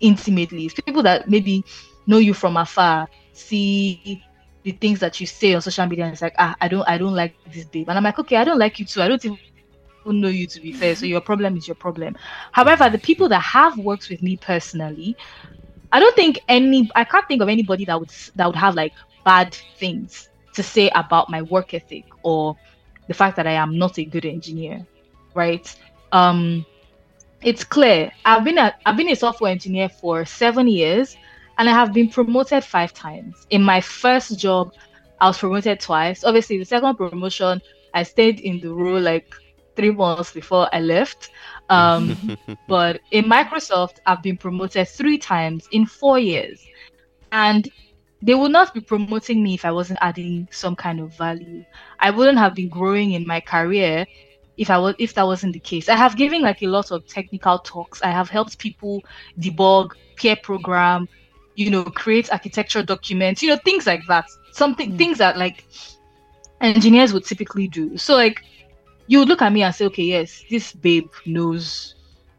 intimately. 0.00 0.66
It's 0.66 0.74
people 0.74 1.02
that 1.02 1.28
maybe 1.28 1.64
know 2.06 2.18
you 2.18 2.34
from 2.34 2.56
afar, 2.56 3.08
see 3.32 4.22
the 4.62 4.72
things 4.72 5.00
that 5.00 5.20
you 5.20 5.26
say 5.26 5.54
on 5.54 5.60
social 5.62 5.86
media, 5.86 6.04
and 6.04 6.12
it's 6.12 6.22
like, 6.22 6.34
ah, 6.38 6.56
I 6.60 6.68
don't, 6.68 6.88
I 6.88 6.98
don't 6.98 7.14
like 7.14 7.36
this 7.52 7.64
babe, 7.66 7.88
and 7.88 7.98
I'm 7.98 8.04
like, 8.04 8.18
okay, 8.18 8.36
I 8.36 8.44
don't 8.44 8.58
like 8.58 8.78
you 8.78 8.86
too. 8.86 9.02
I 9.02 9.08
don't 9.08 9.24
even 9.24 9.38
know 10.06 10.28
you 10.28 10.46
to 10.46 10.60
be 10.60 10.72
fair, 10.72 10.94
so 10.96 11.06
your 11.06 11.20
problem 11.20 11.56
is 11.56 11.68
your 11.68 11.74
problem. 11.74 12.16
However, 12.52 12.88
the 12.88 12.98
people 12.98 13.28
that 13.28 13.40
have 13.40 13.78
worked 13.78 14.08
with 14.08 14.22
me 14.22 14.36
personally, 14.36 15.16
I 15.92 16.00
don't 16.00 16.16
think 16.16 16.40
any, 16.48 16.90
I 16.96 17.04
can't 17.04 17.26
think 17.28 17.42
of 17.42 17.48
anybody 17.48 17.84
that 17.86 18.00
would 18.00 18.10
that 18.36 18.46
would 18.46 18.56
have 18.56 18.74
like 18.74 18.94
bad 19.24 19.54
things 19.78 20.30
to 20.54 20.62
say 20.62 20.90
about 20.94 21.30
my 21.30 21.42
work 21.42 21.74
ethic 21.74 22.06
or 22.22 22.56
the 23.08 23.14
fact 23.14 23.36
that 23.36 23.46
I 23.46 23.52
am 23.52 23.78
not 23.78 23.98
a 23.98 24.04
good 24.04 24.26
engineer, 24.26 24.86
right? 25.34 25.74
Um, 26.12 26.66
it's 27.42 27.64
clear. 27.64 28.10
I've 28.24 28.44
been 28.44 28.58
a 28.58 28.74
I've 28.86 28.96
been 28.96 29.10
a 29.10 29.16
software 29.16 29.52
engineer 29.52 29.88
for 29.88 30.24
seven 30.24 30.68
years, 30.68 31.16
and 31.58 31.68
I 31.68 31.72
have 31.72 31.92
been 31.92 32.08
promoted 32.08 32.64
five 32.64 32.92
times. 32.94 33.46
In 33.50 33.62
my 33.62 33.80
first 33.80 34.38
job, 34.38 34.72
I 35.20 35.28
was 35.28 35.38
promoted 35.38 35.80
twice. 35.80 36.24
Obviously, 36.24 36.58
the 36.58 36.64
second 36.64 36.96
promotion, 36.96 37.60
I 37.94 38.02
stayed 38.04 38.40
in 38.40 38.60
the 38.60 38.72
role 38.72 39.00
like 39.00 39.34
three 39.76 39.90
months 39.90 40.32
before 40.32 40.68
I 40.72 40.80
left. 40.80 41.30
Um, 41.72 42.36
but 42.68 43.00
in 43.10 43.24
Microsoft, 43.24 43.96
I've 44.06 44.22
been 44.22 44.36
promoted 44.36 44.88
three 44.88 45.18
times 45.18 45.68
in 45.72 45.86
four 45.86 46.18
years, 46.18 46.64
and 47.32 47.68
they 48.20 48.34
would 48.34 48.52
not 48.52 48.74
be 48.74 48.80
promoting 48.80 49.42
me 49.42 49.54
if 49.54 49.64
I 49.64 49.72
wasn't 49.72 49.98
adding 50.02 50.48
some 50.50 50.76
kind 50.76 51.00
of 51.00 51.16
value. 51.16 51.64
I 51.98 52.10
wouldn't 52.10 52.38
have 52.38 52.54
been 52.54 52.68
growing 52.68 53.12
in 53.12 53.26
my 53.26 53.40
career 53.40 54.06
if 54.58 54.68
I 54.68 54.76
was 54.78 54.94
if 54.98 55.14
that 55.14 55.26
wasn't 55.26 55.54
the 55.54 55.60
case. 55.60 55.88
I 55.88 55.96
have 55.96 56.16
given 56.16 56.42
like 56.42 56.62
a 56.62 56.66
lot 56.66 56.90
of 56.90 57.06
technical 57.06 57.58
talks. 57.58 58.02
I 58.02 58.10
have 58.10 58.28
helped 58.28 58.58
people 58.58 59.02
debug, 59.40 59.92
peer 60.16 60.36
program, 60.36 61.08
you 61.54 61.70
know, 61.70 61.84
create 61.84 62.30
architecture 62.30 62.82
documents, 62.82 63.42
you 63.42 63.48
know, 63.48 63.56
things 63.64 63.86
like 63.86 64.06
that. 64.08 64.26
Something 64.52 64.92
mm. 64.92 64.98
things 64.98 65.18
that 65.18 65.38
like 65.38 65.64
engineers 66.60 67.12
would 67.14 67.24
typically 67.24 67.66
do. 67.66 67.96
So 67.96 68.14
like 68.14 68.44
you 69.06 69.24
look 69.24 69.42
at 69.42 69.52
me 69.52 69.62
and 69.62 69.74
say, 69.74 69.86
okay, 69.86 70.04
yes, 70.04 70.44
this 70.50 70.72
babe 70.72 71.10
knows 71.26 71.94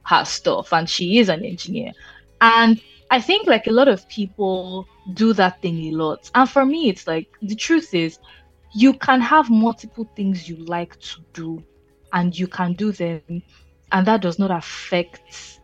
her 0.06 0.26
stuff 0.26 0.74
and 0.74 0.90
she 0.90 1.20
is 1.20 1.30
an 1.30 1.44
engineer. 1.44 1.92
And 2.42 2.82
I 3.12 3.22
think 3.22 3.48
like 3.48 3.68
a 3.68 3.72
lot 3.72 3.88
of 3.88 4.08
people 4.10 4.88
do 5.14 5.34
that 5.34 5.62
thing 5.62 5.78
a 5.86 5.92
lot. 5.92 6.30
And 6.36 6.50
for 6.50 6.66
me, 6.66 6.90
it's 6.90 7.08
like 7.08 7.28
the 7.42 7.56
truth 7.56 7.94
is 7.94 8.20
you 8.74 8.94
can 8.94 9.22
have 9.22 9.50
multiple 9.50 10.10
things 10.16 10.50
you 10.50 10.58
like 10.66 11.00
to 11.00 11.22
do 11.34 11.64
and 12.12 12.38
you 12.38 12.48
can 12.48 12.74
do 12.74 12.92
them 12.92 13.42
and 13.92 14.08
that 14.08 14.22
does 14.22 14.40
not 14.40 14.52
affect 14.52 15.60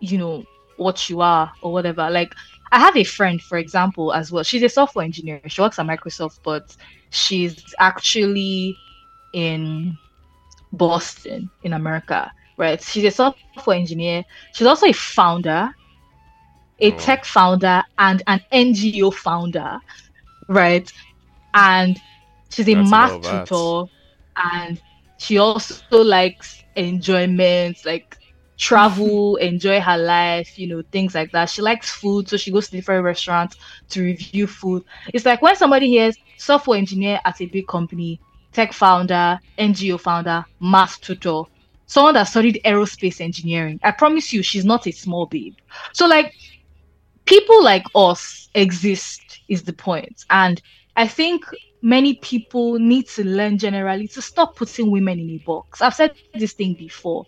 you 0.00 0.18
know 0.18 0.44
what 0.76 1.08
you 1.08 1.20
are 1.20 1.52
or 1.62 1.72
whatever 1.72 2.10
like 2.10 2.34
i 2.72 2.78
have 2.78 2.96
a 2.96 3.04
friend 3.04 3.40
for 3.42 3.58
example 3.58 4.12
as 4.12 4.30
well 4.30 4.42
she's 4.42 4.62
a 4.62 4.68
software 4.68 5.04
engineer 5.04 5.40
she 5.46 5.60
works 5.60 5.78
at 5.78 5.86
microsoft 5.86 6.40
but 6.42 6.76
she's 7.10 7.74
actually 7.78 8.76
in 9.32 9.96
boston 10.76 11.50
in 11.62 11.72
america 11.72 12.30
right 12.56 12.82
she's 12.82 13.04
a 13.04 13.10
software 13.10 13.76
engineer 13.76 14.24
she's 14.52 14.66
also 14.66 14.86
a 14.86 14.92
founder 14.92 15.74
a 16.80 16.92
oh. 16.92 16.98
tech 16.98 17.24
founder 17.24 17.82
and 17.98 18.22
an 18.26 18.40
ngo 18.52 19.12
founder 19.12 19.78
right 20.48 20.92
and 21.54 22.00
she's 22.50 22.68
a 22.68 22.74
That's 22.74 22.90
math 22.90 23.22
tutor 23.22 23.90
and 24.36 24.80
she 25.18 25.38
also 25.38 26.02
likes 26.02 26.62
enjoyment, 26.76 27.78
like 27.84 28.18
travel, 28.56 29.36
enjoy 29.50 29.80
her 29.80 29.96
life, 29.96 30.58
you 30.58 30.66
know, 30.66 30.82
things 30.92 31.14
like 31.14 31.32
that. 31.32 31.50
She 31.50 31.62
likes 31.62 31.90
food, 31.90 32.28
so 32.28 32.36
she 32.36 32.50
goes 32.50 32.68
to 32.68 32.76
different 32.76 33.04
restaurants 33.04 33.56
to 33.90 34.02
review 34.02 34.46
food. 34.46 34.84
It's 35.12 35.24
like 35.24 35.42
when 35.42 35.56
somebody 35.56 35.88
hears 35.88 36.16
software 36.36 36.78
engineer 36.78 37.20
at 37.24 37.40
a 37.40 37.46
big 37.46 37.66
company, 37.66 38.20
tech 38.54 38.72
founder, 38.72 39.38
NGO 39.58 40.00
founder, 40.00 40.44
math 40.60 41.00
tutor, 41.00 41.42
someone 41.86 42.14
that 42.14 42.24
studied 42.24 42.60
aerospace 42.64 43.20
engineering. 43.20 43.78
I 43.82 43.90
promise 43.90 44.32
you, 44.32 44.42
she's 44.42 44.64
not 44.64 44.86
a 44.86 44.92
small 44.92 45.26
babe. 45.26 45.56
So, 45.92 46.06
like, 46.06 46.32
people 47.26 47.62
like 47.62 47.84
us 47.94 48.48
exist, 48.54 49.40
is 49.48 49.62
the 49.62 49.72
point. 49.72 50.24
And 50.30 50.62
I 50.96 51.06
think 51.06 51.44
many 51.82 52.14
people 52.14 52.78
need 52.78 53.08
to 53.08 53.24
learn 53.24 53.58
generally 53.58 54.08
to 54.08 54.22
stop 54.22 54.56
putting 54.56 54.90
women 54.90 55.18
in 55.18 55.30
a 55.30 55.38
box. 55.38 55.82
I've 55.82 55.94
said 55.94 56.12
this 56.34 56.54
thing 56.54 56.74
before. 56.74 57.26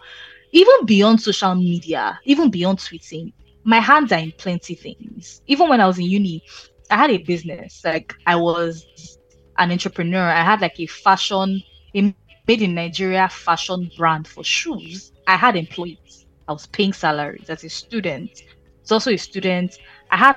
Even 0.52 0.86
beyond 0.86 1.20
social 1.20 1.54
media, 1.54 2.18
even 2.24 2.50
beyond 2.50 2.78
tweeting, 2.78 3.32
my 3.64 3.80
hands 3.80 4.12
are 4.12 4.18
in 4.18 4.32
plenty 4.38 4.74
things. 4.74 5.42
Even 5.46 5.68
when 5.68 5.80
I 5.80 5.86
was 5.86 5.98
in 5.98 6.04
uni, 6.04 6.42
I 6.90 6.96
had 6.96 7.10
a 7.10 7.18
business. 7.18 7.84
Like 7.84 8.14
I 8.26 8.36
was 8.36 9.15
an 9.58 9.70
entrepreneur. 9.72 10.22
I 10.22 10.42
had 10.42 10.60
like 10.60 10.78
a 10.78 10.86
fashion, 10.86 11.62
a 11.94 12.14
made 12.46 12.62
in 12.62 12.74
Nigeria 12.74 13.28
fashion 13.28 13.90
brand 13.96 14.28
for 14.28 14.44
shoes. 14.44 15.12
I 15.26 15.36
had 15.36 15.56
employees. 15.56 16.26
I 16.48 16.52
was 16.52 16.66
paying 16.66 16.92
salaries 16.92 17.50
as 17.50 17.64
a 17.64 17.68
student. 17.68 18.42
It's 18.82 18.92
also 18.92 19.10
a 19.10 19.16
student. 19.16 19.78
I 20.10 20.16
had 20.16 20.36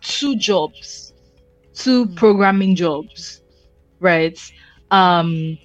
two 0.00 0.36
jobs 0.36 1.10
two 1.80 2.06
mm. 2.06 2.16
programming 2.16 2.74
jobs, 2.76 3.42
right? 4.00 4.38
Um, 4.90 5.58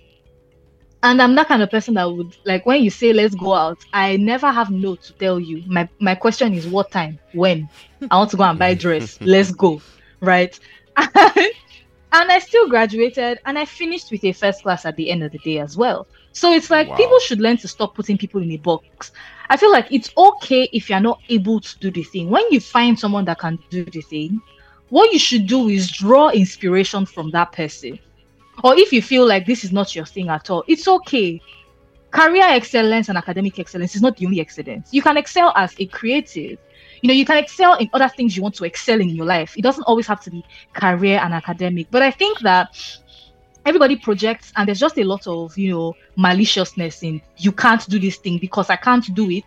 and 1.04 1.22
I'm 1.22 1.36
that 1.36 1.48
kind 1.48 1.62
of 1.62 1.70
person 1.70 1.94
that 1.96 2.06
would 2.12 2.36
like 2.46 2.66
when 2.66 2.84
you 2.84 2.90
say 2.90 3.14
let's 3.14 3.36
go 3.36 3.54
out, 3.54 3.78
I 3.94 4.18
never 4.18 4.52
have 4.52 4.72
no 4.72 4.96
to 4.96 5.14
tell 5.14 5.40
you. 5.40 5.64
My 5.68 5.88
my 6.00 6.16
question 6.16 6.54
is 6.54 6.66
what 6.68 6.90
time, 6.92 7.20
when? 7.34 7.70
I 8.10 8.18
want 8.18 8.32
to 8.32 8.38
go 8.38 8.44
and 8.44 8.58
buy 8.58 8.74
dress. 8.86 9.20
let's 9.22 9.52
go, 9.52 9.82
right? 10.20 10.58
and 12.16 12.32
I 12.32 12.40
still 12.40 12.70
graduated 12.70 13.40
and 13.46 13.60
I 13.60 13.66
finished 13.66 14.10
with 14.10 14.24
a 14.24 14.32
first 14.32 14.64
class 14.64 14.86
at 14.86 14.96
the 14.96 15.12
end 15.12 15.22
of 15.22 15.34
the 15.34 15.38
day 15.40 15.60
as 15.60 15.76
well. 15.76 16.08
So 16.32 16.54
it's 16.54 16.70
like 16.70 16.88
wow. 16.88 16.96
people 16.96 17.20
should 17.20 17.42
learn 17.42 17.58
to 17.58 17.68
stop 17.68 17.94
putting 17.94 18.18
people 18.18 18.42
in 18.42 18.52
a 18.52 18.58
box. 18.58 19.12
I 19.50 19.58
feel 19.58 19.72
like 19.72 19.92
it's 19.92 20.10
okay 20.16 20.70
if 20.72 20.90
you're 20.90 21.02
not 21.02 21.20
able 21.28 21.60
to 21.60 21.80
do 21.80 21.92
the 21.92 22.04
thing. 22.04 22.30
When 22.30 22.46
you 22.52 22.62
find 22.62 22.98
someone 22.98 23.26
that 23.26 23.40
can 23.40 23.60
do 23.70 23.84
the 23.84 24.02
thing, 24.02 24.42
what 24.90 25.12
you 25.12 25.20
should 25.20 25.46
do 25.46 25.68
is 25.68 25.92
draw 25.92 26.30
inspiration 26.30 27.06
from 27.06 27.32
that 27.32 27.52
person. 27.52 28.00
Or 28.64 28.78
if 28.78 28.94
you 28.94 29.02
feel 29.02 29.28
like 29.28 29.46
this 29.46 29.66
is 29.66 29.74
not 29.74 29.94
your 29.94 30.06
thing 30.06 30.30
at 30.30 30.50
all, 30.50 30.64
it's 30.70 30.88
okay. 30.88 31.42
Career 32.12 32.46
excellence 32.48 33.10
and 33.10 33.18
academic 33.18 33.60
excellence 33.60 33.94
is 33.94 34.02
not 34.02 34.16
the 34.16 34.26
only 34.26 34.40
excellence. 34.40 34.88
You 34.94 35.02
can 35.02 35.18
excel 35.18 35.52
as 35.58 35.76
a 35.80 35.86
creative. 35.88 36.60
You 37.06 37.10
know, 37.10 37.14
you 37.14 37.26
can 37.26 37.38
excel 37.38 37.76
in 37.76 37.88
other 37.94 38.10
things 38.10 38.36
you 38.36 38.42
want 38.42 38.56
to 38.56 38.64
excel 38.64 39.00
in 39.00 39.10
your 39.10 39.28
life. 39.28 39.56
It 39.56 39.62
doesn't 39.62 39.84
always 39.84 40.08
have 40.08 40.22
to 40.22 40.32
be 40.32 40.44
career 40.74 41.20
and 41.22 41.36
academic. 41.36 41.86
But 41.92 42.02
I 42.02 42.10
think 42.10 42.40
that 42.40 42.76
everybody 43.64 43.96
projects 43.96 44.52
and 44.56 44.68
there's 44.68 44.80
just 44.80 44.98
a 44.98 45.04
lot 45.04 45.28
of 45.28 45.56
you 45.56 45.70
know 45.70 45.94
maliciousness 46.16 47.04
in 47.04 47.22
you 47.38 47.52
can't 47.52 47.88
do 47.90 48.00
this 48.00 48.18
thing 48.18 48.38
because 48.38 48.70
i 48.70 48.76
can't 48.76 49.12
do 49.16 49.32
it 49.32 49.44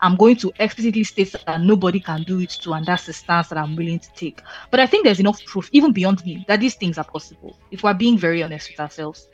i'm 0.00 0.16
going 0.16 0.34
to 0.34 0.52
explicitly 0.58 1.04
state 1.04 1.32
that 1.46 1.60
nobody 1.60 2.00
can 2.00 2.24
do 2.24 2.40
it 2.40 2.50
too 2.50 2.72
and 2.72 2.84
that's 2.84 3.06
the 3.06 3.12
stance 3.12 3.46
that 3.46 3.56
i'm 3.56 3.76
willing 3.76 4.00
to 4.00 4.12
take 4.14 4.42
but 4.72 4.80
i 4.80 4.86
think 4.86 5.04
there's 5.04 5.20
enough 5.20 5.40
proof 5.44 5.68
even 5.70 5.92
beyond 5.92 6.24
me 6.24 6.44
that 6.48 6.58
these 6.58 6.74
things 6.74 6.98
are 6.98 7.04
possible 7.04 7.56
if 7.70 7.84
we're 7.84 7.94
being 7.94 8.18
very 8.18 8.42
honest 8.42 8.68
with 8.70 8.80
ourselves 8.80 9.28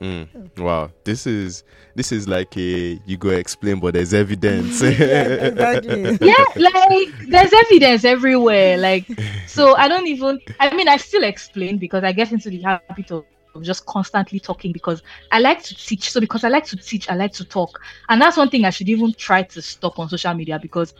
Mm. 0.00 0.58
Wow, 0.58 0.90
this 1.04 1.26
is 1.26 1.64
this 1.94 2.12
is 2.12 2.26
like 2.26 2.56
a 2.56 3.00
you 3.06 3.16
go 3.16 3.30
explain, 3.30 3.80
but 3.80 3.94
there's 3.94 4.12
evidence. 4.14 4.82
yeah, 4.82 4.88
exactly. 4.88 6.18
yeah, 6.20 6.44
like 6.56 7.08
there's 7.28 7.52
evidence 7.52 8.04
everywhere. 8.04 8.78
Like, 8.78 9.06
so 9.46 9.76
I 9.76 9.88
don't 9.88 10.06
even. 10.06 10.40
I 10.58 10.74
mean, 10.74 10.88
I 10.88 10.96
still 10.96 11.24
explain 11.24 11.78
because 11.78 12.04
I 12.04 12.12
get 12.12 12.32
into 12.32 12.50
the 12.50 12.62
habit 12.62 13.10
of 13.10 13.24
of 13.54 13.62
just 13.62 13.86
constantly 13.86 14.40
talking 14.40 14.72
because 14.72 15.02
I 15.30 15.38
like 15.38 15.62
to 15.64 15.74
teach. 15.74 16.10
So 16.10 16.20
because 16.20 16.44
I 16.44 16.48
like 16.48 16.64
to 16.66 16.76
teach, 16.76 17.08
I 17.08 17.14
like 17.14 17.32
to 17.34 17.44
talk. 17.44 17.80
And 18.08 18.20
that's 18.20 18.36
one 18.36 18.50
thing 18.50 18.64
I 18.64 18.70
should 18.70 18.88
even 18.88 19.12
try 19.12 19.42
to 19.42 19.62
stop 19.62 19.98
on 19.98 20.08
social 20.08 20.34
media 20.34 20.58
because 20.58 20.94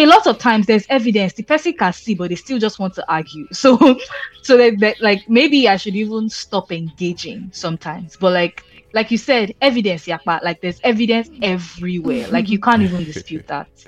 a 0.00 0.06
lot 0.06 0.26
of 0.26 0.38
times 0.38 0.66
there's 0.66 0.86
evidence 0.88 1.34
the 1.34 1.42
person 1.42 1.72
can 1.74 1.92
see, 1.92 2.14
but 2.14 2.30
they 2.30 2.34
still 2.36 2.58
just 2.58 2.78
want 2.78 2.94
to 2.94 3.12
argue. 3.12 3.46
So 3.52 3.98
so 4.42 4.56
that, 4.56 4.80
that 4.80 5.00
like 5.00 5.28
maybe 5.28 5.68
I 5.68 5.76
should 5.76 5.94
even 5.94 6.28
stop 6.28 6.72
engaging 6.72 7.50
sometimes. 7.52 8.16
But 8.16 8.32
like 8.32 8.64
like 8.92 9.10
you 9.10 9.18
said, 9.18 9.54
evidence, 9.60 10.06
yeah, 10.06 10.18
but 10.24 10.42
like 10.42 10.60
there's 10.60 10.80
evidence 10.82 11.28
everywhere. 11.42 12.26
Like 12.28 12.48
you 12.48 12.58
can't 12.58 12.82
even 12.82 13.04
dispute 13.04 13.46
that. 13.48 13.68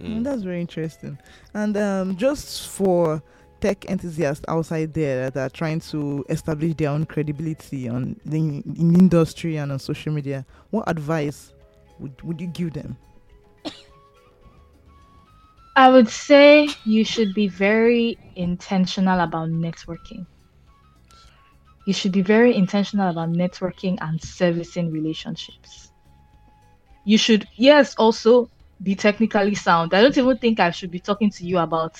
Mm. 0.00 0.24
That's 0.24 0.40
very 0.40 0.62
interesting. 0.62 1.18
And 1.52 1.76
um, 1.76 2.16
just 2.16 2.70
for 2.70 3.22
tech 3.60 3.84
enthusiasts 3.84 4.44
outside 4.48 4.94
there 4.94 5.30
that 5.30 5.40
are 5.40 5.54
trying 5.54 5.80
to 5.80 6.24
establish 6.30 6.74
their 6.76 6.88
own 6.88 7.04
credibility 7.04 7.86
on 7.86 8.18
the 8.24 8.38
in 8.38 8.96
industry 8.98 9.56
and 9.56 9.70
on 9.70 9.78
social 9.78 10.12
media, 10.12 10.46
what 10.70 10.88
advice 10.88 11.52
would, 11.98 12.20
would 12.22 12.40
you 12.40 12.46
give 12.46 12.72
them? 12.72 12.96
I 15.74 15.88
would 15.90 16.08
say 16.08 16.68
you 16.84 17.04
should 17.04 17.32
be 17.34 17.48
very 17.48 18.20
intentional 18.34 19.20
about 19.20 19.48
networking. 19.50 20.26
You 21.84 21.92
should 21.92 22.12
be 22.12 22.22
very 22.22 22.54
intentional 22.54 23.08
about 23.10 23.30
networking 23.30 23.98
and 24.00 24.20
servicing 24.22 24.90
relationships. 24.90 25.92
You 27.04 27.18
should, 27.18 27.46
yes, 27.56 27.94
also 27.96 28.50
be 28.82 28.94
technically 28.94 29.54
sound. 29.54 29.94
I 29.94 30.02
don't 30.02 30.16
even 30.16 30.38
think 30.38 30.60
I 30.60 30.70
should 30.70 30.90
be 30.90 31.00
talking 31.00 31.30
to 31.30 31.44
you 31.44 31.58
about 31.58 31.96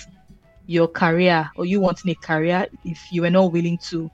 your 0.66 0.88
career 0.88 1.50
or 1.56 1.64
you 1.66 1.80
wanting 1.80 2.10
a 2.10 2.14
career 2.14 2.66
if 2.84 3.10
you 3.12 3.24
are 3.24 3.30
not 3.30 3.52
willing 3.52 3.78
to 3.90 4.10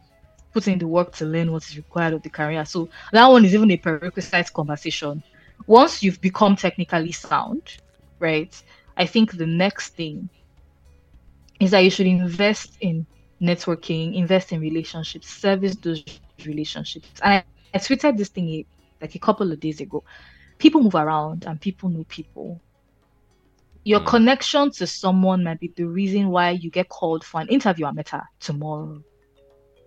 put 0.52 0.68
in 0.68 0.78
the 0.78 0.86
work 0.88 1.12
to 1.16 1.26
learn 1.26 1.52
what 1.52 1.64
is 1.68 1.76
required 1.76 2.14
of 2.14 2.22
the 2.22 2.30
career. 2.30 2.64
So 2.64 2.88
that 3.12 3.26
one 3.26 3.44
is 3.44 3.54
even 3.54 3.70
a 3.70 3.76
prerequisite 3.78 4.52
conversation. 4.52 5.22
Once 5.66 6.02
you've 6.02 6.20
become 6.20 6.57
technically 6.57 7.12
sound, 7.12 7.62
right? 8.20 8.54
I 8.97 9.07
think 9.07 9.36
the 9.36 9.47
next 9.47 9.90
thing 9.94 10.28
is 11.61 11.70
that 11.70 11.80
you 11.80 11.90
should 11.90 12.07
invest 12.07 12.76
in 12.80 13.07
networking, 13.40 14.14
invest 14.14 14.53
in 14.53 14.61
relationships, 14.61 15.28
service 15.28 15.76
those 15.76 16.05
relationships. 16.44 17.09
And 17.22 17.34
I, 17.34 17.44
I 17.74 17.78
tweeted 17.78 18.16
this 18.16 18.28
thing 18.28 18.64
like 19.01 19.14
a 19.14 19.18
couple 19.18 19.53
of 19.53 19.61
days 19.61 19.80
ago. 19.80 20.05
People 20.59 20.82
move 20.82 20.94
around 20.94 21.44
and 21.47 21.61
people 21.61 21.88
know 21.88 22.05
people 22.09 22.61
your 23.86 24.01
mm. 24.01 24.07
connection 24.07 24.72
to 24.72 24.86
someone 24.86 25.44
might 25.44 25.61
be 25.61 25.72
the 25.76 25.84
reason 25.84 26.28
why 26.28 26.51
you 26.51 26.70
get 26.70 26.88
called 26.88 27.22
for 27.24 27.40
an 27.40 27.47
interview 27.47 27.86
at 27.86 27.94
Meta 27.94 28.24
tomorrow, 28.40 29.01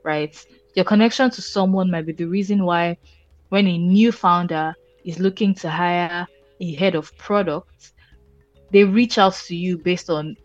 right? 0.03 0.33
Your 0.73 0.85
connection 0.85 1.29
to 1.31 1.41
someone 1.41 1.91
might 1.91 2.05
be 2.05 2.13
the 2.13 2.23
reason 2.23 2.63
why 2.63 2.97
when 3.49 3.67
a 3.67 3.77
new 3.77 4.13
founder 4.13 4.73
is 5.03 5.19
looking 5.19 5.53
to 5.55 5.69
hire 5.69 6.25
a 6.61 6.75
head 6.75 6.95
of 6.95 7.15
product, 7.17 7.91
they 8.71 8.83
reach 8.83 9.17
out 9.17 9.33
to 9.33 9.55
you 9.55 9.77
based 9.77 10.09
on, 10.09 10.35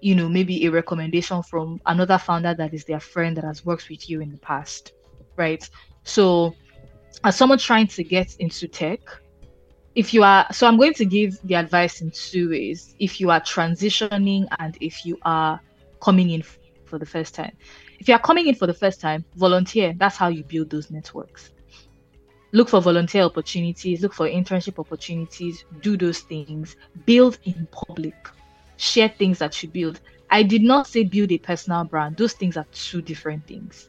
you 0.00 0.14
know, 0.14 0.28
maybe 0.28 0.64
a 0.66 0.70
recommendation 0.70 1.42
from 1.42 1.80
another 1.86 2.18
founder 2.18 2.54
that 2.54 2.74
is 2.74 2.84
their 2.84 3.00
friend 3.00 3.36
that 3.36 3.44
has 3.44 3.64
worked 3.64 3.88
with 3.88 4.08
you 4.08 4.20
in 4.20 4.30
the 4.30 4.38
past, 4.38 4.92
right? 5.36 5.68
So, 6.04 6.54
as 7.24 7.36
someone 7.36 7.58
trying 7.58 7.86
to 7.88 8.04
get 8.04 8.34
into 8.38 8.66
tech, 8.68 9.00
if 9.94 10.14
you 10.14 10.22
are 10.22 10.46
so 10.50 10.66
i'm 10.66 10.78
going 10.78 10.94
to 10.94 11.04
give 11.04 11.38
the 11.44 11.54
advice 11.54 12.00
in 12.00 12.10
two 12.10 12.50
ways. 12.50 12.94
If 12.98 13.20
you 13.20 13.30
are 13.30 13.40
transitioning 13.40 14.46
and 14.58 14.76
if 14.80 15.04
you 15.04 15.18
are 15.22 15.60
coming 16.00 16.30
in 16.30 16.42
for 16.86 16.98
the 16.98 17.06
first 17.06 17.34
time. 17.34 17.56
If 18.00 18.08
you 18.08 18.14
are 18.14 18.20
coming 18.20 18.46
in 18.46 18.54
for 18.54 18.66
the 18.66 18.74
first 18.74 19.00
time 19.00 19.24
volunteer. 19.36 19.94
That's 19.96 20.16
how 20.16 20.28
you 20.28 20.44
build 20.44 20.70
those 20.70 20.90
networks 20.90 21.50
look 22.52 22.68
for 22.68 22.80
volunteer 22.80 23.22
opportunities 23.22 24.02
look 24.02 24.12
for 24.12 24.28
internship 24.28 24.78
opportunities 24.78 25.64
do 25.80 25.96
those 25.96 26.20
things. 26.20 26.76
Build 27.06 27.38
in 27.44 27.66
public. 27.72 28.14
Share 28.76 29.08
things 29.08 29.38
that 29.38 29.62
you 29.62 29.68
build. 29.68 30.00
I 30.30 30.42
did 30.42 30.62
not 30.62 30.86
say 30.86 31.04
build 31.04 31.32
a 31.32 31.38
personal 31.38 31.84
brand. 31.84 32.16
Those 32.16 32.32
things 32.32 32.56
are 32.56 32.66
two 32.72 33.02
different 33.02 33.46
things 33.46 33.88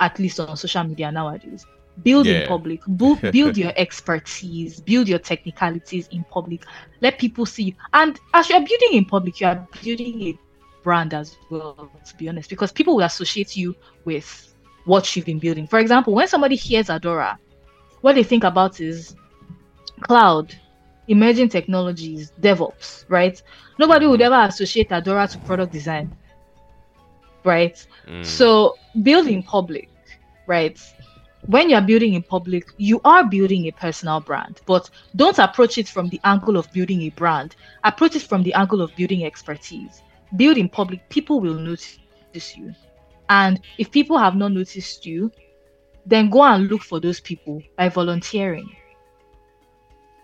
at 0.00 0.18
least 0.18 0.40
on 0.40 0.56
social 0.56 0.82
media 0.82 1.12
nowadays. 1.12 1.64
Build 2.02 2.26
yeah. 2.26 2.40
in 2.40 2.48
public. 2.48 2.80
Build, 2.96 3.20
build 3.32 3.56
your 3.56 3.72
expertise. 3.76 4.80
Build 4.80 5.08
your 5.08 5.18
technicalities 5.18 6.08
in 6.08 6.24
public. 6.24 6.64
Let 7.02 7.18
people 7.18 7.46
see 7.46 7.64
you. 7.64 7.74
And 7.92 8.18
as 8.32 8.48
you're 8.48 8.60
building 8.60 8.94
in 8.94 9.04
public 9.04 9.40
you 9.40 9.46
are 9.46 9.68
building 9.82 10.22
a 10.22 10.38
brand 10.82 11.12
as 11.12 11.36
well 11.50 11.90
to 12.06 12.16
be 12.16 12.26
honest 12.26 12.48
because 12.48 12.72
people 12.72 12.96
will 12.96 13.04
associate 13.04 13.54
you 13.54 13.76
with 14.06 14.54
what 14.86 15.14
you've 15.14 15.26
been 15.26 15.38
building. 15.38 15.66
For 15.66 15.78
example 15.78 16.14
when 16.14 16.26
somebody 16.26 16.56
hears 16.56 16.86
adora 16.86 17.36
what 18.00 18.14
they 18.14 18.22
think 18.22 18.44
about 18.44 18.80
is 18.80 19.14
cloud 20.02 20.54
emerging 21.08 21.48
technologies 21.48 22.32
devops 22.40 23.04
right 23.08 23.42
nobody 23.78 24.06
would 24.06 24.20
ever 24.20 24.42
associate 24.46 24.88
adora 24.90 25.30
to 25.30 25.38
product 25.40 25.72
design 25.72 26.14
right 27.44 27.86
mm. 28.06 28.24
so 28.24 28.76
build 29.02 29.26
in 29.26 29.42
public 29.42 29.88
right 30.46 30.78
when 31.46 31.70
you're 31.70 31.80
building 31.80 32.14
in 32.14 32.22
public, 32.22 32.68
you 32.76 33.00
are 33.04 33.24
building 33.28 33.66
a 33.66 33.72
personal 33.72 34.20
brand, 34.20 34.60
but 34.66 34.90
don't 35.16 35.38
approach 35.38 35.78
it 35.78 35.88
from 35.88 36.08
the 36.08 36.20
angle 36.24 36.56
of 36.56 36.70
building 36.72 37.02
a 37.02 37.08
brand. 37.10 37.56
Approach 37.84 38.16
it 38.16 38.22
from 38.22 38.42
the 38.42 38.52
angle 38.54 38.82
of 38.82 38.94
building 38.94 39.24
expertise. 39.24 40.02
Build 40.36 40.58
in 40.58 40.68
public, 40.68 41.08
people 41.08 41.40
will 41.40 41.54
notice 41.54 41.98
you. 42.56 42.74
And 43.28 43.60
if 43.78 43.90
people 43.90 44.18
have 44.18 44.36
not 44.36 44.52
noticed 44.52 45.06
you, 45.06 45.32
then 46.06 46.30
go 46.30 46.42
and 46.42 46.68
look 46.68 46.82
for 46.82 47.00
those 47.00 47.20
people 47.20 47.62
by 47.76 47.88
volunteering. 47.88 48.68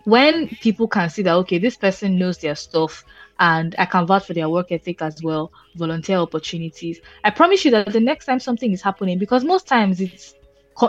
When 0.05 0.47
people 0.47 0.87
can 0.87 1.09
see 1.09 1.21
that, 1.23 1.33
okay, 1.33 1.57
this 1.57 1.75
person 1.75 2.17
knows 2.17 2.37
their 2.37 2.55
stuff 2.55 3.03
and 3.39 3.75
I 3.77 3.85
can 3.85 4.07
vouch 4.07 4.25
for 4.25 4.33
their 4.33 4.49
work 4.49 4.71
ethic 4.71 5.01
as 5.01 5.21
well, 5.21 5.51
volunteer 5.75 6.17
opportunities, 6.17 6.99
I 7.23 7.29
promise 7.29 7.65
you 7.65 7.71
that 7.71 7.91
the 7.91 7.99
next 7.99 8.25
time 8.25 8.39
something 8.39 8.71
is 8.71 8.81
happening, 8.81 9.19
because 9.19 9.43
most 9.43 9.67
times 9.67 9.99
it's 9.99 10.33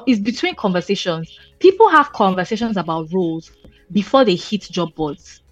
is 0.07 0.21
between 0.21 0.55
conversations. 0.55 1.39
People 1.59 1.89
have 1.89 2.13
conversations 2.13 2.77
about 2.77 3.13
roles 3.13 3.51
before 3.91 4.25
they 4.25 4.37
hit 4.37 4.63
job 4.71 4.95
boards 4.95 5.43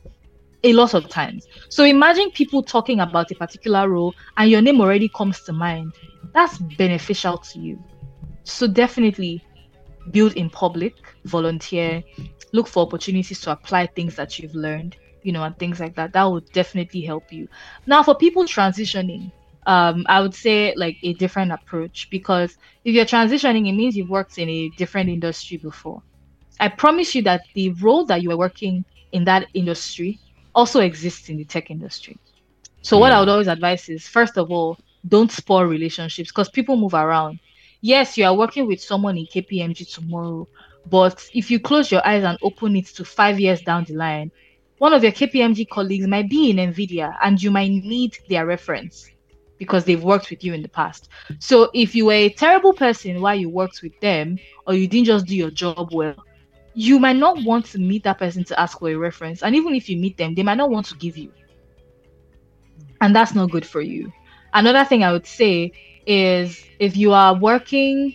a 0.63 0.73
lot 0.73 0.95
of 0.95 1.09
times. 1.09 1.47
So 1.69 1.85
imagine 1.85 2.31
people 2.31 2.63
talking 2.63 3.01
about 3.01 3.31
a 3.31 3.35
particular 3.35 3.89
role 3.89 4.15
and 4.37 4.51
your 4.51 4.61
name 4.61 4.81
already 4.81 5.09
comes 5.09 5.41
to 5.43 5.53
mind. 5.53 5.95
That's 6.35 6.59
beneficial 6.59 7.39
to 7.39 7.59
you. 7.59 7.83
So 8.47 8.67
definitely 8.67 9.45
build 10.13 10.35
in 10.35 10.49
public, 10.51 10.95
volunteer, 11.25 12.03
look 12.53 12.69
for 12.69 12.85
opportunities 12.85 13.41
to 13.43 13.51
apply 13.53 13.87
things 13.89 14.15
that 14.17 14.39
you've 14.39 14.55
learned, 14.55 14.97
you 15.23 15.33
know, 15.33 15.43
and 15.43 15.59
things 15.59 15.81
like 15.81 15.97
that. 15.97 16.13
That 16.13 16.25
would 16.25 16.51
definitely 16.53 17.03
help 17.03 17.33
you. 17.33 17.49
Now, 17.87 18.03
for 18.03 18.15
people 18.15 18.45
transitioning, 18.45 19.33
um, 19.67 20.07
I 20.09 20.21
would 20.21 20.35
say 20.35 20.75
like 20.77 20.97
a 21.03 21.15
different 21.15 21.51
approach 21.53 22.09
because 22.11 22.57
if 22.85 22.95
you're 22.95 23.05
transitioning, 23.05 23.69
it 23.69 23.73
means 23.73 23.97
you've 23.97 24.09
worked 24.11 24.39
in 24.39 24.49
a 24.49 24.69
different 24.71 25.11
industry 25.11 25.57
before. 25.57 26.03
I 26.61 26.69
promise 26.69 27.15
you 27.15 27.23
that 27.23 27.43
the 27.55 27.71
role 27.73 28.07
that 28.07 28.23
you 28.23 28.31
are 28.31 28.39
working 28.39 28.85
in 29.13 29.25
that 29.25 29.49
industry 29.55 30.21
also 30.55 30.81
exists 30.81 31.29
in 31.29 31.37
the 31.37 31.45
tech 31.45 31.71
industry. 31.71 32.17
So, 32.83 32.99
what 32.99 33.13
I 33.13 33.21
would 33.21 33.29
always 33.29 33.49
advise 33.49 33.89
is 33.89 34.07
first 34.07 34.39
of 34.39 34.51
all, 34.53 34.79
don't 35.07 35.31
spoil 35.33 35.65
relationships 35.65 36.31
because 36.31 36.49
people 36.49 36.77
move 36.77 36.95
around. 36.95 37.41
Yes, 37.81 38.17
you 38.17 38.25
are 38.25 38.35
working 38.35 38.67
with 38.67 38.81
someone 38.81 39.19
in 39.19 39.27
KPMG 39.27 39.93
tomorrow, 39.93 40.49
but 40.87 41.29
if 41.35 41.51
you 41.51 41.61
close 41.61 41.91
your 41.91 42.07
eyes 42.07 42.25
and 42.25 42.39
open 42.43 42.77
it 42.77 42.87
to 42.87 43.05
five 43.05 43.39
years 43.39 43.61
down 43.63 43.85
the 43.85 43.95
line, 43.95 44.31
one 44.79 44.93
of 44.93 45.03
your 45.03 45.13
KPMG 45.13 45.69
colleagues 45.69 46.07
might 46.07 46.29
be 46.29 46.51
in 46.51 46.57
NVIDIA 46.57 47.17
and 47.23 47.43
you 47.43 47.51
might 47.51 47.71
need 47.71 48.19
their 48.29 48.47
reference 48.47 49.11
because 49.59 49.85
they've 49.85 50.03
worked 50.03 50.31
with 50.31 50.45
you 50.45 50.53
in 50.53 50.63
the 50.63 50.69
past. 50.69 51.09
So 51.39 51.71
if 51.73 51.95
you 51.95 52.07
were 52.07 52.13
a 52.13 52.31
terrible 52.31 52.73
person 52.73 53.21
while 53.21 53.35
you 53.35 53.49
worked 53.49 53.83
with 53.83 53.99
them, 54.01 54.39
or 54.67 54.75
you 54.75 54.87
didn't 54.87 55.07
just 55.07 55.27
do 55.27 55.35
your 55.35 55.51
job 55.51 55.93
well, 55.93 56.15
you 56.75 56.99
might 56.99 57.17
not 57.17 57.43
want 57.43 57.65
to 57.67 57.79
meet 57.79 58.05
that 58.05 58.19
person 58.19 58.45
to 58.45 58.61
ask 58.61 58.79
for 58.79 58.91
a 58.91 58.95
reference. 58.95 59.43
And 59.43 59.57
even 59.57 59.75
if 59.75 59.89
you 59.89 59.97
meet 59.97 60.19
them, 60.19 60.35
they 60.35 60.43
might 60.43 60.59
not 60.59 60.71
want 60.71 60.87
to 60.87 60.95
give 60.97 61.17
you. 61.17 61.33
And 63.01 63.17
that's 63.17 63.35
not 63.35 63.51
good 63.51 63.65
for 63.65 63.81
you. 63.81 64.13
Another 64.53 64.85
thing 64.85 65.03
I 65.03 65.13
would 65.13 65.27
say 65.27 65.73
is 66.07 66.65
if 66.79 66.97
you 66.97 67.13
are 67.13 67.35
working 67.35 68.15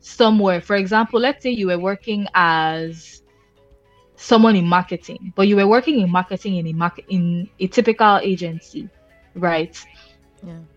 somewhere, 0.00 0.60
for 0.60 0.76
example, 0.76 1.20
let's 1.20 1.42
say 1.42 1.50
you 1.50 1.68
were 1.68 1.78
working 1.78 2.28
as 2.34 3.22
someone 4.16 4.56
in 4.56 4.66
marketing, 4.66 5.32
but 5.34 5.48
you 5.48 5.56
were 5.56 5.66
working 5.66 6.00
in 6.00 6.10
marketing 6.10 6.56
in 6.56 6.66
a 6.66 6.72
market 6.72 7.04
in 7.08 7.48
a 7.60 7.66
typical 7.66 8.18
agency, 8.18 8.88
right? 9.34 9.84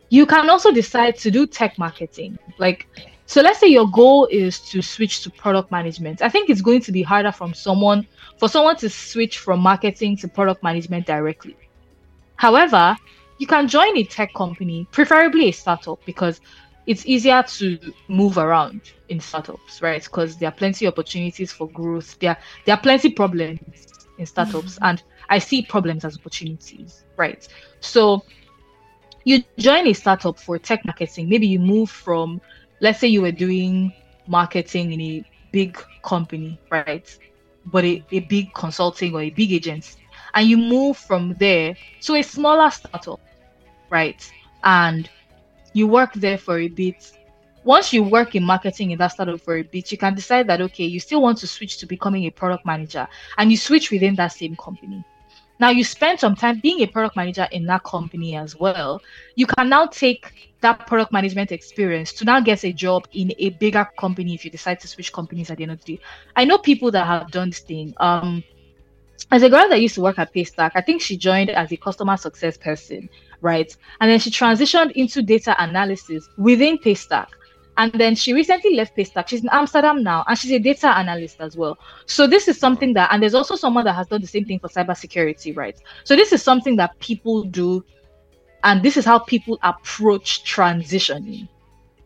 you 0.10 0.26
can 0.26 0.50
also 0.50 0.72
decide 0.72 1.18
to 1.18 1.32
do 1.32 1.46
tech 1.46 1.78
marketing. 1.78 2.38
Like, 2.58 2.88
so 3.26 3.42
let's 3.42 3.60
say 3.60 3.68
your 3.68 3.90
goal 3.90 4.28
is 4.32 4.60
to 4.72 4.82
switch 4.82 5.22
to 5.24 5.30
product 5.30 5.70
management. 5.72 6.22
I 6.22 6.30
think 6.30 6.50
it's 6.50 6.62
going 6.62 6.82
to 6.82 6.92
be 6.92 7.02
harder 7.02 7.32
from 7.32 7.54
someone 7.54 8.08
for 8.38 8.48
someone 8.48 8.78
to 8.78 8.90
switch 8.90 9.40
from 9.40 9.60
marketing 9.60 10.16
to 10.18 10.28
product 10.28 10.64
management 10.64 11.06
directly. 11.06 11.58
However, 12.38 12.96
you 13.40 13.48
can 13.48 13.68
join 13.68 13.96
a 13.98 14.04
tech 14.04 14.34
company, 14.34 14.88
preferably 14.92 15.50
a 15.50 15.52
startup, 15.52 16.00
because 16.06 16.42
it's 16.88 17.06
easier 17.06 17.44
to 17.44 17.78
move 18.08 18.38
around 18.38 18.82
in 19.10 19.20
startups, 19.20 19.82
right? 19.82 20.04
Because 20.04 20.38
there 20.38 20.50
are 20.50 20.54
plenty 20.54 20.86
of 20.86 20.94
opportunities 20.94 21.52
for 21.52 21.70
growth. 21.70 22.18
There, 22.20 22.38
there 22.66 22.76
are 22.76 22.82
plenty 22.82 23.12
problems 23.12 23.60
in 24.18 24.26
startups, 24.26 24.76
mm-hmm. 24.76 24.86
and 24.86 25.04
I 25.30 25.40
see 25.40 25.62
problems 25.64 26.06
as 26.06 26.18
opportunities, 26.18 27.04
right? 27.18 27.48
So 27.82 28.24
you 29.26 29.44
join 29.58 29.86
a 29.88 29.94
startup 29.94 30.40
for 30.40 30.58
tech 30.58 30.86
marketing. 30.86 31.28
Maybe 31.28 31.48
you 31.48 31.60
move 31.60 31.90
from, 31.90 32.40
let's 32.80 33.00
say 33.00 33.08
you 33.08 33.22
were 33.22 33.34
doing 33.34 33.94
marketing 34.26 34.94
in 34.94 35.02
a 35.02 35.24
big 35.52 35.78
company, 36.04 36.58
right? 36.72 37.18
But 37.66 37.84
a, 37.84 38.06
a 38.12 38.22
big 38.22 38.54
consulting 38.54 39.14
or 39.14 39.22
a 39.22 39.30
big 39.30 39.52
agency. 39.52 40.00
And 40.34 40.48
you 40.48 40.58
move 40.58 40.98
from 40.98 41.36
there 41.40 41.76
to 42.02 42.16
a 42.16 42.22
smaller 42.22 42.70
startup, 42.72 43.20
right? 43.90 44.32
And 44.64 45.10
you 45.74 45.88
work 45.88 46.14
there 46.14 46.38
for 46.38 46.60
a 46.60 46.68
bit. 46.68 47.12
Once 47.64 47.92
you 47.92 48.04
work 48.04 48.36
in 48.36 48.44
marketing 48.44 48.92
in 48.92 48.98
that 49.00 49.10
startup 49.10 49.42
for 49.42 49.58
a 49.58 49.64
bit, 49.64 49.92
you 49.92 49.98
can 49.98 50.16
decide 50.16 50.48
that, 50.48 50.62
okay, 50.62 50.86
you 50.86 51.00
still 51.00 51.22
want 51.22 51.38
to 51.40 51.48
switch 51.48 51.78
to 51.78 51.86
becoming 51.86 52.26
a 52.26 52.30
product 52.30 52.66
manager 52.66 53.08
and 53.38 53.52
you 53.52 53.58
switch 53.58 53.92
within 53.92 54.16
that 54.16 54.30
same 54.30 54.56
company 54.56 55.04
now 55.60 55.70
you 55.70 55.84
spend 55.84 56.20
some 56.20 56.36
time 56.36 56.60
being 56.60 56.82
a 56.82 56.88
product 56.88 57.16
manager 57.16 57.48
in 57.52 57.66
that 57.66 57.84
company 57.84 58.36
as 58.36 58.56
well. 58.56 59.02
You 59.36 59.48
can 59.48 59.70
now 59.70 59.88
take 59.88 60.52
that 60.62 60.86
product 60.88 61.12
management 61.12 61.52
experience 61.52 62.14
to 62.14 62.26
now 62.26 62.40
get 62.40 62.64
a 62.64 62.72
job 62.72 63.08
in 63.14 63.34
a 63.38 63.50
bigger 63.52 63.88
company 63.98 64.34
if 64.34 64.46
you 64.46 64.52
decide 64.52 64.80
to 64.82 64.88
switch 64.88 65.12
companies 65.12 65.50
at 65.50 65.58
the 65.58 65.64
end 65.64 65.72
of 65.72 65.84
the 65.84 65.96
day. 65.96 66.04
I 66.36 66.46
know 66.46 66.58
people 66.58 66.92
that 66.92 67.06
have 67.06 67.32
done 67.32 67.50
this 67.50 67.60
thing. 67.60 67.94
Um, 67.98 68.44
as 69.32 69.44
a 69.44 69.50
girl 69.50 69.68
that 69.70 69.82
used 69.82 69.96
to 69.96 70.02
work 70.02 70.20
at 70.20 70.34
Paystack, 70.34 70.72
I 70.76 70.82
think 70.82 71.02
she 71.02 71.18
joined 71.18 71.50
as 71.50 71.72
a 71.72 71.78
customer 71.78 72.16
success 72.18 72.58
person, 72.58 73.10
right? 73.42 73.76
And 74.00 74.10
then 74.10 74.20
she 74.20 74.30
transitioned 74.30 74.92
into 74.94 75.22
data 75.22 75.56
analysis 75.62 76.30
within 76.38 76.78
Paystack. 76.78 77.28
And 77.80 77.92
then 77.94 78.16
she 78.16 78.34
recently 78.34 78.76
left 78.76 78.98
Paystack. 78.98 79.28
She's 79.28 79.44
in 79.44 79.50
Amsterdam 79.52 80.02
now, 80.02 80.24
and 80.28 80.38
she's 80.38 80.52
a 80.52 80.60
data 80.60 80.88
analyst 80.98 81.42
as 81.42 81.56
well. 81.56 81.78
So 82.06 82.26
this 82.26 82.48
is 82.48 82.58
something 82.58 82.94
that, 82.94 83.10
and 83.12 83.22
there's 83.22 83.36
also 83.36 83.56
someone 83.56 83.84
that 83.86 83.94
has 83.94 84.08
done 84.08 84.22
the 84.22 84.28
same 84.28 84.46
thing 84.46 84.60
for 84.60 84.70
cybersecurity, 84.70 85.56
right? 85.56 85.78
So 86.04 86.16
this 86.16 86.34
is 86.34 86.42
something 86.42 86.78
that 86.78 86.98
people 87.00 87.44
do, 87.44 87.86
and 88.64 88.82
this 88.82 88.98
is 88.98 89.06
how 89.06 89.20
people 89.20 89.60
approach 89.62 90.44
transitioning, 90.44 91.48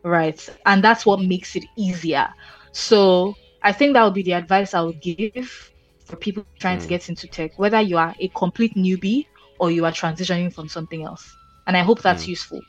right? 0.02 0.46
And 0.66 0.84
that's 0.84 1.06
what 1.06 1.20
makes 1.20 1.56
it 1.56 1.64
easier. 1.76 2.28
So 2.72 3.34
I 3.62 3.72
think 3.72 3.94
that 3.94 4.04
would 4.04 4.14
be 4.14 4.24
the 4.24 4.32
advice 4.32 4.74
I 4.74 4.82
would 4.82 5.00
give 5.00 5.71
for 6.12 6.16
people 6.16 6.44
trying 6.58 6.78
mm. 6.78 6.82
to 6.82 6.88
get 6.88 7.08
into 7.08 7.26
tech, 7.26 7.58
whether 7.58 7.80
you 7.80 7.96
are 7.96 8.14
a 8.20 8.28
complete 8.28 8.74
newbie 8.74 9.24
or 9.58 9.70
you 9.70 9.86
are 9.86 9.92
transitioning 9.92 10.52
from 10.52 10.68
something 10.68 11.04
else. 11.04 11.34
And 11.66 11.74
I 11.74 11.82
hope 11.82 12.02
that's 12.02 12.24
mm. 12.24 12.28
useful. 12.28 12.60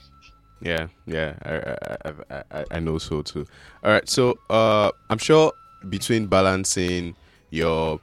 Yeah, 0.61 0.87
yeah, 1.05 1.33
I, 1.43 2.13
I, 2.31 2.43
I, 2.51 2.65
I 2.71 2.79
know 2.79 2.97
so 2.97 3.21
too. 3.21 3.45
All 3.83 3.91
right, 3.91 4.07
so 4.07 4.39
uh, 4.49 4.91
I'm 5.09 5.17
sure 5.17 5.51
between 5.89 6.27
balancing 6.27 7.15
your, 7.49 7.99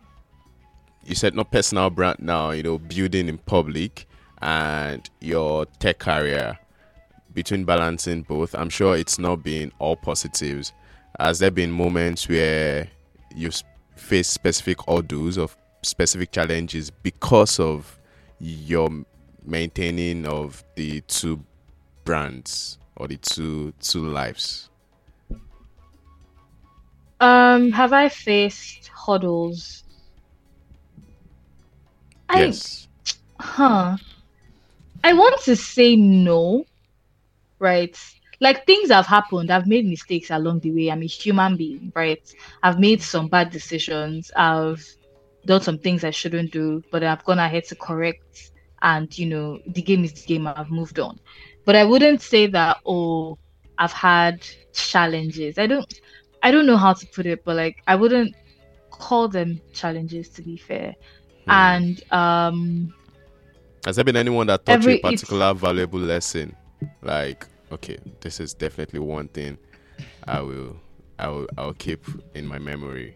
you 1.07 1.14
said 1.14 1.34
not 1.34 1.51
personal 1.51 1.88
brand 1.88 2.18
now, 2.20 2.51
you 2.51 2.62
know, 2.62 2.78
building 2.78 3.30
in 3.30 3.38
public 3.38 4.07
and 4.43 5.09
your 5.20 5.64
tech 5.78 6.01
career, 6.01 6.59
between 7.32 7.64
balancing 7.64 8.22
both, 8.22 8.55
I'm 8.55 8.68
sure 8.68 8.95
it's 8.95 9.18
not 9.18 9.43
been 9.43 9.72
all 9.78 9.97
positives. 9.97 10.74
Has 11.18 11.38
there 11.38 11.51
been 11.51 11.70
moments 11.70 12.28
where 12.28 12.88
you 13.34 13.51
face 14.01 14.28
specific 14.28 14.78
hurdles 14.88 15.36
of 15.38 15.57
specific 15.82 16.32
challenges 16.32 16.90
because 16.90 17.61
of 17.61 17.98
your 18.40 18.90
maintaining 19.44 20.26
of 20.26 20.64
the 20.74 21.01
two 21.03 21.40
brands 22.05 22.78
or 22.96 23.07
the 23.09 23.16
two 23.18 23.72
two 23.80 24.09
lives? 24.09 24.68
Um, 27.20 27.70
have 27.72 27.92
I 27.92 28.09
faced 28.09 28.88
hurdles? 28.88 29.84
Yes. 32.34 32.88
I, 33.38 33.42
huh. 33.42 33.96
I 35.05 35.12
want 35.12 35.40
to 35.42 35.57
say 35.57 35.96
no, 35.96 36.64
right? 37.59 37.98
Like 38.41 38.66
things 38.66 38.91
have 38.91 39.07
happened. 39.07 39.51
I've 39.51 39.66
made 39.66 39.86
mistakes 39.86 40.30
along 40.30 40.61
the 40.61 40.72
way. 40.72 40.91
I'm 40.91 41.03
a 41.03 41.07
human 41.07 41.57
being, 41.57 41.93
right? 41.95 42.22
I've 42.62 42.78
made 42.78 43.03
some 43.03 43.28
bad 43.28 43.51
decisions. 43.51 44.30
I've 44.34 44.84
done 45.45 45.61
some 45.61 45.78
things 45.78 46.05
I 46.05 46.11
shouldn't 46.11 46.53
do, 46.53 46.82
but 46.91 47.03
I've 47.03 47.24
gone 47.24 47.38
ahead 47.38 47.64
to 47.66 47.76
correct. 47.76 48.53
And 48.82 49.16
you 49.18 49.26
know, 49.26 49.61
the 49.66 49.82
game 49.82 50.05
is 50.05 50.12
the 50.14 50.26
game. 50.26 50.47
I've 50.47 50.70
moved 50.70 50.99
on 50.99 51.18
but 51.64 51.76
I 51.76 51.84
wouldn't 51.84 52.20
say 52.20 52.47
that 52.49 52.78
oh 52.86 53.38
I've 53.78 53.93
had 53.93 54.47
challenges. 54.72 55.59
I 55.59 55.66
don't 55.66 56.01
I 56.43 56.51
don't 56.51 56.66
know 56.66 56.76
how 56.76 56.93
to 56.93 57.07
put 57.07 57.26
it, 57.26 57.45
but 57.45 57.57
like 57.57 57.82
I 57.86 57.97
wouldn't 57.97 58.34
call 58.91 59.28
them 59.28 59.61
challenges 59.72 60.28
to 60.30 60.43
be 60.43 60.57
fair. 60.57 60.95
Hmm. 61.45 61.51
And 61.51 62.12
um 62.12 62.95
has 63.84 63.97
there 63.97 64.05
been 64.05 64.16
anyone 64.16 64.47
that 64.49 64.66
taught 64.66 64.74
every, 64.74 64.95
you 64.95 64.99
a 64.99 65.11
particular 65.12 65.55
valuable 65.55 66.01
lesson? 66.01 66.55
Like, 67.03 67.47
okay, 67.73 67.99
this 68.21 68.41
is 68.41 68.55
definitely 68.55 69.01
one 69.01 69.29
thing 69.29 69.59
I 70.25 70.41
will 70.41 70.77
I 71.18 71.29
will 71.29 71.47
I'll 71.59 71.75
keep 71.75 72.05
in 72.35 72.47
my 72.47 72.59
memory. 72.59 73.14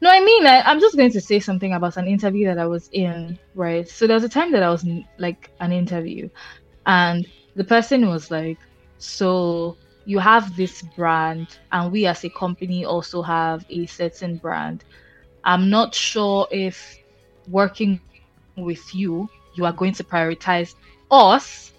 No, 0.00 0.10
I 0.10 0.20
mean, 0.20 0.46
I, 0.46 0.68
am 0.68 0.80
just 0.80 0.96
going 0.96 1.12
to 1.12 1.20
say 1.20 1.38
something 1.38 1.74
about 1.74 1.96
an 1.96 2.08
interview 2.08 2.46
that 2.46 2.58
I 2.58 2.66
was 2.66 2.88
in, 2.90 3.38
right? 3.54 3.88
So 3.88 4.08
there 4.08 4.14
was 4.14 4.24
a 4.24 4.28
time 4.28 4.50
that 4.50 4.62
I 4.62 4.68
was 4.68 4.82
in 4.82 5.06
like 5.18 5.50
an 5.60 5.70
interview, 5.70 6.28
and 6.86 7.26
the 7.54 7.64
person 7.64 8.08
was 8.08 8.30
like, 8.30 8.58
So 8.98 9.76
you 10.04 10.18
have 10.18 10.56
this 10.56 10.82
brand, 10.96 11.58
and 11.70 11.92
we 11.92 12.06
as 12.06 12.24
a 12.24 12.30
company 12.30 12.84
also 12.84 13.22
have 13.22 13.64
a 13.70 13.86
certain 13.86 14.36
brand. 14.36 14.84
I'm 15.44 15.70
not 15.70 15.94
sure 15.94 16.48
if 16.50 16.98
working 17.48 18.00
with 18.56 18.94
you, 18.94 19.28
you 19.54 19.64
are 19.64 19.72
going 19.72 19.92
to 19.94 20.04
prioritize 20.04 20.74
us 21.10 21.71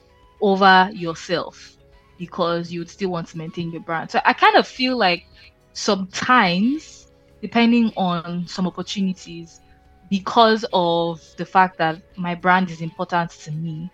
over 0.43 0.91
yourself 0.93 1.79
because 2.19 2.71
you 2.71 2.81
would 2.81 2.91
still 2.91 3.11
want 3.11 3.29
to 3.29 3.39
maintain 3.39 3.71
your 3.71 3.81
brand. 3.83 4.11
So 4.11 4.21
I 4.25 4.33
kind 4.33 4.57
of 4.57 4.67
feel 4.67 4.97
like 4.97 5.27
sometimes 5.73 7.09
depending 7.41 7.93
on 7.97 8.47
some 8.47 8.67
opportunities 8.67 9.61
because 10.09 10.65
of 10.73 11.21
the 11.37 11.45
fact 11.45 11.79
that 11.79 12.01
my 12.17 12.35
brand 12.35 12.71
is 12.71 12.81
important 12.81 13.31
to 13.31 13.51
me 13.51 13.91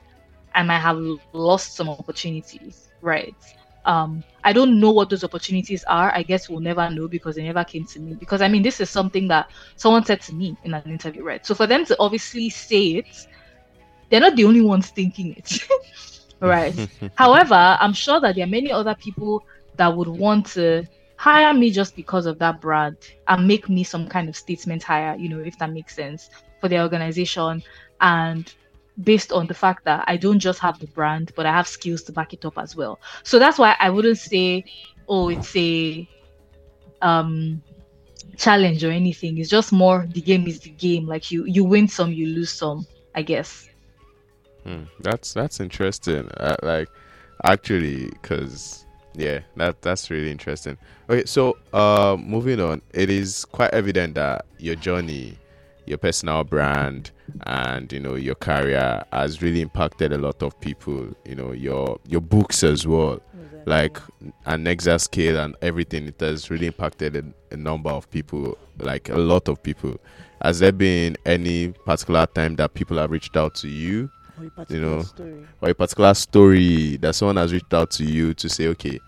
I 0.56 0.64
might 0.64 0.80
have 0.80 1.00
lost 1.34 1.76
some 1.76 1.90
opportunities, 1.90 2.90
right? 3.02 3.36
Um, 3.86 4.24
I 4.44 4.54
don't 4.54 4.80
know 4.80 4.92
what 4.92 5.10
those 5.10 5.24
opportunities 5.24 5.84
are. 5.86 6.12
I 6.16 6.24
guess 6.24 6.50
we'll 6.50 6.60
never 6.62 6.90
know 6.90 7.08
because 7.08 7.36
they 7.36 7.44
never 7.44 7.64
came 7.64 7.86
to 7.88 8.00
me. 8.00 8.16
Because 8.16 8.42
I 8.42 8.50
mean, 8.50 8.64
this 8.64 8.82
is 8.82 8.90
something 8.90 9.28
that 9.30 9.52
someone 9.78 10.06
said 10.06 10.22
to 10.24 10.36
me 10.36 10.58
in 10.64 10.74
an 10.74 10.84
interview, 10.86 11.24
right? 11.24 11.46
So 11.46 11.56
for 11.56 11.68
them 11.68 11.86
to 11.86 11.96
obviously 12.00 12.50
say 12.50 12.88
it, 12.96 13.28
they're 14.10 14.20
not 14.22 14.36
the 14.36 14.46
only 14.46 14.62
ones 14.62 14.90
thinking 14.90 15.34
it, 15.38 15.60
right? 16.42 16.76
However, 17.16 17.78
I'm 17.80 17.94
sure 17.94 18.20
that 18.22 18.36
there 18.36 18.44
are 18.46 18.50
many 18.50 18.72
other 18.72 18.96
people 18.96 19.44
that 19.76 19.96
would 19.96 20.08
want 20.08 20.46
to 20.48 20.86
hire 21.16 21.54
me 21.54 21.70
just 21.72 21.96
because 21.96 22.26
of 22.26 22.40
that 22.40 22.62
brand 22.62 22.98
and 23.28 23.48
make 23.48 23.70
me 23.70 23.84
some 23.84 24.08
kind 24.08 24.30
of 24.30 24.36
statement 24.36 24.84
hire, 24.84 25.16
you 25.18 25.30
know, 25.30 25.40
if 25.40 25.58
that 25.58 25.72
makes 25.72 25.96
sense 25.96 26.30
for 26.62 26.70
the 26.70 26.80
organization. 26.80 27.62
And 28.00 28.52
based 29.04 29.32
on 29.32 29.48
the 29.48 29.54
fact 29.54 29.84
that 29.86 30.04
I 30.08 30.18
don't 30.18 30.40
just 30.40 30.60
have 30.60 30.80
the 30.80 30.88
brand, 30.88 31.32
but 31.36 31.46
I 31.46 31.52
have 31.52 31.68
skills 31.68 32.04
to 32.04 32.12
back 32.12 32.34
it 32.34 32.46
up 32.46 32.58
as 32.58 32.76
well. 32.76 33.00
So 33.24 33.40
that's 33.40 33.58
why 33.58 33.76
I 33.80 33.90
wouldn't 33.90 34.18
say, 34.18 34.66
oh, 35.08 35.30
it's 35.30 35.56
a 35.56 36.08
um 37.02 37.62
challenge 38.38 38.84
or 38.84 38.92
anything. 38.92 39.38
It's 39.38 39.50
just 39.50 39.72
more 39.72 40.08
the 40.10 40.22
game 40.22 40.48
is 40.48 40.60
the 40.62 40.72
game. 40.72 41.06
Like 41.08 41.32
you 41.32 41.46
you 41.46 41.64
win 41.64 41.88
some, 41.88 42.12
you 42.12 42.28
lose 42.28 42.52
some, 42.52 42.86
I 43.16 43.22
guess. 43.22 43.70
Hmm, 44.70 44.84
that's 45.00 45.34
that's 45.34 45.60
interesting. 45.60 46.30
Uh, 46.38 46.56
like 46.62 46.90
actually, 47.44 48.06
because 48.10 48.86
yeah, 49.16 49.40
that 49.56 49.82
that's 49.82 50.12
really 50.12 50.30
interesting. 50.30 50.78
Okay, 51.10 51.26
so 51.26 51.58
uh, 51.74 52.16
moving 52.20 52.60
on, 52.60 52.84
it 52.94 53.10
is 53.10 53.46
quite 53.46 53.74
evident 53.74 54.14
that 54.14 54.46
your 54.60 54.76
journey, 54.76 55.40
your 55.88 55.98
personal 55.98 56.44
brand, 56.44 57.10
and 57.48 57.92
you 57.92 58.00
know 58.00 58.14
your 58.14 58.36
career 58.36 59.04
has 59.12 59.42
really 59.42 59.62
impacted 59.62 60.14
a 60.14 60.20
lot 60.20 60.44
of 60.44 60.60
people. 60.62 61.16
You 61.26 61.34
know 61.34 61.52
your 61.52 62.00
your 62.06 62.22
books 62.22 62.64
as 62.64 62.86
well, 62.86 63.24
exactly. 63.34 63.64
like 63.66 63.98
a 64.46 64.54
NexaScale 64.54 65.46
and 65.46 65.56
everything. 65.64 66.06
It 66.06 66.20
has 66.20 66.52
really 66.52 66.68
impacted 66.68 67.16
a, 67.16 67.24
a 67.52 67.58
number 67.58 67.90
of 67.90 68.08
people, 68.12 68.56
like 68.78 69.10
a 69.10 69.18
lot 69.18 69.48
of 69.50 69.64
people. 69.64 70.00
Has 70.44 70.60
there 70.60 70.72
been 70.72 71.18
any 71.26 71.70
particular 71.70 72.28
time 72.28 72.56
that 72.58 72.76
people 72.76 72.98
have 72.98 73.10
reached 73.10 73.36
out 73.36 73.56
to 73.56 73.68
you 73.68 74.12
you 74.70 74.82
know, 74.82 75.02
story. 75.04 75.46
or 75.62 75.70
a 75.70 75.74
particular 75.74 76.14
story 76.14 76.98
that 76.98 77.16
someone 77.16 77.38
has 77.38 77.54
reached 77.54 77.74
out 77.74 77.92
to 77.92 78.04
you 78.04 78.34
to 78.36 78.50
say, 78.50 78.68
okay, 78.68 79.00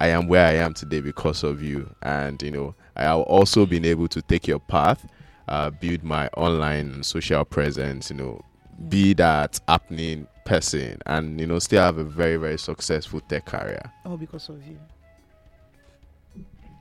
I 0.00 0.08
am 0.08 0.28
where 0.28 0.46
I 0.46 0.54
am 0.54 0.74
today 0.74 1.00
because 1.00 1.42
of 1.42 1.62
you, 1.62 1.92
and 2.02 2.40
you 2.42 2.50
know, 2.50 2.74
I 2.96 3.02
have 3.02 3.20
also 3.20 3.66
been 3.66 3.84
able 3.84 4.08
to 4.08 4.22
take 4.22 4.46
your 4.46 4.60
path, 4.60 5.06
uh, 5.48 5.70
build 5.70 6.04
my 6.04 6.28
online 6.36 7.02
social 7.02 7.44
presence, 7.44 8.10
you 8.10 8.16
know, 8.16 8.44
be 8.88 9.12
that 9.14 9.60
happening 9.66 10.28
person, 10.44 10.98
and 11.06 11.40
you 11.40 11.46
know, 11.46 11.58
still 11.58 11.82
have 11.82 11.98
a 11.98 12.04
very 12.04 12.36
very 12.36 12.58
successful 12.58 13.20
tech 13.20 13.46
career. 13.46 13.82
All 14.04 14.16
because 14.16 14.48
of 14.48 14.64
you. 14.66 14.78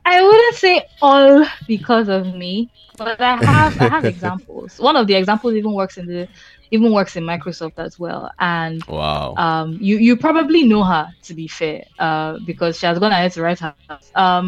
I 0.06 0.22
wouldn't 0.22 0.56
say 0.56 0.86
all 1.02 1.46
because 1.68 2.08
of 2.08 2.34
me, 2.34 2.72
but 2.98 3.20
I 3.20 3.36
have 3.36 3.78
I 3.82 3.90
have 3.90 4.06
examples. 4.16 4.80
One 4.80 4.96
of 4.96 5.06
the 5.08 5.16
examples 5.16 5.56
even 5.56 5.74
works 5.74 5.98
in 5.98 6.06
the 6.06 6.30
even 6.72 6.92
works 6.92 7.16
in 7.16 7.24
Microsoft 7.24 7.78
as 7.78 8.00
well. 8.00 8.32
And 8.40 8.82
Wow. 8.88 9.38
um, 9.38 9.78
you 9.80 9.98
you 9.98 10.18
probably 10.18 10.64
know 10.64 10.84
her 10.84 11.08
to 11.24 11.34
be 11.34 11.48
fair, 11.48 11.84
uh, 12.00 12.38
because 12.46 12.78
she 12.80 12.86
has 12.88 13.00
gone 13.00 13.12
ahead 13.12 13.34
to 13.34 13.42
write 13.44 13.60
her. 13.60 13.76
Um, 13.98 14.48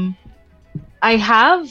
I 1.02 1.16
have 1.18 1.68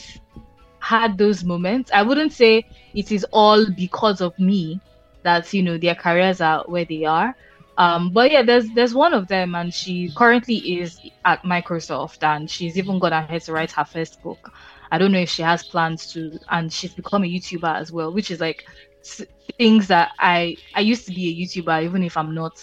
had 0.79 1.17
those 1.17 1.43
moments. 1.43 1.91
I 1.93 2.01
wouldn't 2.01 2.33
say 2.33 2.63
it 2.93 3.11
is 3.11 3.25
all 3.31 3.65
because 3.75 4.21
of 4.21 4.37
me 4.39 4.81
that 5.23 5.51
you 5.53 5.63
know 5.63 5.77
their 5.77 5.95
careers 5.95 6.41
are 6.41 6.63
where 6.67 6.85
they 6.85 7.03
are. 7.05 7.35
Um, 7.77 8.11
but 8.11 8.31
yeah, 8.31 8.43
there's 8.43 8.69
there's 8.71 8.93
one 8.93 9.13
of 9.13 9.27
them, 9.27 9.55
and 9.55 9.73
she 9.73 10.11
currently 10.15 10.55
is 10.79 10.99
at 11.25 11.41
Microsoft, 11.43 12.23
and 12.23 12.49
she's 12.49 12.77
even 12.77 12.99
gone 12.99 13.13
ahead 13.13 13.41
to 13.43 13.53
write 13.53 13.71
her 13.71 13.85
first 13.85 14.13
book. 14.15 14.51
I 14.85 14.97
don't 14.97 15.11
know 15.11 15.13
if 15.13 15.23
she 15.29 15.37
has 15.37 15.63
plans 15.63 16.07
to, 16.13 16.31
and 16.49 16.71
she's 16.71 16.93
become 16.93 17.23
a 17.23 17.27
YouTuber 17.27 17.75
as 17.79 17.91
well, 17.91 18.13
which 18.13 18.31
is 18.31 18.39
like 18.39 18.63
things 19.03 19.87
that 19.87 20.11
I 20.19 20.57
I 20.73 20.81
used 20.81 21.05
to 21.07 21.11
be 21.13 21.29
a 21.29 21.35
YouTuber, 21.45 21.83
even 21.83 22.03
if 22.03 22.17
I'm 22.17 22.33
not 22.33 22.53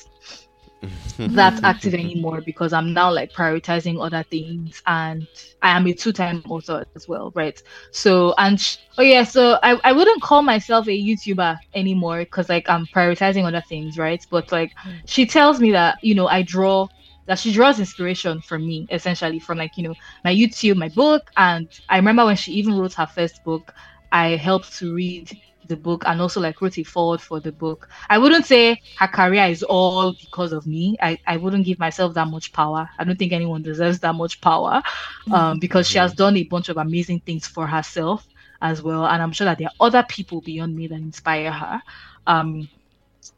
that 1.26 1.60
active 1.64 1.94
anymore 1.94 2.40
because 2.42 2.72
I'm 2.72 2.92
now 2.92 3.12
like 3.12 3.32
prioritizing 3.32 4.04
other 4.04 4.24
things 4.30 4.80
and 4.86 5.26
I 5.62 5.76
am 5.76 5.86
a 5.86 5.94
two-time 5.94 6.42
author 6.48 6.84
as 6.84 7.06
well, 7.06 7.32
right? 7.34 7.58
So 7.92 8.34
and 8.38 8.58
sh- 8.60 8.76
oh 8.98 9.02
yeah, 9.02 9.24
so 9.24 9.58
I, 9.62 9.78
I 9.84 9.92
wouldn't 9.92 10.22
call 10.22 10.42
myself 10.42 10.86
a 10.88 10.90
YouTuber 10.90 11.56
anymore 11.74 12.20
because 12.20 12.48
like 12.48 12.68
I'm 12.68 12.86
prioritizing 12.94 13.44
other 13.46 13.62
things, 13.68 13.98
right? 13.98 14.20
But 14.30 14.50
like 14.52 14.70
Mm. 14.84 15.02
she 15.06 15.26
tells 15.26 15.60
me 15.60 15.72
that 15.72 15.98
you 16.02 16.14
know 16.14 16.28
I 16.28 16.42
draw 16.42 16.88
that 17.26 17.38
she 17.38 17.52
draws 17.52 17.78
inspiration 17.78 18.40
from 18.40 18.66
me 18.66 18.86
essentially 18.90 19.38
from 19.40 19.58
like 19.58 19.76
you 19.76 19.84
know 19.88 19.94
my 20.24 20.34
YouTube, 20.34 20.76
my 20.76 20.88
book, 20.88 21.22
and 21.36 21.70
I 21.88 21.96
remember 21.96 22.24
when 22.24 22.36
she 22.36 22.52
even 22.52 22.74
wrote 22.74 22.94
her 22.94 23.06
first 23.06 23.42
book, 23.44 23.72
I 24.12 24.36
helped 24.36 24.76
to 24.78 24.94
read 24.94 25.30
the 25.68 25.76
book 25.76 26.04
and 26.06 26.20
also 26.20 26.40
like 26.40 26.60
wrote 26.60 26.78
a 26.78 26.82
forward 26.82 27.20
for 27.20 27.40
the 27.40 27.52
book. 27.52 27.88
I 28.08 28.18
wouldn't 28.18 28.46
say 28.46 28.80
her 28.98 29.08
career 29.08 29.46
is 29.46 29.62
all 29.62 30.12
because 30.12 30.52
of 30.52 30.66
me. 30.66 30.96
I, 31.00 31.18
I 31.26 31.36
wouldn't 31.36 31.66
give 31.66 31.78
myself 31.78 32.14
that 32.14 32.28
much 32.28 32.52
power. 32.52 32.88
I 32.98 33.04
don't 33.04 33.18
think 33.18 33.32
anyone 33.32 33.62
deserves 33.62 34.00
that 34.00 34.14
much 34.14 34.40
power 34.40 34.82
um, 35.32 35.58
because 35.58 35.88
she 35.88 35.98
has 35.98 36.14
done 36.14 36.36
a 36.36 36.44
bunch 36.44 36.68
of 36.68 36.76
amazing 36.76 37.20
things 37.20 37.46
for 37.46 37.66
herself 37.66 38.26
as 38.62 38.82
well. 38.82 39.06
And 39.06 39.22
I'm 39.22 39.32
sure 39.32 39.44
that 39.44 39.58
there 39.58 39.68
are 39.68 39.86
other 39.86 40.04
people 40.08 40.40
beyond 40.40 40.74
me 40.74 40.86
that 40.88 40.94
inspire 40.94 41.52
her. 41.52 41.82
Um, 42.26 42.68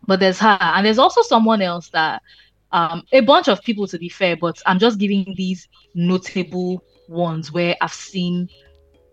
but 0.06 0.20
there's 0.20 0.38
her, 0.38 0.58
and 0.60 0.86
there's 0.86 0.98
also 0.98 1.22
someone 1.22 1.62
else 1.62 1.88
that 1.90 2.22
um, 2.72 3.02
a 3.12 3.20
bunch 3.20 3.48
of 3.48 3.62
people 3.62 3.86
to 3.86 3.98
be 3.98 4.08
fair, 4.08 4.36
but 4.36 4.60
I'm 4.66 4.78
just 4.78 4.98
giving 4.98 5.34
these 5.36 5.68
notable 5.94 6.82
ones 7.08 7.52
where 7.52 7.76
I've 7.80 7.92
seen 7.92 8.48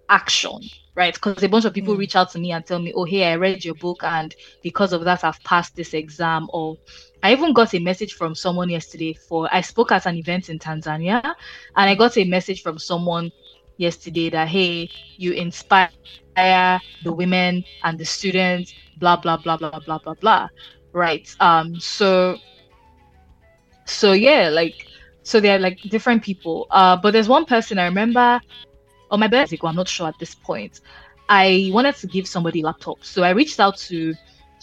action, 0.09 0.59
right? 0.95 1.13
Because 1.13 1.43
a 1.43 1.49
bunch 1.49 1.65
of 1.65 1.73
people 1.73 1.95
Mm. 1.95 1.99
reach 1.99 2.15
out 2.15 2.31
to 2.31 2.39
me 2.39 2.51
and 2.51 2.65
tell 2.65 2.79
me, 2.79 2.93
"Oh, 2.95 3.03
hey, 3.03 3.31
I 3.31 3.35
read 3.35 3.65
your 3.65 3.75
book, 3.75 4.03
and 4.03 4.33
because 4.63 4.93
of 4.93 5.03
that, 5.05 5.23
I've 5.23 5.43
passed 5.43 5.75
this 5.75 5.93
exam." 5.93 6.47
Or 6.53 6.77
I 7.23 7.31
even 7.33 7.53
got 7.53 7.73
a 7.73 7.79
message 7.79 8.13
from 8.13 8.35
someone 8.35 8.69
yesterday 8.69 9.13
for 9.13 9.49
I 9.51 9.61
spoke 9.61 9.91
at 9.91 10.05
an 10.05 10.15
event 10.17 10.49
in 10.49 10.59
Tanzania, 10.59 11.21
and 11.23 11.89
I 11.89 11.95
got 11.95 12.17
a 12.17 12.23
message 12.23 12.61
from 12.61 12.77
someone 12.77 13.31
yesterday 13.77 14.29
that, 14.29 14.47
"Hey, 14.47 14.89
you 15.17 15.33
inspire 15.33 15.89
the 16.35 17.11
women 17.11 17.63
and 17.83 17.97
the 17.99 18.05
students, 18.05 18.73
blah 18.97 19.17
blah 19.17 19.37
blah 19.37 19.57
blah 19.57 19.79
blah 19.79 19.99
blah 19.99 20.15
blah." 20.15 20.47
Right. 20.93 21.27
Um. 21.39 21.79
So. 21.79 22.37
So 23.87 24.13
yeah, 24.13 24.49
like 24.49 24.87
so 25.23 25.39
they're 25.39 25.59
like 25.59 25.79
different 25.87 26.23
people. 26.23 26.67
Uh, 26.71 26.97
but 26.97 27.11
there's 27.11 27.29
one 27.29 27.45
person 27.45 27.77
I 27.77 27.85
remember 27.85 28.41
on 29.11 29.19
my 29.19 29.27
birthday. 29.27 29.57
I'm 29.63 29.75
not 29.75 29.87
sure 29.87 30.07
at 30.07 30.19
this 30.19 30.35
point. 30.35 30.81
I 31.27 31.69
wanted 31.73 31.95
to 31.95 32.07
give 32.07 32.27
somebody 32.27 32.61
a 32.61 32.65
laptop, 32.65 33.03
so 33.03 33.23
I 33.23 33.31
reached 33.31 33.59
out 33.59 33.77
to 33.77 34.13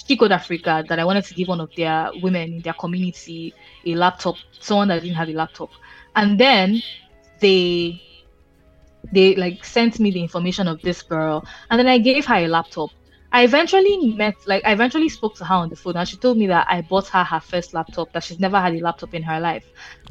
She 0.07 0.17
Code 0.17 0.33
Africa 0.33 0.85
that 0.89 0.99
I 0.99 1.05
wanted 1.05 1.25
to 1.25 1.35
give 1.35 1.49
one 1.49 1.61
of 1.61 1.75
their 1.77 2.11
women 2.23 2.55
in 2.55 2.61
their 2.61 2.75
community 2.75 3.53
a 3.85 3.95
laptop, 3.95 4.37
someone 4.61 4.89
that 4.89 5.03
didn't 5.03 5.17
have 5.17 5.29
a 5.29 5.33
laptop, 5.33 5.71
and 6.15 6.39
then 6.39 6.83
they 7.41 8.01
they 9.13 9.35
like 9.35 9.65
sent 9.65 9.99
me 9.99 10.13
the 10.13 10.21
information 10.21 10.69
of 10.69 10.81
this 10.83 11.03
girl, 11.03 11.45
and 11.71 11.79
then 11.79 11.89
I 11.89 11.99
gave 11.99 12.27
her 12.27 12.37
a 12.37 12.49
laptop. 12.49 12.91
I 13.33 13.45
eventually 13.45 14.15
met, 14.17 14.35
like, 14.47 14.63
I 14.67 14.73
eventually 14.73 15.09
spoke 15.09 15.37
to 15.37 15.45
her 15.45 15.55
on 15.55 15.71
the 15.71 15.77
phone, 15.77 15.97
and 15.97 16.09
she 16.09 16.19
told 16.19 16.39
me 16.39 16.47
that 16.49 16.67
I 16.71 16.83
bought 16.83 17.09
her 17.09 17.25
her 17.25 17.41
first 17.41 17.75
laptop, 17.75 18.13
that 18.13 18.25
she's 18.25 18.41
never 18.41 18.61
had 18.61 18.75
a 18.75 18.81
laptop 18.81 19.15
in 19.15 19.23
her 19.25 19.41
life. 19.41 19.65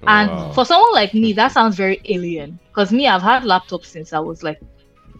And 0.07 0.31
Wow. 0.31 0.51
for 0.51 0.65
someone 0.65 0.93
like 0.93 1.13
me, 1.13 1.33
that 1.33 1.51
sounds 1.51 1.75
very 1.77 1.99
alien. 2.05 2.59
Because 2.73 2.91
me, 2.91 3.07
I've 3.07 3.21
had 3.21 3.43
laptops 3.43 3.85
since 3.87 4.13
I 4.13 4.19
was 4.19 4.43
like 4.43 4.59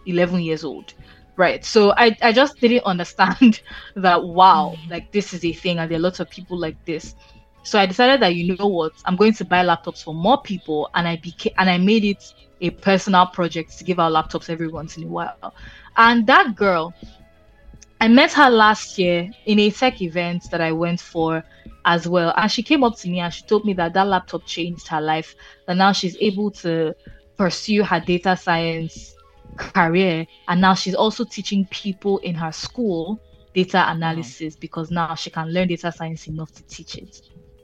11 0.06 0.40
years 0.40 0.64
old. 0.64 0.92
Right. 1.36 1.64
So 1.64 1.92
I, 1.96 2.16
I 2.22 2.32
just 2.32 2.60
didn't 2.60 2.84
understand 2.86 3.60
that, 3.96 4.22
wow, 4.24 4.76
like 4.88 5.10
this 5.12 5.32
is 5.32 5.44
a 5.44 5.52
thing 5.52 5.78
and 5.78 5.90
there 5.90 5.98
are 5.98 6.02
lots 6.02 6.20
of 6.20 6.28
people 6.30 6.58
like 6.58 6.76
this. 6.86 7.14
So 7.64 7.78
I 7.78 7.86
decided 7.86 8.20
that, 8.22 8.34
you 8.34 8.54
know 8.56 8.66
what, 8.66 8.92
I'm 9.04 9.16
going 9.16 9.34
to 9.34 9.44
buy 9.44 9.64
laptops 9.64 10.02
for 10.02 10.14
more 10.14 10.40
people. 10.42 10.88
And 10.94 11.06
I 11.06 11.16
became, 11.16 11.52
and 11.58 11.70
I 11.70 11.78
made 11.78 12.04
it 12.04 12.22
a 12.60 12.70
personal 12.70 13.26
project 13.26 13.76
to 13.78 13.84
give 13.84 13.98
out 14.00 14.12
laptops 14.12 14.48
every 14.50 14.68
once 14.68 14.96
in 14.96 15.04
a 15.04 15.08
while. 15.08 15.54
And 15.96 16.26
that 16.26 16.54
girl, 16.56 16.94
I 18.02 18.08
met 18.08 18.32
her 18.32 18.50
last 18.50 18.98
year 18.98 19.30
in 19.46 19.60
a 19.60 19.70
tech 19.70 20.02
event 20.02 20.50
that 20.50 20.60
I 20.60 20.72
went 20.72 21.00
for 21.00 21.44
as 21.84 22.08
well. 22.08 22.34
And 22.36 22.50
she 22.50 22.60
came 22.60 22.82
up 22.82 22.96
to 22.96 23.08
me 23.08 23.20
and 23.20 23.32
she 23.32 23.44
told 23.44 23.64
me 23.64 23.74
that 23.74 23.94
that 23.94 24.08
laptop 24.08 24.44
changed 24.44 24.88
her 24.88 25.00
life, 25.00 25.36
that 25.68 25.76
now 25.76 25.92
she's 25.92 26.16
able 26.20 26.50
to 26.50 26.96
pursue 27.38 27.84
her 27.84 28.00
data 28.00 28.36
science 28.36 29.14
career. 29.56 30.26
And 30.48 30.60
now 30.60 30.74
she's 30.74 30.96
also 30.96 31.24
teaching 31.24 31.64
people 31.66 32.18
in 32.18 32.34
her 32.34 32.50
school 32.50 33.20
data 33.54 33.84
analysis 33.88 34.56
because 34.56 34.90
now 34.90 35.14
she 35.14 35.30
can 35.30 35.52
learn 35.52 35.68
data 35.68 35.92
science 35.92 36.26
enough 36.26 36.50
to 36.54 36.64
teach 36.64 36.96
it. 36.96 37.20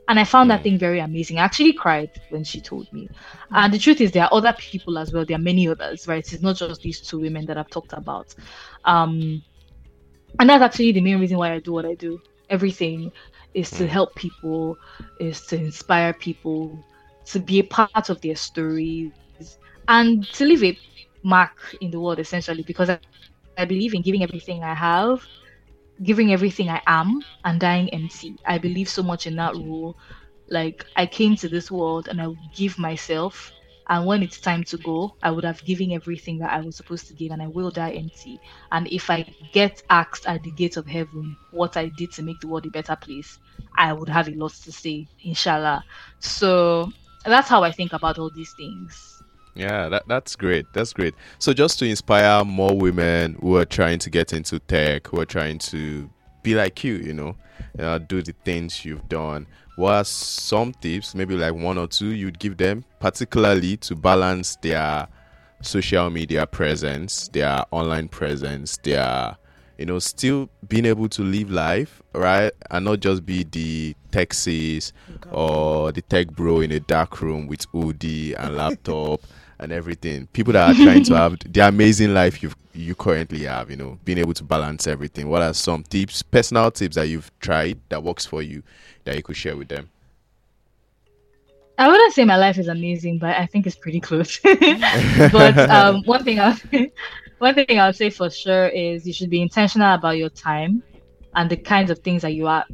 And 0.07 0.21
I 0.21 0.23
found 0.23 0.49
that 0.51 0.63
thing 0.63 0.77
very 0.79 1.01
amazing. 1.01 1.37
I 1.37 1.43
actually 1.43 1.73
cried 1.73 2.11
when 2.29 2.45
she 2.45 2.61
told 2.61 2.87
me. 2.93 3.09
And 3.51 3.73
the 3.73 3.77
truth 3.77 3.99
is, 3.99 4.13
there 4.13 4.23
are 4.23 4.33
other 4.33 4.53
people 4.57 4.99
as 4.99 5.11
well. 5.11 5.25
There 5.25 5.35
are 5.35 5.41
many 5.41 5.67
others, 5.67 6.07
right? 6.07 6.19
It's 6.31 6.41
not 6.41 6.55
just 6.55 6.79
these 6.81 7.01
two 7.01 7.19
women 7.19 7.45
that 7.47 7.57
I've 7.57 7.69
talked 7.69 7.91
about. 7.91 8.33
Um, 8.85 9.43
and 10.37 10.49
that's 10.49 10.61
actually 10.61 10.91
the 10.91 11.01
main 11.01 11.19
reason 11.19 11.37
why 11.37 11.53
I 11.53 11.59
do 11.59 11.71
what 11.71 11.85
I 11.85 11.95
do. 11.95 12.19
Everything 12.49 13.11
is 13.53 13.71
to 13.73 13.87
Mm. 13.87 13.87
help 13.87 14.15
people, 14.15 14.77
is 15.19 15.45
to 15.47 15.55
inspire 15.55 16.13
people, 16.13 16.83
to 17.31 17.39
be 17.39 17.59
a 17.59 17.63
part 17.63 17.97
of 17.97 18.07
their 18.09 18.23
stories, 18.23 19.11
and 19.87 20.29
to 20.33 20.45
leave 20.45 20.63
a 20.63 20.77
mark 21.23 21.57
in 21.81 21.91
the 21.91 21.99
world 21.99 22.19
essentially. 22.19 22.63
Because 22.63 22.89
I, 22.89 22.99
I 23.57 23.65
believe 23.65 23.71
in 23.71 23.79
giving 24.01 24.23
everything 24.23 24.63
I 24.63 24.73
have, 24.73 25.19
giving 26.03 26.31
everything 26.31 26.69
I 26.69 26.81
am, 26.85 27.25
and 27.43 27.59
dying 27.59 27.89
empty. 27.93 28.37
I 28.45 28.57
believe 28.57 28.89
so 28.89 29.03
much 29.03 29.25
in 29.25 29.35
that 29.35 29.55
rule. 29.55 29.95
Like 30.49 30.85
I 30.95 31.05
came 31.05 31.35
to 31.37 31.49
this 31.49 31.71
world 31.71 32.07
and 32.07 32.21
I 32.21 32.27
give 32.55 32.77
myself 32.77 33.51
and 33.89 34.05
when 34.05 34.21
it's 34.21 34.39
time 34.39 34.63
to 34.65 34.77
go, 34.77 35.15
I 35.23 35.31
would 35.31 35.43
have 35.43 35.65
given 35.65 35.91
everything 35.91 36.37
that 36.39 36.51
I 36.51 36.61
was 36.61 36.75
supposed 36.75 37.07
to 37.07 37.13
give, 37.13 37.31
and 37.31 37.41
I 37.41 37.47
will 37.47 37.71
die 37.71 37.91
empty. 37.91 38.39
And 38.71 38.87
if 38.87 39.09
I 39.09 39.25
get 39.51 39.81
asked 39.89 40.27
at 40.27 40.43
the 40.43 40.51
gate 40.51 40.77
of 40.77 40.85
heaven 40.85 41.35
what 41.49 41.75
I 41.75 41.87
did 41.97 42.11
to 42.13 42.21
make 42.21 42.39
the 42.39 42.47
world 42.47 42.67
a 42.67 42.69
better 42.69 42.95
place, 42.95 43.39
I 43.77 43.91
would 43.93 44.07
have 44.07 44.27
a 44.27 44.35
lot 44.35 44.53
to 44.53 44.71
say, 44.71 45.07
inshallah. 45.23 45.83
So 46.19 46.91
that's 47.25 47.49
how 47.49 47.63
I 47.63 47.71
think 47.71 47.93
about 47.93 48.19
all 48.19 48.29
these 48.29 48.53
things. 48.53 49.23
Yeah, 49.55 49.89
that, 49.89 50.07
that's 50.07 50.35
great. 50.35 50.67
That's 50.73 50.93
great. 50.93 51.15
So, 51.39 51.51
just 51.51 51.79
to 51.79 51.85
inspire 51.85 52.45
more 52.45 52.77
women 52.77 53.37
who 53.41 53.57
are 53.57 53.65
trying 53.65 53.97
to 53.99 54.09
get 54.11 54.31
into 54.33 54.59
tech, 54.59 55.07
who 55.07 55.19
are 55.19 55.25
trying 55.25 55.57
to 55.59 56.09
be 56.43 56.53
like 56.53 56.83
you, 56.83 56.93
you 56.93 57.13
know, 57.13 57.35
uh, 57.79 57.97
do 57.97 58.21
the 58.21 58.33
things 58.45 58.85
you've 58.85 59.09
done, 59.09 59.47
what 59.79 59.93
are 59.93 60.03
some 60.03 60.73
tips, 60.73 61.15
maybe 61.15 61.35
like 61.35 61.53
one 61.53 61.77
or 61.77 61.87
two, 61.87 62.07
you'd 62.07 62.37
give 62.37 62.57
them, 62.57 62.83
particularly 62.99 63.77
to 63.77 63.95
balance 63.95 64.57
their 64.57 65.07
social 65.61 66.09
media 66.09 66.45
presence, 66.45 67.29
their 67.29 67.63
online 67.71 68.09
presence, 68.09 68.75
their, 68.83 69.37
you 69.77 69.85
know, 69.85 69.97
still 69.97 70.49
being 70.67 70.85
able 70.85 71.07
to 71.07 71.21
live 71.21 71.49
life, 71.49 72.01
right? 72.13 72.51
And 72.69 72.83
not 72.83 72.99
just 72.99 73.25
be 73.25 73.45
the 73.45 73.95
Tech 74.11 74.33
Sis 74.33 74.91
or 75.31 75.93
the 75.93 76.01
tech 76.01 76.27
bro 76.27 76.59
in 76.59 76.73
a 76.73 76.81
dark 76.81 77.21
room 77.21 77.47
with 77.47 77.65
hoodie 77.71 78.33
and 78.33 78.57
laptop 78.57 79.21
and 79.59 79.71
everything. 79.71 80.27
People 80.27 80.53
that 80.53 80.69
are 80.69 80.83
trying 80.83 81.03
to 81.05 81.15
have 81.17 81.37
the 81.39 81.67
amazing 81.67 82.13
life 82.13 82.41
you 82.41 82.51
you 82.73 82.95
currently 82.95 83.43
have, 83.43 83.69
you 83.69 83.75
know, 83.75 83.97
being 84.05 84.17
able 84.19 84.33
to 84.33 84.43
balance 84.43 84.87
everything. 84.87 85.27
What 85.27 85.41
are 85.41 85.53
some 85.53 85.83
tips, 85.83 86.21
personal 86.21 86.71
tips 86.71 86.95
that 86.95 87.07
you've 87.07 87.31
tried 87.39 87.79
that 87.89 88.01
works 88.01 88.25
for 88.25 88.41
you 88.41 88.63
that 89.03 89.15
you 89.15 89.23
could 89.23 89.35
share 89.35 89.57
with 89.57 89.67
them? 89.67 89.89
I 91.77 91.87
wouldn't 91.87 92.13
say 92.13 92.25
my 92.25 92.35
life 92.35 92.57
is 92.57 92.67
amazing, 92.67 93.19
but 93.19 93.37
I 93.37 93.45
think 93.45 93.65
it's 93.65 93.75
pretty 93.75 93.99
close. 93.99 94.39
but 94.43 95.57
um, 95.69 96.03
one 96.05 96.23
thing 96.23 96.39
I 96.39 96.57
one 97.39 97.55
thing 97.55 97.79
I 97.79 97.87
would 97.87 97.95
say 97.95 98.09
for 98.09 98.29
sure 98.29 98.67
is 98.67 99.07
you 99.07 99.13
should 99.13 99.29
be 99.29 99.41
intentional 99.41 99.93
about 99.93 100.17
your 100.17 100.29
time 100.29 100.83
and 101.35 101.49
the 101.49 101.57
kinds 101.57 101.89
of 101.89 101.99
things 101.99 102.21
that 102.21 102.33
you 102.33 102.47
are 102.47 102.65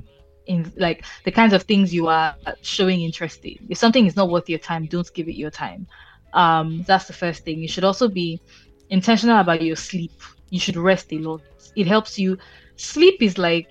in 0.47 0.71
like 0.77 1.05
the 1.23 1.31
kinds 1.31 1.53
of 1.53 1.63
things 1.63 1.93
you 1.93 2.07
are 2.07 2.35
showing 2.61 3.01
interest 3.01 3.45
in. 3.45 3.57
If 3.69 3.77
something 3.77 4.05
is 4.05 4.15
not 4.15 4.29
worth 4.29 4.49
your 4.49 4.59
time, 4.59 4.85
don't 4.87 5.11
give 5.13 5.27
it 5.27 5.35
your 5.35 5.51
time. 5.51 5.87
Um, 6.35 6.83
that's 6.87 7.07
the 7.07 7.13
first 7.13 7.43
thing. 7.45 7.59
You 7.59 7.69
should 7.69 7.85
also 7.85 8.09
be 8.09 8.41
intentional 8.89 9.39
about 9.39 9.61
your 9.61 9.75
sleep. 9.75 10.13
You 10.51 10.59
should 10.59 10.77
rest 10.77 11.11
a 11.13 11.19
lot. 11.19 11.41
It 11.75 11.87
helps 11.87 12.19
you. 12.19 12.37
Sleep 12.77 13.21
is 13.21 13.37
like 13.37 13.67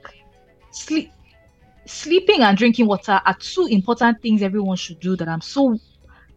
sleep. 0.73 1.11
Sleeping 1.87 2.43
and 2.43 2.57
drinking 2.57 2.87
water 2.87 3.21
are 3.27 3.37
two 3.41 3.67
important 3.71 4.23
things 4.23 4.43
everyone 4.43 4.77
should 4.77 5.01
do 5.01 5.17
that 5.17 5.29
I'm 5.29 5.41
so 5.43 5.79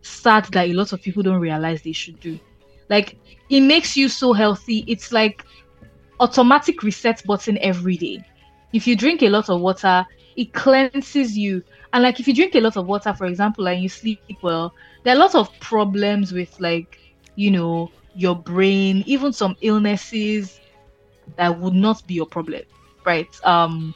sad 0.02 0.46
that 0.54 0.68
a 0.68 0.74
lot 0.74 0.94
of 0.94 1.02
people 1.02 1.24
don't 1.24 1.40
realize 1.40 1.82
they 1.82 1.94
should 1.94 2.20
do. 2.20 2.40
Like 2.90 3.18
it 3.50 3.62
makes 3.62 3.96
you 3.98 4.10
so 4.10 4.34
healthy. 4.34 4.84
It's 4.88 5.12
like 5.12 5.44
automatic 6.20 6.84
reset 6.84 7.22
button 7.26 7.58
every 7.62 7.98
day. 7.98 8.24
If 8.74 8.88
you 8.88 8.96
drink 8.96 9.24
a 9.24 9.30
lot 9.30 9.50
of 9.50 9.62
water, 9.62 10.06
it 10.36 10.54
cleanses 10.54 11.38
you. 11.38 11.64
And 11.94 12.04
like 12.04 12.20
if 12.20 12.28
you 12.28 12.34
drink 12.34 12.56
a 12.56 12.62
lot 12.62 12.78
of 12.78 12.88
water, 12.88 13.14
for 13.14 13.26
example, 13.26 13.68
and 13.68 13.82
you 13.82 13.90
sleep 13.90 14.20
well, 14.42 14.74
there 15.08 15.16
are 15.16 15.20
a 15.20 15.22
lot 15.22 15.36
of 15.36 15.58
problems 15.62 16.34
with 16.34 16.60
like, 16.60 17.00
you 17.36 17.50
know, 17.50 17.90
your 18.14 18.36
brain, 18.36 19.06
even 19.08 19.32
some 19.32 19.56
illnesses 19.62 20.60
that 21.38 21.58
would 21.58 21.74
not 21.74 22.06
be 22.06 22.16
your 22.16 22.26
problem. 22.26 22.64
Right. 23.06 23.30
Um 23.46 23.96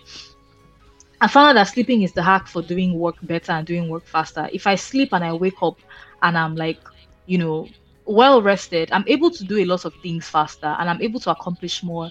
I 1.19 1.27
found 1.27 1.49
out 1.49 1.53
that 1.55 1.73
sleeping 1.73 2.03
is 2.03 2.13
the 2.13 2.23
hack 2.23 2.47
for 2.47 2.61
doing 2.61 2.97
work 2.97 3.17
better 3.23 3.51
and 3.51 3.67
doing 3.67 3.89
work 3.89 4.05
faster. 4.05 4.49
If 4.53 4.65
I 4.65 4.75
sleep 4.75 5.09
and 5.11 5.21
I 5.21 5.33
wake 5.33 5.61
up 5.61 5.79
and 6.21 6.37
I'm 6.37 6.55
like, 6.55 6.79
you 7.25 7.37
know, 7.37 7.67
well 8.05 8.41
rested, 8.41 8.89
I'm 8.93 9.03
able 9.05 9.31
to 9.31 9.43
do 9.43 9.57
a 9.57 9.65
lot 9.65 9.83
of 9.83 9.93
things 10.01 10.29
faster 10.29 10.77
and 10.79 10.89
I'm 10.89 11.01
able 11.01 11.19
to 11.19 11.31
accomplish 11.31 11.83
more 11.83 12.09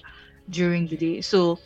during 0.51 0.87
the 0.87 0.99
day. 0.99 1.23
So 1.23 1.59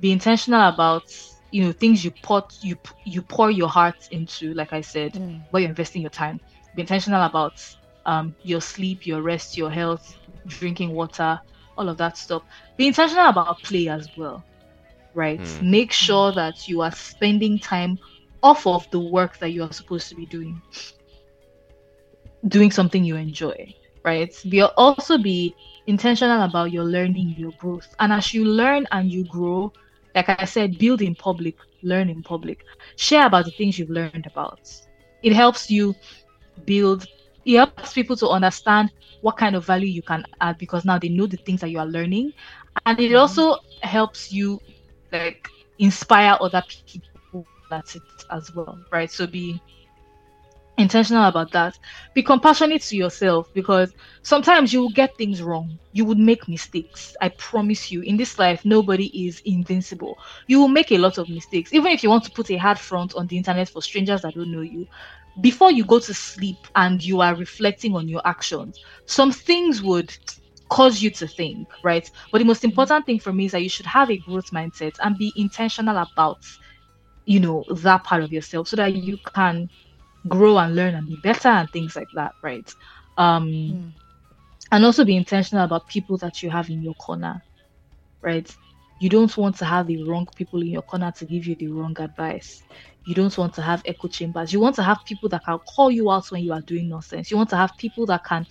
be 0.00 0.12
intentional 0.12 0.68
about 0.68 1.04
you 1.50 1.62
know 1.64 1.72
things 1.72 2.04
you 2.04 2.10
put 2.10 2.52
you 2.62 2.76
you 3.04 3.22
pour 3.22 3.48
your 3.48 3.68
heart 3.68 4.08
into 4.10 4.52
like 4.54 4.72
i 4.72 4.80
said 4.80 5.12
mm. 5.12 5.40
where 5.50 5.60
you're 5.60 5.70
investing 5.70 6.02
your 6.02 6.10
time 6.10 6.40
be 6.74 6.82
intentional 6.82 7.22
about 7.22 7.60
um, 8.06 8.34
your 8.42 8.60
sleep 8.60 9.06
your 9.06 9.22
rest 9.22 9.56
your 9.56 9.70
health 9.70 10.16
drinking 10.46 10.90
water 10.92 11.38
all 11.76 11.88
of 11.88 11.98
that 11.98 12.16
stuff. 12.16 12.42
Be 12.76 12.86
intentional 12.88 13.28
about 13.28 13.62
play 13.62 13.88
as 13.88 14.08
well 14.16 14.44
right? 15.14 15.42
Mm. 15.42 15.62
make 15.62 15.92
sure 15.92 16.32
that 16.32 16.68
you 16.68 16.80
are 16.82 16.90
spending 16.92 17.58
time 17.58 17.98
off 18.42 18.66
of 18.66 18.88
the 18.90 19.00
work 19.00 19.38
that 19.38 19.50
you 19.50 19.62
are 19.62 19.72
supposed 19.72 20.08
to 20.08 20.14
be 20.14 20.26
doing 20.26 20.60
doing 22.48 22.70
something 22.70 23.04
you 23.04 23.16
enjoy 23.16 23.74
right? 24.04 24.32
Be 24.48 24.62
also 24.62 25.18
be 25.18 25.54
intentional 25.86 26.42
about 26.42 26.72
your 26.72 26.84
learning 26.84 27.34
your 27.38 27.52
growth. 27.58 27.88
And 27.98 28.12
as 28.12 28.34
you 28.34 28.44
learn 28.44 28.86
and 28.92 29.10
you 29.10 29.24
grow 29.24 29.72
like 30.14 30.28
I 30.28 30.44
said, 30.44 30.78
build 30.78 31.02
in 31.02 31.14
public, 31.14 31.56
learn 31.82 32.08
in 32.08 32.22
public, 32.22 32.64
share 32.96 33.26
about 33.26 33.44
the 33.46 33.50
things 33.52 33.78
you've 33.78 33.90
learned 33.90 34.26
about. 34.26 34.60
It 35.22 35.32
helps 35.32 35.70
you 35.70 35.94
build, 36.64 37.06
it 37.44 37.56
helps 37.56 37.92
people 37.92 38.16
to 38.16 38.28
understand 38.28 38.90
what 39.20 39.36
kind 39.36 39.54
of 39.56 39.64
value 39.66 39.88
you 39.88 40.02
can 40.02 40.24
add 40.40 40.56
because 40.58 40.84
now 40.84 40.98
they 40.98 41.08
know 41.08 41.26
the 41.26 41.38
things 41.38 41.60
that 41.60 41.70
you 41.70 41.78
are 41.78 41.86
learning. 41.86 42.32
And 42.84 42.98
it 43.00 43.14
also 43.14 43.56
helps 43.82 44.30
you 44.32 44.60
like 45.12 45.48
inspire 45.78 46.36
other 46.40 46.62
people. 46.68 47.46
That's 47.70 47.96
it 47.96 48.04
as 48.30 48.50
well, 48.54 48.80
right? 48.90 49.10
So 49.10 49.26
be 49.26 49.62
intentional 50.76 51.24
about 51.26 51.50
that. 51.52 51.74
Be 52.14 52.22
compassionate 52.22 52.82
to 52.82 52.96
yourself 52.96 53.48
because 53.54 53.92
sometimes 54.22 54.72
you 54.72 54.80
will 54.80 54.90
get 54.90 55.16
things 55.16 55.42
wrong. 55.42 55.78
You 55.92 56.04
would 56.06 56.18
make 56.18 56.48
mistakes. 56.48 57.14
I 57.20 57.28
promise 57.30 57.90
you, 57.90 58.02
in 58.02 58.16
this 58.16 58.38
life, 58.38 58.64
nobody 58.64 59.06
is 59.26 59.40
invincible. 59.44 60.18
You 60.46 60.60
will 60.60 60.68
make 60.68 60.90
a 60.92 60.98
lot 60.98 61.18
of 61.18 61.28
mistakes. 61.28 61.72
Even 61.72 61.92
if 61.92 62.02
you 62.02 62.10
want 62.10 62.24
to 62.24 62.30
put 62.32 62.50
a 62.50 62.56
hard 62.56 62.78
front 62.78 63.14
on 63.14 63.26
the 63.26 63.36
internet 63.36 63.68
for 63.68 63.82
strangers 63.82 64.22
that 64.22 64.34
don't 64.34 64.50
know 64.50 64.62
you, 64.62 64.86
before 65.40 65.72
you 65.72 65.84
go 65.84 65.98
to 65.98 66.14
sleep 66.14 66.66
and 66.76 67.02
you 67.02 67.20
are 67.20 67.34
reflecting 67.34 67.94
on 67.94 68.08
your 68.08 68.22
actions, 68.24 68.78
some 69.06 69.32
things 69.32 69.82
would 69.82 70.12
cause 70.70 71.02
you 71.02 71.10
to 71.10 71.26
think, 71.26 71.68
right? 71.82 72.08
But 72.32 72.38
the 72.38 72.44
most 72.44 72.64
important 72.64 73.06
thing 73.06 73.18
for 73.20 73.32
me 73.32 73.46
is 73.46 73.52
that 73.52 73.62
you 73.62 73.68
should 73.68 73.86
have 73.86 74.10
a 74.10 74.18
growth 74.18 74.50
mindset 74.52 74.94
and 75.02 75.16
be 75.18 75.32
intentional 75.36 75.96
about 75.98 76.38
you 77.26 77.40
know 77.40 77.64
that 77.70 78.04
part 78.04 78.22
of 78.22 78.32
yourself 78.32 78.68
so 78.68 78.76
that 78.76 78.94
you 78.94 79.18
can 79.34 79.68
grow 80.28 80.58
and 80.58 80.74
learn 80.74 80.94
and 80.94 81.06
be 81.06 81.16
better 81.22 81.48
and 81.48 81.70
things 81.70 81.96
like 81.96 82.08
that, 82.14 82.32
right? 82.42 82.70
Um, 83.16 83.44
mm. 83.44 83.92
And 84.72 84.84
also 84.84 85.04
be 85.04 85.16
intentional 85.16 85.64
about 85.64 85.86
people 85.88 86.16
that 86.18 86.42
you 86.42 86.50
have 86.50 86.68
in 86.70 86.82
your 86.82 86.94
corner, 86.94 87.42
right? 88.22 88.50
You 89.00 89.08
don't 89.08 89.36
want 89.36 89.56
to 89.58 89.64
have 89.64 89.86
the 89.86 90.02
wrong 90.04 90.26
people 90.36 90.60
in 90.62 90.68
your 90.68 90.82
corner 90.82 91.12
to 91.18 91.26
give 91.26 91.46
you 91.46 91.56
the 91.56 91.68
wrong 91.68 91.96
advice. 92.00 92.62
You 93.04 93.14
don't 93.14 93.36
want 93.38 93.54
to 93.54 93.62
have 93.62 93.82
echo 93.86 94.08
chambers. 94.08 94.52
You 94.52 94.60
want 94.60 94.76
to 94.76 94.82
have 94.82 95.04
people 95.04 95.28
that 95.30 95.44
can 95.44 95.58
call 95.74 95.90
you 95.90 96.10
out 96.10 96.30
when 96.30 96.42
you 96.42 96.52
are 96.52 96.62
doing 96.62 96.88
nonsense. 96.88 97.30
You 97.30 97.36
want 97.36 97.50
to 97.50 97.56
have 97.56 97.76
people 97.78 98.06
that 98.06 98.22
can 98.24 98.46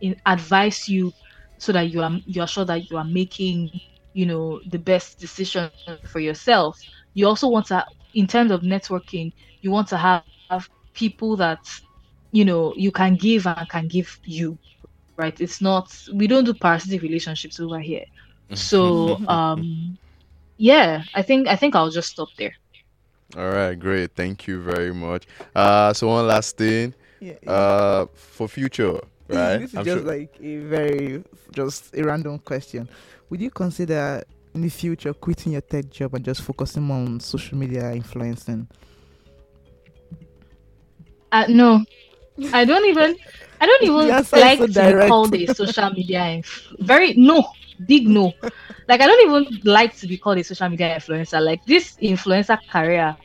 in, 0.00 0.16
advise 0.26 0.88
you 0.88 1.14
so 1.58 1.72
that 1.72 1.90
you 1.90 2.02
are 2.02 2.18
you 2.26 2.42
are 2.42 2.46
sure 2.48 2.64
that 2.66 2.90
you 2.90 2.96
are 2.96 3.04
making 3.04 3.80
you 4.14 4.26
know 4.26 4.60
the 4.66 4.78
best 4.78 5.18
decision 5.20 5.72
for 5.80 6.20
yourself. 6.20 6.76
You 7.14 7.26
also 7.26 7.48
want 7.48 7.66
to, 7.66 7.84
in 8.14 8.26
terms 8.26 8.50
of 8.52 8.62
networking, 8.62 9.32
you 9.60 9.70
want 9.70 9.88
to 9.88 9.96
have, 9.98 10.24
have 10.50 10.68
people 10.94 11.36
that 11.36 11.60
you 12.32 12.44
know 12.44 12.74
you 12.76 12.90
can 12.92 13.16
give 13.16 13.46
and 13.46 13.68
can 13.68 13.88
give 13.88 14.08
you 14.24 14.58
right 15.16 15.40
it's 15.40 15.60
not 15.60 15.86
we 16.14 16.26
don't 16.26 16.44
do 16.44 16.54
parasitic 16.54 17.02
relationships 17.02 17.60
over 17.60 17.80
here 17.80 18.04
so 18.54 19.20
um 19.28 19.98
yeah 20.58 21.02
i 21.14 21.22
think 21.22 21.48
i 21.48 21.56
think 21.56 21.74
i'll 21.74 21.90
just 21.90 22.08
stop 22.10 22.28
there 22.38 22.54
all 23.36 23.50
right 23.50 23.78
great 23.78 24.14
thank 24.14 24.46
you 24.46 24.60
very 24.60 24.92
much 24.92 25.26
uh 25.54 25.92
so 25.92 26.08
one 26.08 26.26
last 26.26 26.56
thing 26.56 26.94
yeah, 27.20 27.34
yeah. 27.42 27.50
uh 27.50 28.06
for 28.14 28.48
future 28.48 28.98
right 29.28 29.58
this 29.58 29.70
is 29.70 29.76
I'm 29.76 29.84
just 29.84 29.98
sure. 29.98 30.06
like 30.06 30.34
a 30.40 30.56
very 30.58 31.24
just 31.52 31.94
a 31.94 32.02
random 32.02 32.38
question 32.38 32.88
would 33.28 33.40
you 33.40 33.50
consider 33.50 34.22
in 34.54 34.62
the 34.62 34.70
future 34.70 35.12
quitting 35.12 35.52
your 35.52 35.60
tech 35.60 35.90
job 35.90 36.14
and 36.14 36.24
just 36.24 36.40
focusing 36.42 36.90
on 36.90 37.20
social 37.20 37.58
media 37.58 37.92
influencing 37.92 38.66
uh, 41.32 41.44
no, 41.48 41.84
I 42.52 42.64
don't 42.64 42.84
even. 42.86 43.16
I 43.60 43.66
don't 43.66 43.82
even 43.82 44.08
like 44.08 44.58
so 44.58 44.66
to 44.66 44.72
direct. 44.72 45.04
be 45.04 45.08
called 45.08 45.34
a 45.34 45.54
social 45.54 45.90
media 45.90 46.24
inf- 46.26 46.68
very 46.78 47.14
no 47.14 47.44
big 47.86 48.08
no. 48.08 48.32
Like 48.88 49.00
I 49.00 49.06
don't 49.06 49.28
even 49.28 49.60
like 49.64 49.96
to 49.98 50.06
be 50.06 50.16
called 50.16 50.38
a 50.38 50.44
social 50.44 50.68
media 50.68 50.96
influencer. 50.96 51.44
Like 51.44 51.64
this 51.66 51.96
influencer 51.96 52.58
career 52.70 53.16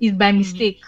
is 0.00 0.12
by 0.12 0.32
mm. 0.32 0.38
mistake, 0.38 0.80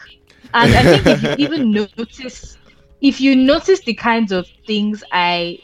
and 0.55 0.75
I 0.75 0.83
think 0.83 1.07
if 1.07 1.23
you 1.23 1.35
even 1.47 1.71
notice, 1.73 2.59
if 3.01 3.21
you 3.21 3.37
notice 3.37 3.81
the 3.81 3.95
kinds 3.95 4.33
of 4.33 4.47
things 4.67 5.03
I 5.13 5.59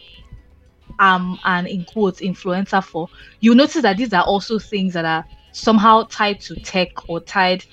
am 0.98 1.38
an 1.44 1.66
in 1.66 1.84
quotes 1.84 2.20
influencer 2.20 2.82
for, 2.82 3.08
you 3.40 3.54
notice 3.54 3.82
that 3.82 3.96
these 3.96 4.12
are 4.12 4.24
also 4.24 4.58
things 4.58 4.94
that 4.94 5.04
are 5.04 5.24
somehow 5.52 6.04
tied 6.04 6.40
to 6.40 6.54
tech 6.56 7.08
or 7.08 7.20
tied 7.20 7.64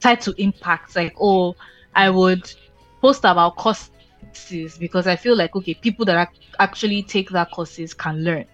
tied 0.00 0.20
to 0.22 0.34
impact. 0.42 0.96
Like 0.96 1.14
oh, 1.20 1.56
I 1.94 2.10
would 2.10 2.52
post 3.00 3.24
about 3.24 3.56
courses 3.56 4.78
because 4.78 5.06
I 5.06 5.16
feel 5.16 5.36
like 5.36 5.54
okay, 5.56 5.74
people 5.74 6.04
that 6.06 6.30
actually 6.58 7.02
take 7.02 7.30
that 7.30 7.50
courses 7.50 7.94
can 7.94 8.24
learn. 8.24 8.46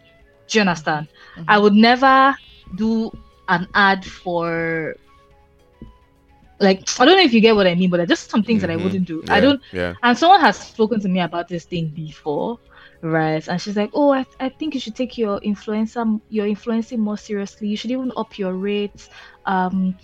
Do 0.48 0.58
you 0.58 0.60
understand? 0.62 1.08
Mm-hmm. 1.36 1.44
I 1.48 1.58
would 1.58 1.74
never 1.74 2.36
do 2.74 3.12
an 3.48 3.68
ad 3.74 4.04
for 4.04 4.94
like 6.60 6.88
I 7.00 7.04
don't 7.04 7.16
know 7.16 7.22
if 7.22 7.32
you 7.32 7.40
get 7.40 7.54
what 7.54 7.66
I 7.66 7.74
mean, 7.74 7.90
but 7.90 7.98
there's 7.98 8.08
just 8.08 8.30
some 8.30 8.42
things 8.42 8.62
mm-hmm. 8.62 8.68
that 8.68 8.72
I 8.72 8.76
mm-hmm. 8.76 8.84
wouldn't 8.84 9.06
do. 9.06 9.22
Yeah, 9.26 9.34
I 9.34 9.40
don't. 9.40 9.60
Yeah. 9.72 9.94
And 10.02 10.18
someone 10.18 10.40
has 10.40 10.58
spoken 10.58 11.00
to 11.00 11.08
me 11.08 11.20
about 11.20 11.48
this 11.48 11.64
thing 11.64 11.88
before, 11.88 12.58
right? 13.00 13.46
And 13.46 13.60
she's 13.60 13.76
like, 13.76 13.90
"Oh, 13.94 14.12
I, 14.12 14.26
I 14.40 14.48
think 14.48 14.74
you 14.74 14.80
should 14.80 14.96
take 14.96 15.16
your 15.16 15.40
influencer, 15.40 16.20
your 16.30 16.46
influencing 16.46 17.00
more 17.00 17.16
seriously. 17.16 17.68
You 17.68 17.76
should 17.76 17.90
even 17.90 18.12
up 18.16 18.38
your 18.38 18.54
rates. 18.54 19.08
Um, 19.46 19.96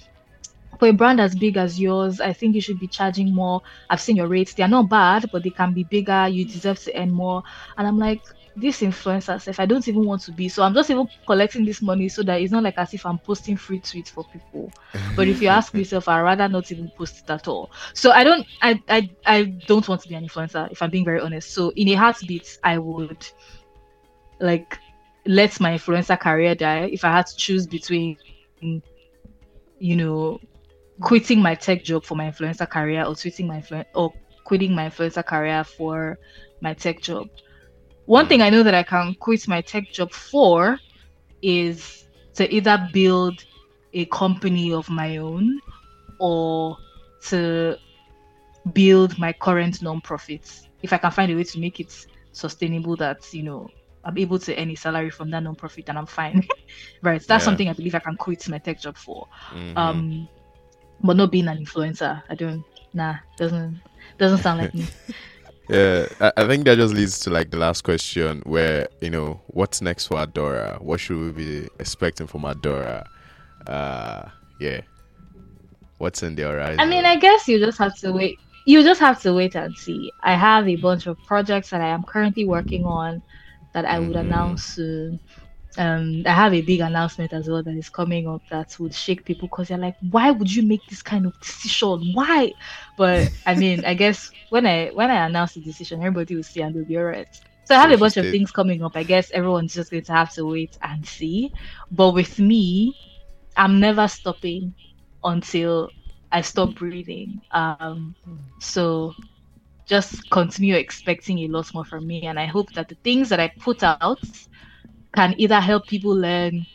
for 0.78 0.88
a 0.88 0.92
brand 0.92 1.20
as 1.20 1.36
big 1.36 1.56
as 1.56 1.80
yours, 1.80 2.20
I 2.20 2.32
think 2.32 2.54
you 2.54 2.60
should 2.60 2.80
be 2.80 2.88
charging 2.88 3.32
more. 3.32 3.62
I've 3.90 4.00
seen 4.00 4.16
your 4.16 4.28
rates; 4.28 4.54
they 4.54 4.62
are 4.62 4.68
not 4.68 4.88
bad, 4.88 5.30
but 5.32 5.42
they 5.42 5.50
can 5.50 5.72
be 5.72 5.84
bigger. 5.84 6.28
You 6.28 6.44
deserve 6.44 6.78
to 6.80 7.00
earn 7.00 7.10
more." 7.10 7.42
And 7.76 7.86
I'm 7.86 7.98
like, 7.98 8.22
this 8.56 8.80
influencers, 8.82 9.48
if 9.48 9.58
I 9.58 9.66
don't 9.66 9.86
even 9.88 10.04
want 10.04 10.22
to 10.22 10.32
be, 10.32 10.48
so 10.48 10.62
I'm 10.62 10.74
just 10.74 10.90
even 10.90 11.08
collecting 11.26 11.64
this 11.64 11.82
money 11.82 12.08
so 12.08 12.22
that 12.22 12.40
it's 12.40 12.52
not 12.52 12.62
like 12.62 12.78
as 12.78 12.94
if 12.94 13.04
I'm 13.04 13.18
posting 13.18 13.56
free 13.56 13.80
tweets 13.80 14.08
for 14.08 14.24
people. 14.24 14.72
But 15.16 15.28
if 15.28 15.42
you 15.42 15.48
ask 15.48 15.74
yourself, 15.74 16.08
I'd 16.08 16.20
rather 16.20 16.48
not 16.48 16.70
even 16.70 16.90
post 16.96 17.22
it 17.24 17.30
at 17.30 17.48
all. 17.48 17.72
So 17.94 18.12
I 18.12 18.22
don't, 18.22 18.46
I, 18.62 18.80
I, 18.88 19.10
I 19.26 19.42
don't 19.66 19.86
want 19.88 20.02
to 20.02 20.08
be 20.08 20.14
an 20.14 20.26
influencer 20.26 20.70
if 20.70 20.82
I'm 20.82 20.90
being 20.90 21.04
very 21.04 21.20
honest. 21.20 21.52
So 21.52 21.70
in 21.70 21.88
a 21.88 21.94
heartbeat, 21.94 22.58
I 22.62 22.78
would 22.78 23.26
like 24.40 24.78
let 25.26 25.58
my 25.60 25.72
influencer 25.72 26.18
career 26.18 26.54
die 26.54 26.90
if 26.92 27.04
I 27.04 27.10
had 27.10 27.26
to 27.26 27.36
choose 27.36 27.66
between, 27.66 28.16
you 29.78 29.96
know, 29.96 30.40
quitting 31.00 31.40
my 31.40 31.54
tech 31.54 31.82
job 31.82 32.04
for 32.04 32.14
my 32.14 32.30
influencer 32.30 32.68
career 32.68 33.04
or 33.04 33.14
quitting 33.14 33.48
my 33.48 33.60
influ- 33.60 33.84
or 33.94 34.12
quitting 34.44 34.74
my 34.74 34.88
influencer 34.88 35.24
career 35.24 35.64
for 35.64 36.18
my 36.60 36.74
tech 36.74 37.00
job 37.00 37.28
one 38.06 38.28
thing 38.28 38.42
I 38.42 38.50
know 38.50 38.62
that 38.62 38.74
I 38.74 38.82
can 38.82 39.14
quit 39.14 39.48
my 39.48 39.60
tech 39.60 39.90
job 39.92 40.12
for 40.12 40.78
is 41.42 42.04
to 42.34 42.52
either 42.52 42.88
build 42.92 43.44
a 43.92 44.04
company 44.06 44.72
of 44.72 44.88
my 44.90 45.18
own 45.18 45.60
or 46.18 46.76
to 47.28 47.78
build 48.72 49.18
my 49.18 49.32
current 49.32 49.82
non-profits. 49.82 50.68
If 50.82 50.92
I 50.92 50.98
can 50.98 51.10
find 51.10 51.30
a 51.32 51.34
way 51.34 51.44
to 51.44 51.58
make 51.58 51.80
it 51.80 52.06
sustainable 52.32 52.96
that, 52.96 53.32
you 53.32 53.42
know, 53.42 53.70
I'm 54.04 54.18
able 54.18 54.38
to 54.40 54.60
earn 54.60 54.70
a 54.70 54.74
salary 54.74 55.10
from 55.10 55.30
that 55.30 55.42
non-profit 55.42 55.88
and 55.88 55.98
I'm 55.98 56.06
fine. 56.06 56.46
right. 57.02 57.20
That's 57.26 57.42
yeah. 57.42 57.44
something 57.44 57.68
I 57.68 57.72
believe 57.72 57.94
I 57.94 58.00
can 58.00 58.16
quit 58.16 58.46
my 58.48 58.58
tech 58.58 58.80
job 58.80 58.96
for. 58.96 59.28
Mm-hmm. 59.50 59.78
Um 59.78 60.28
but 61.02 61.16
not 61.16 61.30
being 61.30 61.48
an 61.48 61.64
influencer. 61.64 62.22
I 62.28 62.34
don't 62.34 62.64
nah, 62.92 63.16
doesn't 63.36 63.80
doesn't 64.18 64.38
sound 64.38 64.60
like 64.60 64.74
me. 64.74 64.86
Yeah, 65.68 66.06
I, 66.20 66.32
I 66.36 66.46
think 66.46 66.64
that 66.64 66.76
just 66.76 66.94
leads 66.94 67.18
to 67.20 67.30
like 67.30 67.50
the 67.50 67.56
last 67.56 67.82
question 67.82 68.42
where, 68.44 68.88
you 69.00 69.10
know, 69.10 69.40
what's 69.46 69.80
next 69.80 70.06
for 70.08 70.16
Adora? 70.16 70.80
What 70.80 71.00
should 71.00 71.18
we 71.18 71.30
be 71.30 71.68
expecting 71.78 72.26
from 72.26 72.42
Adora? 72.42 73.06
Uh 73.66 74.28
yeah. 74.60 74.82
What's 75.98 76.22
in 76.22 76.34
the 76.34 76.42
horizon? 76.42 76.80
I 76.80 76.86
mean, 76.86 77.04
I 77.04 77.16
guess 77.16 77.48
you 77.48 77.58
just 77.58 77.78
have 77.78 77.96
to 77.98 78.12
wait. 78.12 78.38
You 78.66 78.82
just 78.82 79.00
have 79.00 79.20
to 79.22 79.32
wait 79.32 79.54
and 79.54 79.74
see. 79.74 80.12
I 80.22 80.34
have 80.34 80.68
a 80.68 80.76
bunch 80.76 81.06
of 81.06 81.18
projects 81.26 81.70
that 81.70 81.80
I 81.80 81.88
am 81.88 82.02
currently 82.02 82.44
working 82.44 82.84
on 82.84 83.22
that 83.72 83.84
I 83.84 83.98
would 83.98 84.10
mm-hmm. 84.10 84.18
announce 84.18 84.64
soon 84.64 85.20
um, 85.78 86.22
I 86.26 86.32
have 86.32 86.54
a 86.54 86.62
big 86.62 86.80
announcement 86.80 87.32
as 87.32 87.48
well 87.48 87.62
that 87.62 87.74
is 87.74 87.88
coming 87.90 88.28
up 88.28 88.42
that 88.50 88.76
would 88.78 88.94
shake 88.94 89.24
people 89.24 89.48
because 89.48 89.68
they're 89.68 89.78
like, 89.78 89.96
why 90.10 90.30
would 90.30 90.52
you 90.52 90.62
make 90.62 90.86
this 90.86 91.02
kind 91.02 91.26
of 91.26 91.38
decision? 91.40 92.10
Why? 92.12 92.52
But 92.96 93.30
I 93.46 93.54
mean, 93.54 93.84
I 93.84 93.94
guess 93.94 94.30
when 94.50 94.66
I 94.66 94.88
when 94.88 95.10
I 95.10 95.26
announce 95.26 95.54
the 95.54 95.60
decision, 95.60 96.00
everybody 96.00 96.36
will 96.36 96.42
see 96.42 96.60
and 96.62 96.74
they'll 96.74 96.84
be 96.84 96.98
alright. 96.98 97.28
So 97.64 97.74
I 97.76 97.80
have 97.80 97.90
a 97.92 97.98
bunch 97.98 98.16
of 98.16 98.28
things 98.28 98.50
coming 98.50 98.82
up. 98.82 98.96
I 98.96 99.04
guess 99.04 99.30
everyone's 99.32 99.74
just 99.74 99.90
going 99.90 100.04
to 100.04 100.12
have 100.12 100.32
to 100.34 100.44
wait 100.46 100.76
and 100.82 101.04
see. 101.06 101.52
But 101.90 102.12
with 102.12 102.38
me, 102.38 102.96
I'm 103.56 103.80
never 103.80 104.06
stopping 104.08 104.74
until 105.24 105.90
I 106.32 106.42
stop 106.42 106.74
breathing. 106.74 107.40
Um, 107.52 108.14
so 108.60 109.14
just 109.86 110.30
continue 110.30 110.74
expecting 110.76 111.38
a 111.40 111.48
lot 111.48 111.72
more 111.74 111.84
from 111.84 112.06
me, 112.06 112.22
and 112.22 112.38
I 112.38 112.46
hope 112.46 112.72
that 112.74 112.88
the 112.88 112.96
things 113.04 113.28
that 113.30 113.40
I 113.40 113.50
put 113.60 113.82
out 113.82 114.20
can 115.14 115.34
either 115.38 115.60
help 115.60 115.86
people 115.86 116.14
learn, 116.14 116.66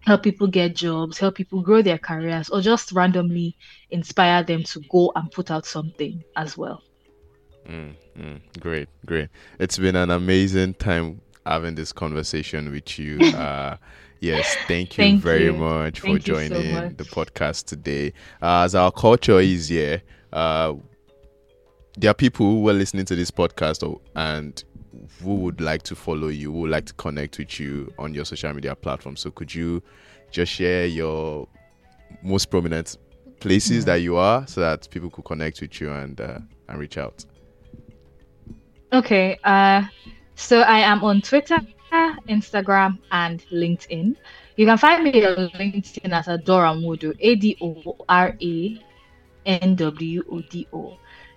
help 0.00 0.22
people 0.22 0.46
get 0.46 0.74
jobs, 0.74 1.18
help 1.18 1.34
people 1.36 1.62
grow 1.62 1.82
their 1.82 1.98
careers, 1.98 2.48
or 2.48 2.60
just 2.60 2.92
randomly 2.92 3.56
inspire 3.90 4.42
them 4.42 4.62
to 4.64 4.80
go 4.90 5.12
and 5.14 5.30
put 5.30 5.50
out 5.50 5.66
something 5.66 6.22
as 6.36 6.56
well. 6.56 6.82
Mm, 7.68 7.94
mm, 8.18 8.40
great, 8.60 8.88
great. 9.04 9.28
It's 9.58 9.78
been 9.78 9.96
an 9.96 10.10
amazing 10.10 10.74
time 10.74 11.20
having 11.44 11.74
this 11.74 11.92
conversation 11.92 12.70
with 12.72 12.98
you. 12.98 13.18
Uh, 13.34 13.76
yes, 14.20 14.56
thank 14.66 14.98
you 14.98 15.04
thank 15.04 15.22
very 15.22 15.46
you. 15.46 15.52
much 15.52 16.00
thank 16.00 16.22
for 16.22 16.24
joining 16.24 16.72
so 16.72 16.82
much. 16.82 16.96
the 16.96 17.04
podcast 17.04 17.66
today. 17.66 18.12
Uh, 18.40 18.62
as 18.64 18.74
our 18.74 18.90
culture 18.90 19.40
is 19.40 19.68
here, 19.68 20.02
uh, 20.32 20.74
there 21.98 22.10
are 22.10 22.14
people 22.14 22.46
who 22.46 22.68
are 22.68 22.72
listening 22.72 23.04
to 23.06 23.16
this 23.16 23.30
podcast 23.30 24.00
and 24.14 24.62
who 25.22 25.34
would 25.36 25.60
like 25.60 25.82
to 25.84 25.94
follow 25.94 26.28
you, 26.28 26.52
who 26.52 26.60
would 26.60 26.70
like 26.70 26.86
to 26.86 26.94
connect 26.94 27.38
with 27.38 27.58
you 27.60 27.92
on 27.98 28.14
your 28.14 28.24
social 28.24 28.52
media 28.52 28.74
platform. 28.74 29.16
So 29.16 29.30
could 29.30 29.54
you 29.54 29.82
just 30.30 30.52
share 30.52 30.86
your 30.86 31.48
most 32.22 32.46
prominent 32.46 32.96
places 33.40 33.84
that 33.84 33.96
you 33.96 34.16
are 34.16 34.46
so 34.46 34.60
that 34.60 34.88
people 34.90 35.10
could 35.10 35.24
connect 35.24 35.60
with 35.60 35.80
you 35.80 35.90
and 35.92 36.20
uh, 36.20 36.38
and 36.68 36.78
reach 36.78 36.98
out? 36.98 37.24
Okay. 38.92 39.38
Uh, 39.44 39.84
so 40.34 40.60
I 40.60 40.78
am 40.80 41.02
on 41.02 41.20
Twitter, 41.22 41.58
Instagram, 42.28 42.98
and 43.10 43.44
LinkedIn. 43.50 44.16
You 44.56 44.66
can 44.66 44.78
find 44.78 45.04
me 45.04 45.24
on 45.24 45.50
LinkedIn 45.50 46.12
as 46.12 46.26
Adora 46.26 46.74
Nwodo, 46.74 47.14
A 47.20 47.34
D 47.34 47.56
O 47.60 47.96
R 48.08 48.36
A 48.40 48.82
N 49.44 49.74
W 49.74 50.24
O 50.30 50.40
D 50.40 50.66
O. 50.72 50.96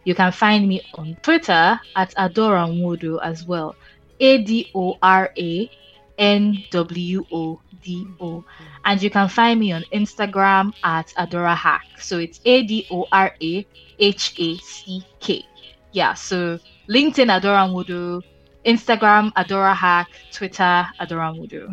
You 0.09 0.15
can 0.15 0.31
find 0.31 0.67
me 0.67 0.81
on 0.95 1.15
Twitter 1.21 1.79
at 1.95 2.15
Adora 2.15 2.65
Nwodo 2.67 3.19
as 3.21 3.45
well. 3.45 3.75
A 4.19 4.43
D 4.43 4.71
O 4.73 4.97
R 5.03 5.31
A 5.37 5.69
N 6.17 6.63
W 6.71 7.23
O 7.31 7.61
D 7.83 8.07
O. 8.19 8.43
And 8.85 9.03
you 9.03 9.11
can 9.11 9.29
find 9.29 9.59
me 9.59 9.71
on 9.71 9.83
Instagram 9.93 10.73
at 10.83 11.13
Adora 11.15 11.55
Hack. 11.55 11.85
So 11.99 12.17
it's 12.17 12.41
A 12.43 12.63
D 12.63 12.87
O 12.89 13.05
R 13.11 13.35
A 13.39 13.67
H 13.99 14.33
A 14.39 14.57
C 14.57 15.05
K. 15.19 15.45
Yeah, 15.91 16.15
so 16.15 16.57
LinkedIn 16.89 17.29
Adora 17.29 17.69
Nwodo, 17.69 18.23
Instagram 18.65 19.31
Adora 19.33 19.75
Hack, 19.75 20.07
Twitter 20.31 20.87
Adora 20.99 21.37
Nwodo. 21.37 21.69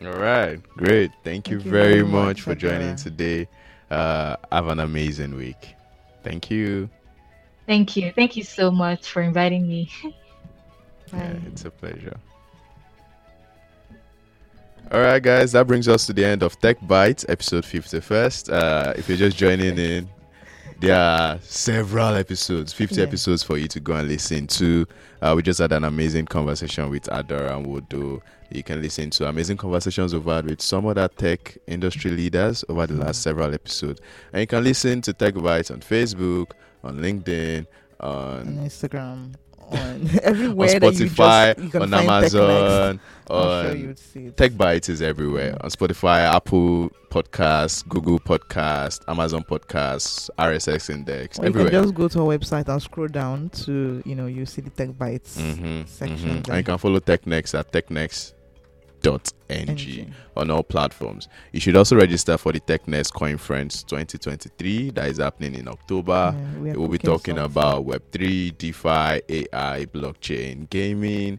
All 0.00 0.18
right, 0.18 0.62
great. 0.78 1.10
Thank 1.24 1.50
you, 1.50 1.58
Thank 1.58 1.66
you 1.66 1.70
very, 1.70 2.00
very, 2.00 2.04
much 2.04 2.40
for 2.40 2.54
joining 2.54 2.96
today. 2.96 3.48
Uh, 3.90 4.36
have 4.50 4.68
an 4.68 4.80
amazing 4.80 5.36
week. 5.36 5.74
Thank 6.24 6.50
you. 6.50 6.88
Thank 7.68 7.98
you. 7.98 8.12
Thank 8.12 8.34
you 8.34 8.44
so 8.44 8.70
much 8.70 9.10
for 9.10 9.20
inviting 9.20 9.68
me. 9.68 9.90
yeah, 11.12 11.34
it's 11.46 11.66
a 11.66 11.70
pleasure. 11.70 12.16
All 14.90 15.00
right, 15.00 15.22
guys, 15.22 15.52
that 15.52 15.66
brings 15.66 15.86
us 15.86 16.06
to 16.06 16.14
the 16.14 16.24
end 16.24 16.42
of 16.42 16.58
Techbytes, 16.60 17.26
episode 17.28 17.64
51st. 17.64 18.50
Uh, 18.50 18.94
if 18.96 19.06
you're 19.06 19.18
just 19.18 19.36
joining 19.36 19.76
in, 19.76 20.08
there 20.80 20.98
are 20.98 21.38
several 21.42 22.14
episodes, 22.14 22.72
50 22.72 22.96
yeah. 22.96 23.02
episodes 23.02 23.42
for 23.42 23.58
you 23.58 23.68
to 23.68 23.80
go 23.80 23.92
and 23.92 24.08
listen 24.08 24.46
to. 24.46 24.86
Uh, 25.20 25.34
we 25.36 25.42
just 25.42 25.58
had 25.58 25.72
an 25.72 25.84
amazing 25.84 26.24
conversation 26.24 26.88
with 26.88 27.02
Adora 27.02 27.62
Nwodo. 27.62 28.22
You 28.50 28.62
can 28.62 28.80
listen 28.80 29.10
to 29.10 29.28
amazing 29.28 29.58
conversations 29.58 30.14
we've 30.14 30.24
had 30.24 30.46
with 30.46 30.62
some 30.62 30.86
other 30.86 31.06
tech 31.08 31.58
industry 31.66 32.12
leaders 32.12 32.64
over 32.70 32.86
the 32.86 32.94
last 32.94 33.20
several 33.20 33.52
episodes. 33.52 34.00
And 34.32 34.40
you 34.40 34.46
can 34.46 34.64
listen 34.64 35.02
to 35.02 35.12
Techbytes 35.12 35.70
on 35.70 35.80
Facebook, 35.80 36.52
on 36.82 36.98
LinkedIn, 36.98 37.66
on, 38.00 38.38
on 38.40 38.46
Instagram, 38.58 39.34
on 39.58 40.08
everywhere. 40.22 40.68
on 40.68 40.92
Spotify, 40.92 41.48
you 41.48 41.64
just, 41.64 41.74
you 41.74 41.80
on 41.80 41.94
Amazon, 41.94 43.00
on 43.28 43.64
sure 44.12 44.30
Techbytes 44.32 44.88
is 44.88 45.02
everywhere. 45.02 45.56
On 45.60 45.70
Spotify, 45.70 46.20
Apple 46.32 46.90
Podcasts, 47.10 47.86
Google 47.88 48.18
Podcasts, 48.18 49.00
Amazon 49.08 49.44
Podcasts, 49.44 50.30
RSS 50.38 50.90
Index, 50.90 51.38
or 51.38 51.46
everywhere. 51.46 51.70
Just 51.70 51.94
go 51.94 52.08
to 52.08 52.20
our 52.20 52.38
website 52.38 52.68
and 52.68 52.82
scroll 52.82 53.08
down 53.08 53.50
to 53.50 54.02
you 54.04 54.14
know 54.14 54.26
you 54.26 54.46
see 54.46 54.62
the 54.62 54.70
Techbytes 54.70 55.38
mm-hmm, 55.38 55.82
section. 55.86 56.42
Mm-hmm. 56.42 56.50
And 56.50 56.58
you 56.58 56.64
can 56.64 56.78
follow 56.78 57.00
TechNext 57.00 57.58
at 57.58 57.72
TechNext 57.72 58.34
ng 59.08 60.14
on 60.36 60.50
all 60.50 60.62
platforms. 60.62 61.28
You 61.52 61.60
should 61.60 61.76
also 61.76 61.96
register 61.96 62.36
for 62.36 62.52
the 62.52 62.60
TechNext 62.60 63.12
Conference 63.12 63.82
2023 63.84 64.90
that 64.90 65.08
is 65.08 65.18
happening 65.18 65.54
in 65.54 65.68
October. 65.68 66.34
Yeah, 66.34 66.60
we 66.60 66.76
will 66.76 66.88
be 66.88 66.98
talking 66.98 67.38
about 67.38 67.86
Web3, 67.86 68.56
DeFi, 68.58 69.22
AI, 69.28 69.86
blockchain, 69.86 70.68
gaming, 70.70 71.38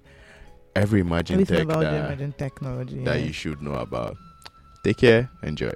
every 0.75 1.01
emerging 1.01 1.45
tech 1.45 1.67
that, 1.67 1.83
emerging 1.83 2.33
technology 2.33 3.03
that 3.03 3.19
yeah. 3.19 3.25
you 3.25 3.33
should 3.33 3.61
know 3.61 3.75
about. 3.75 4.17
Take 4.83 4.97
care, 4.97 5.29
enjoy. 5.43 5.73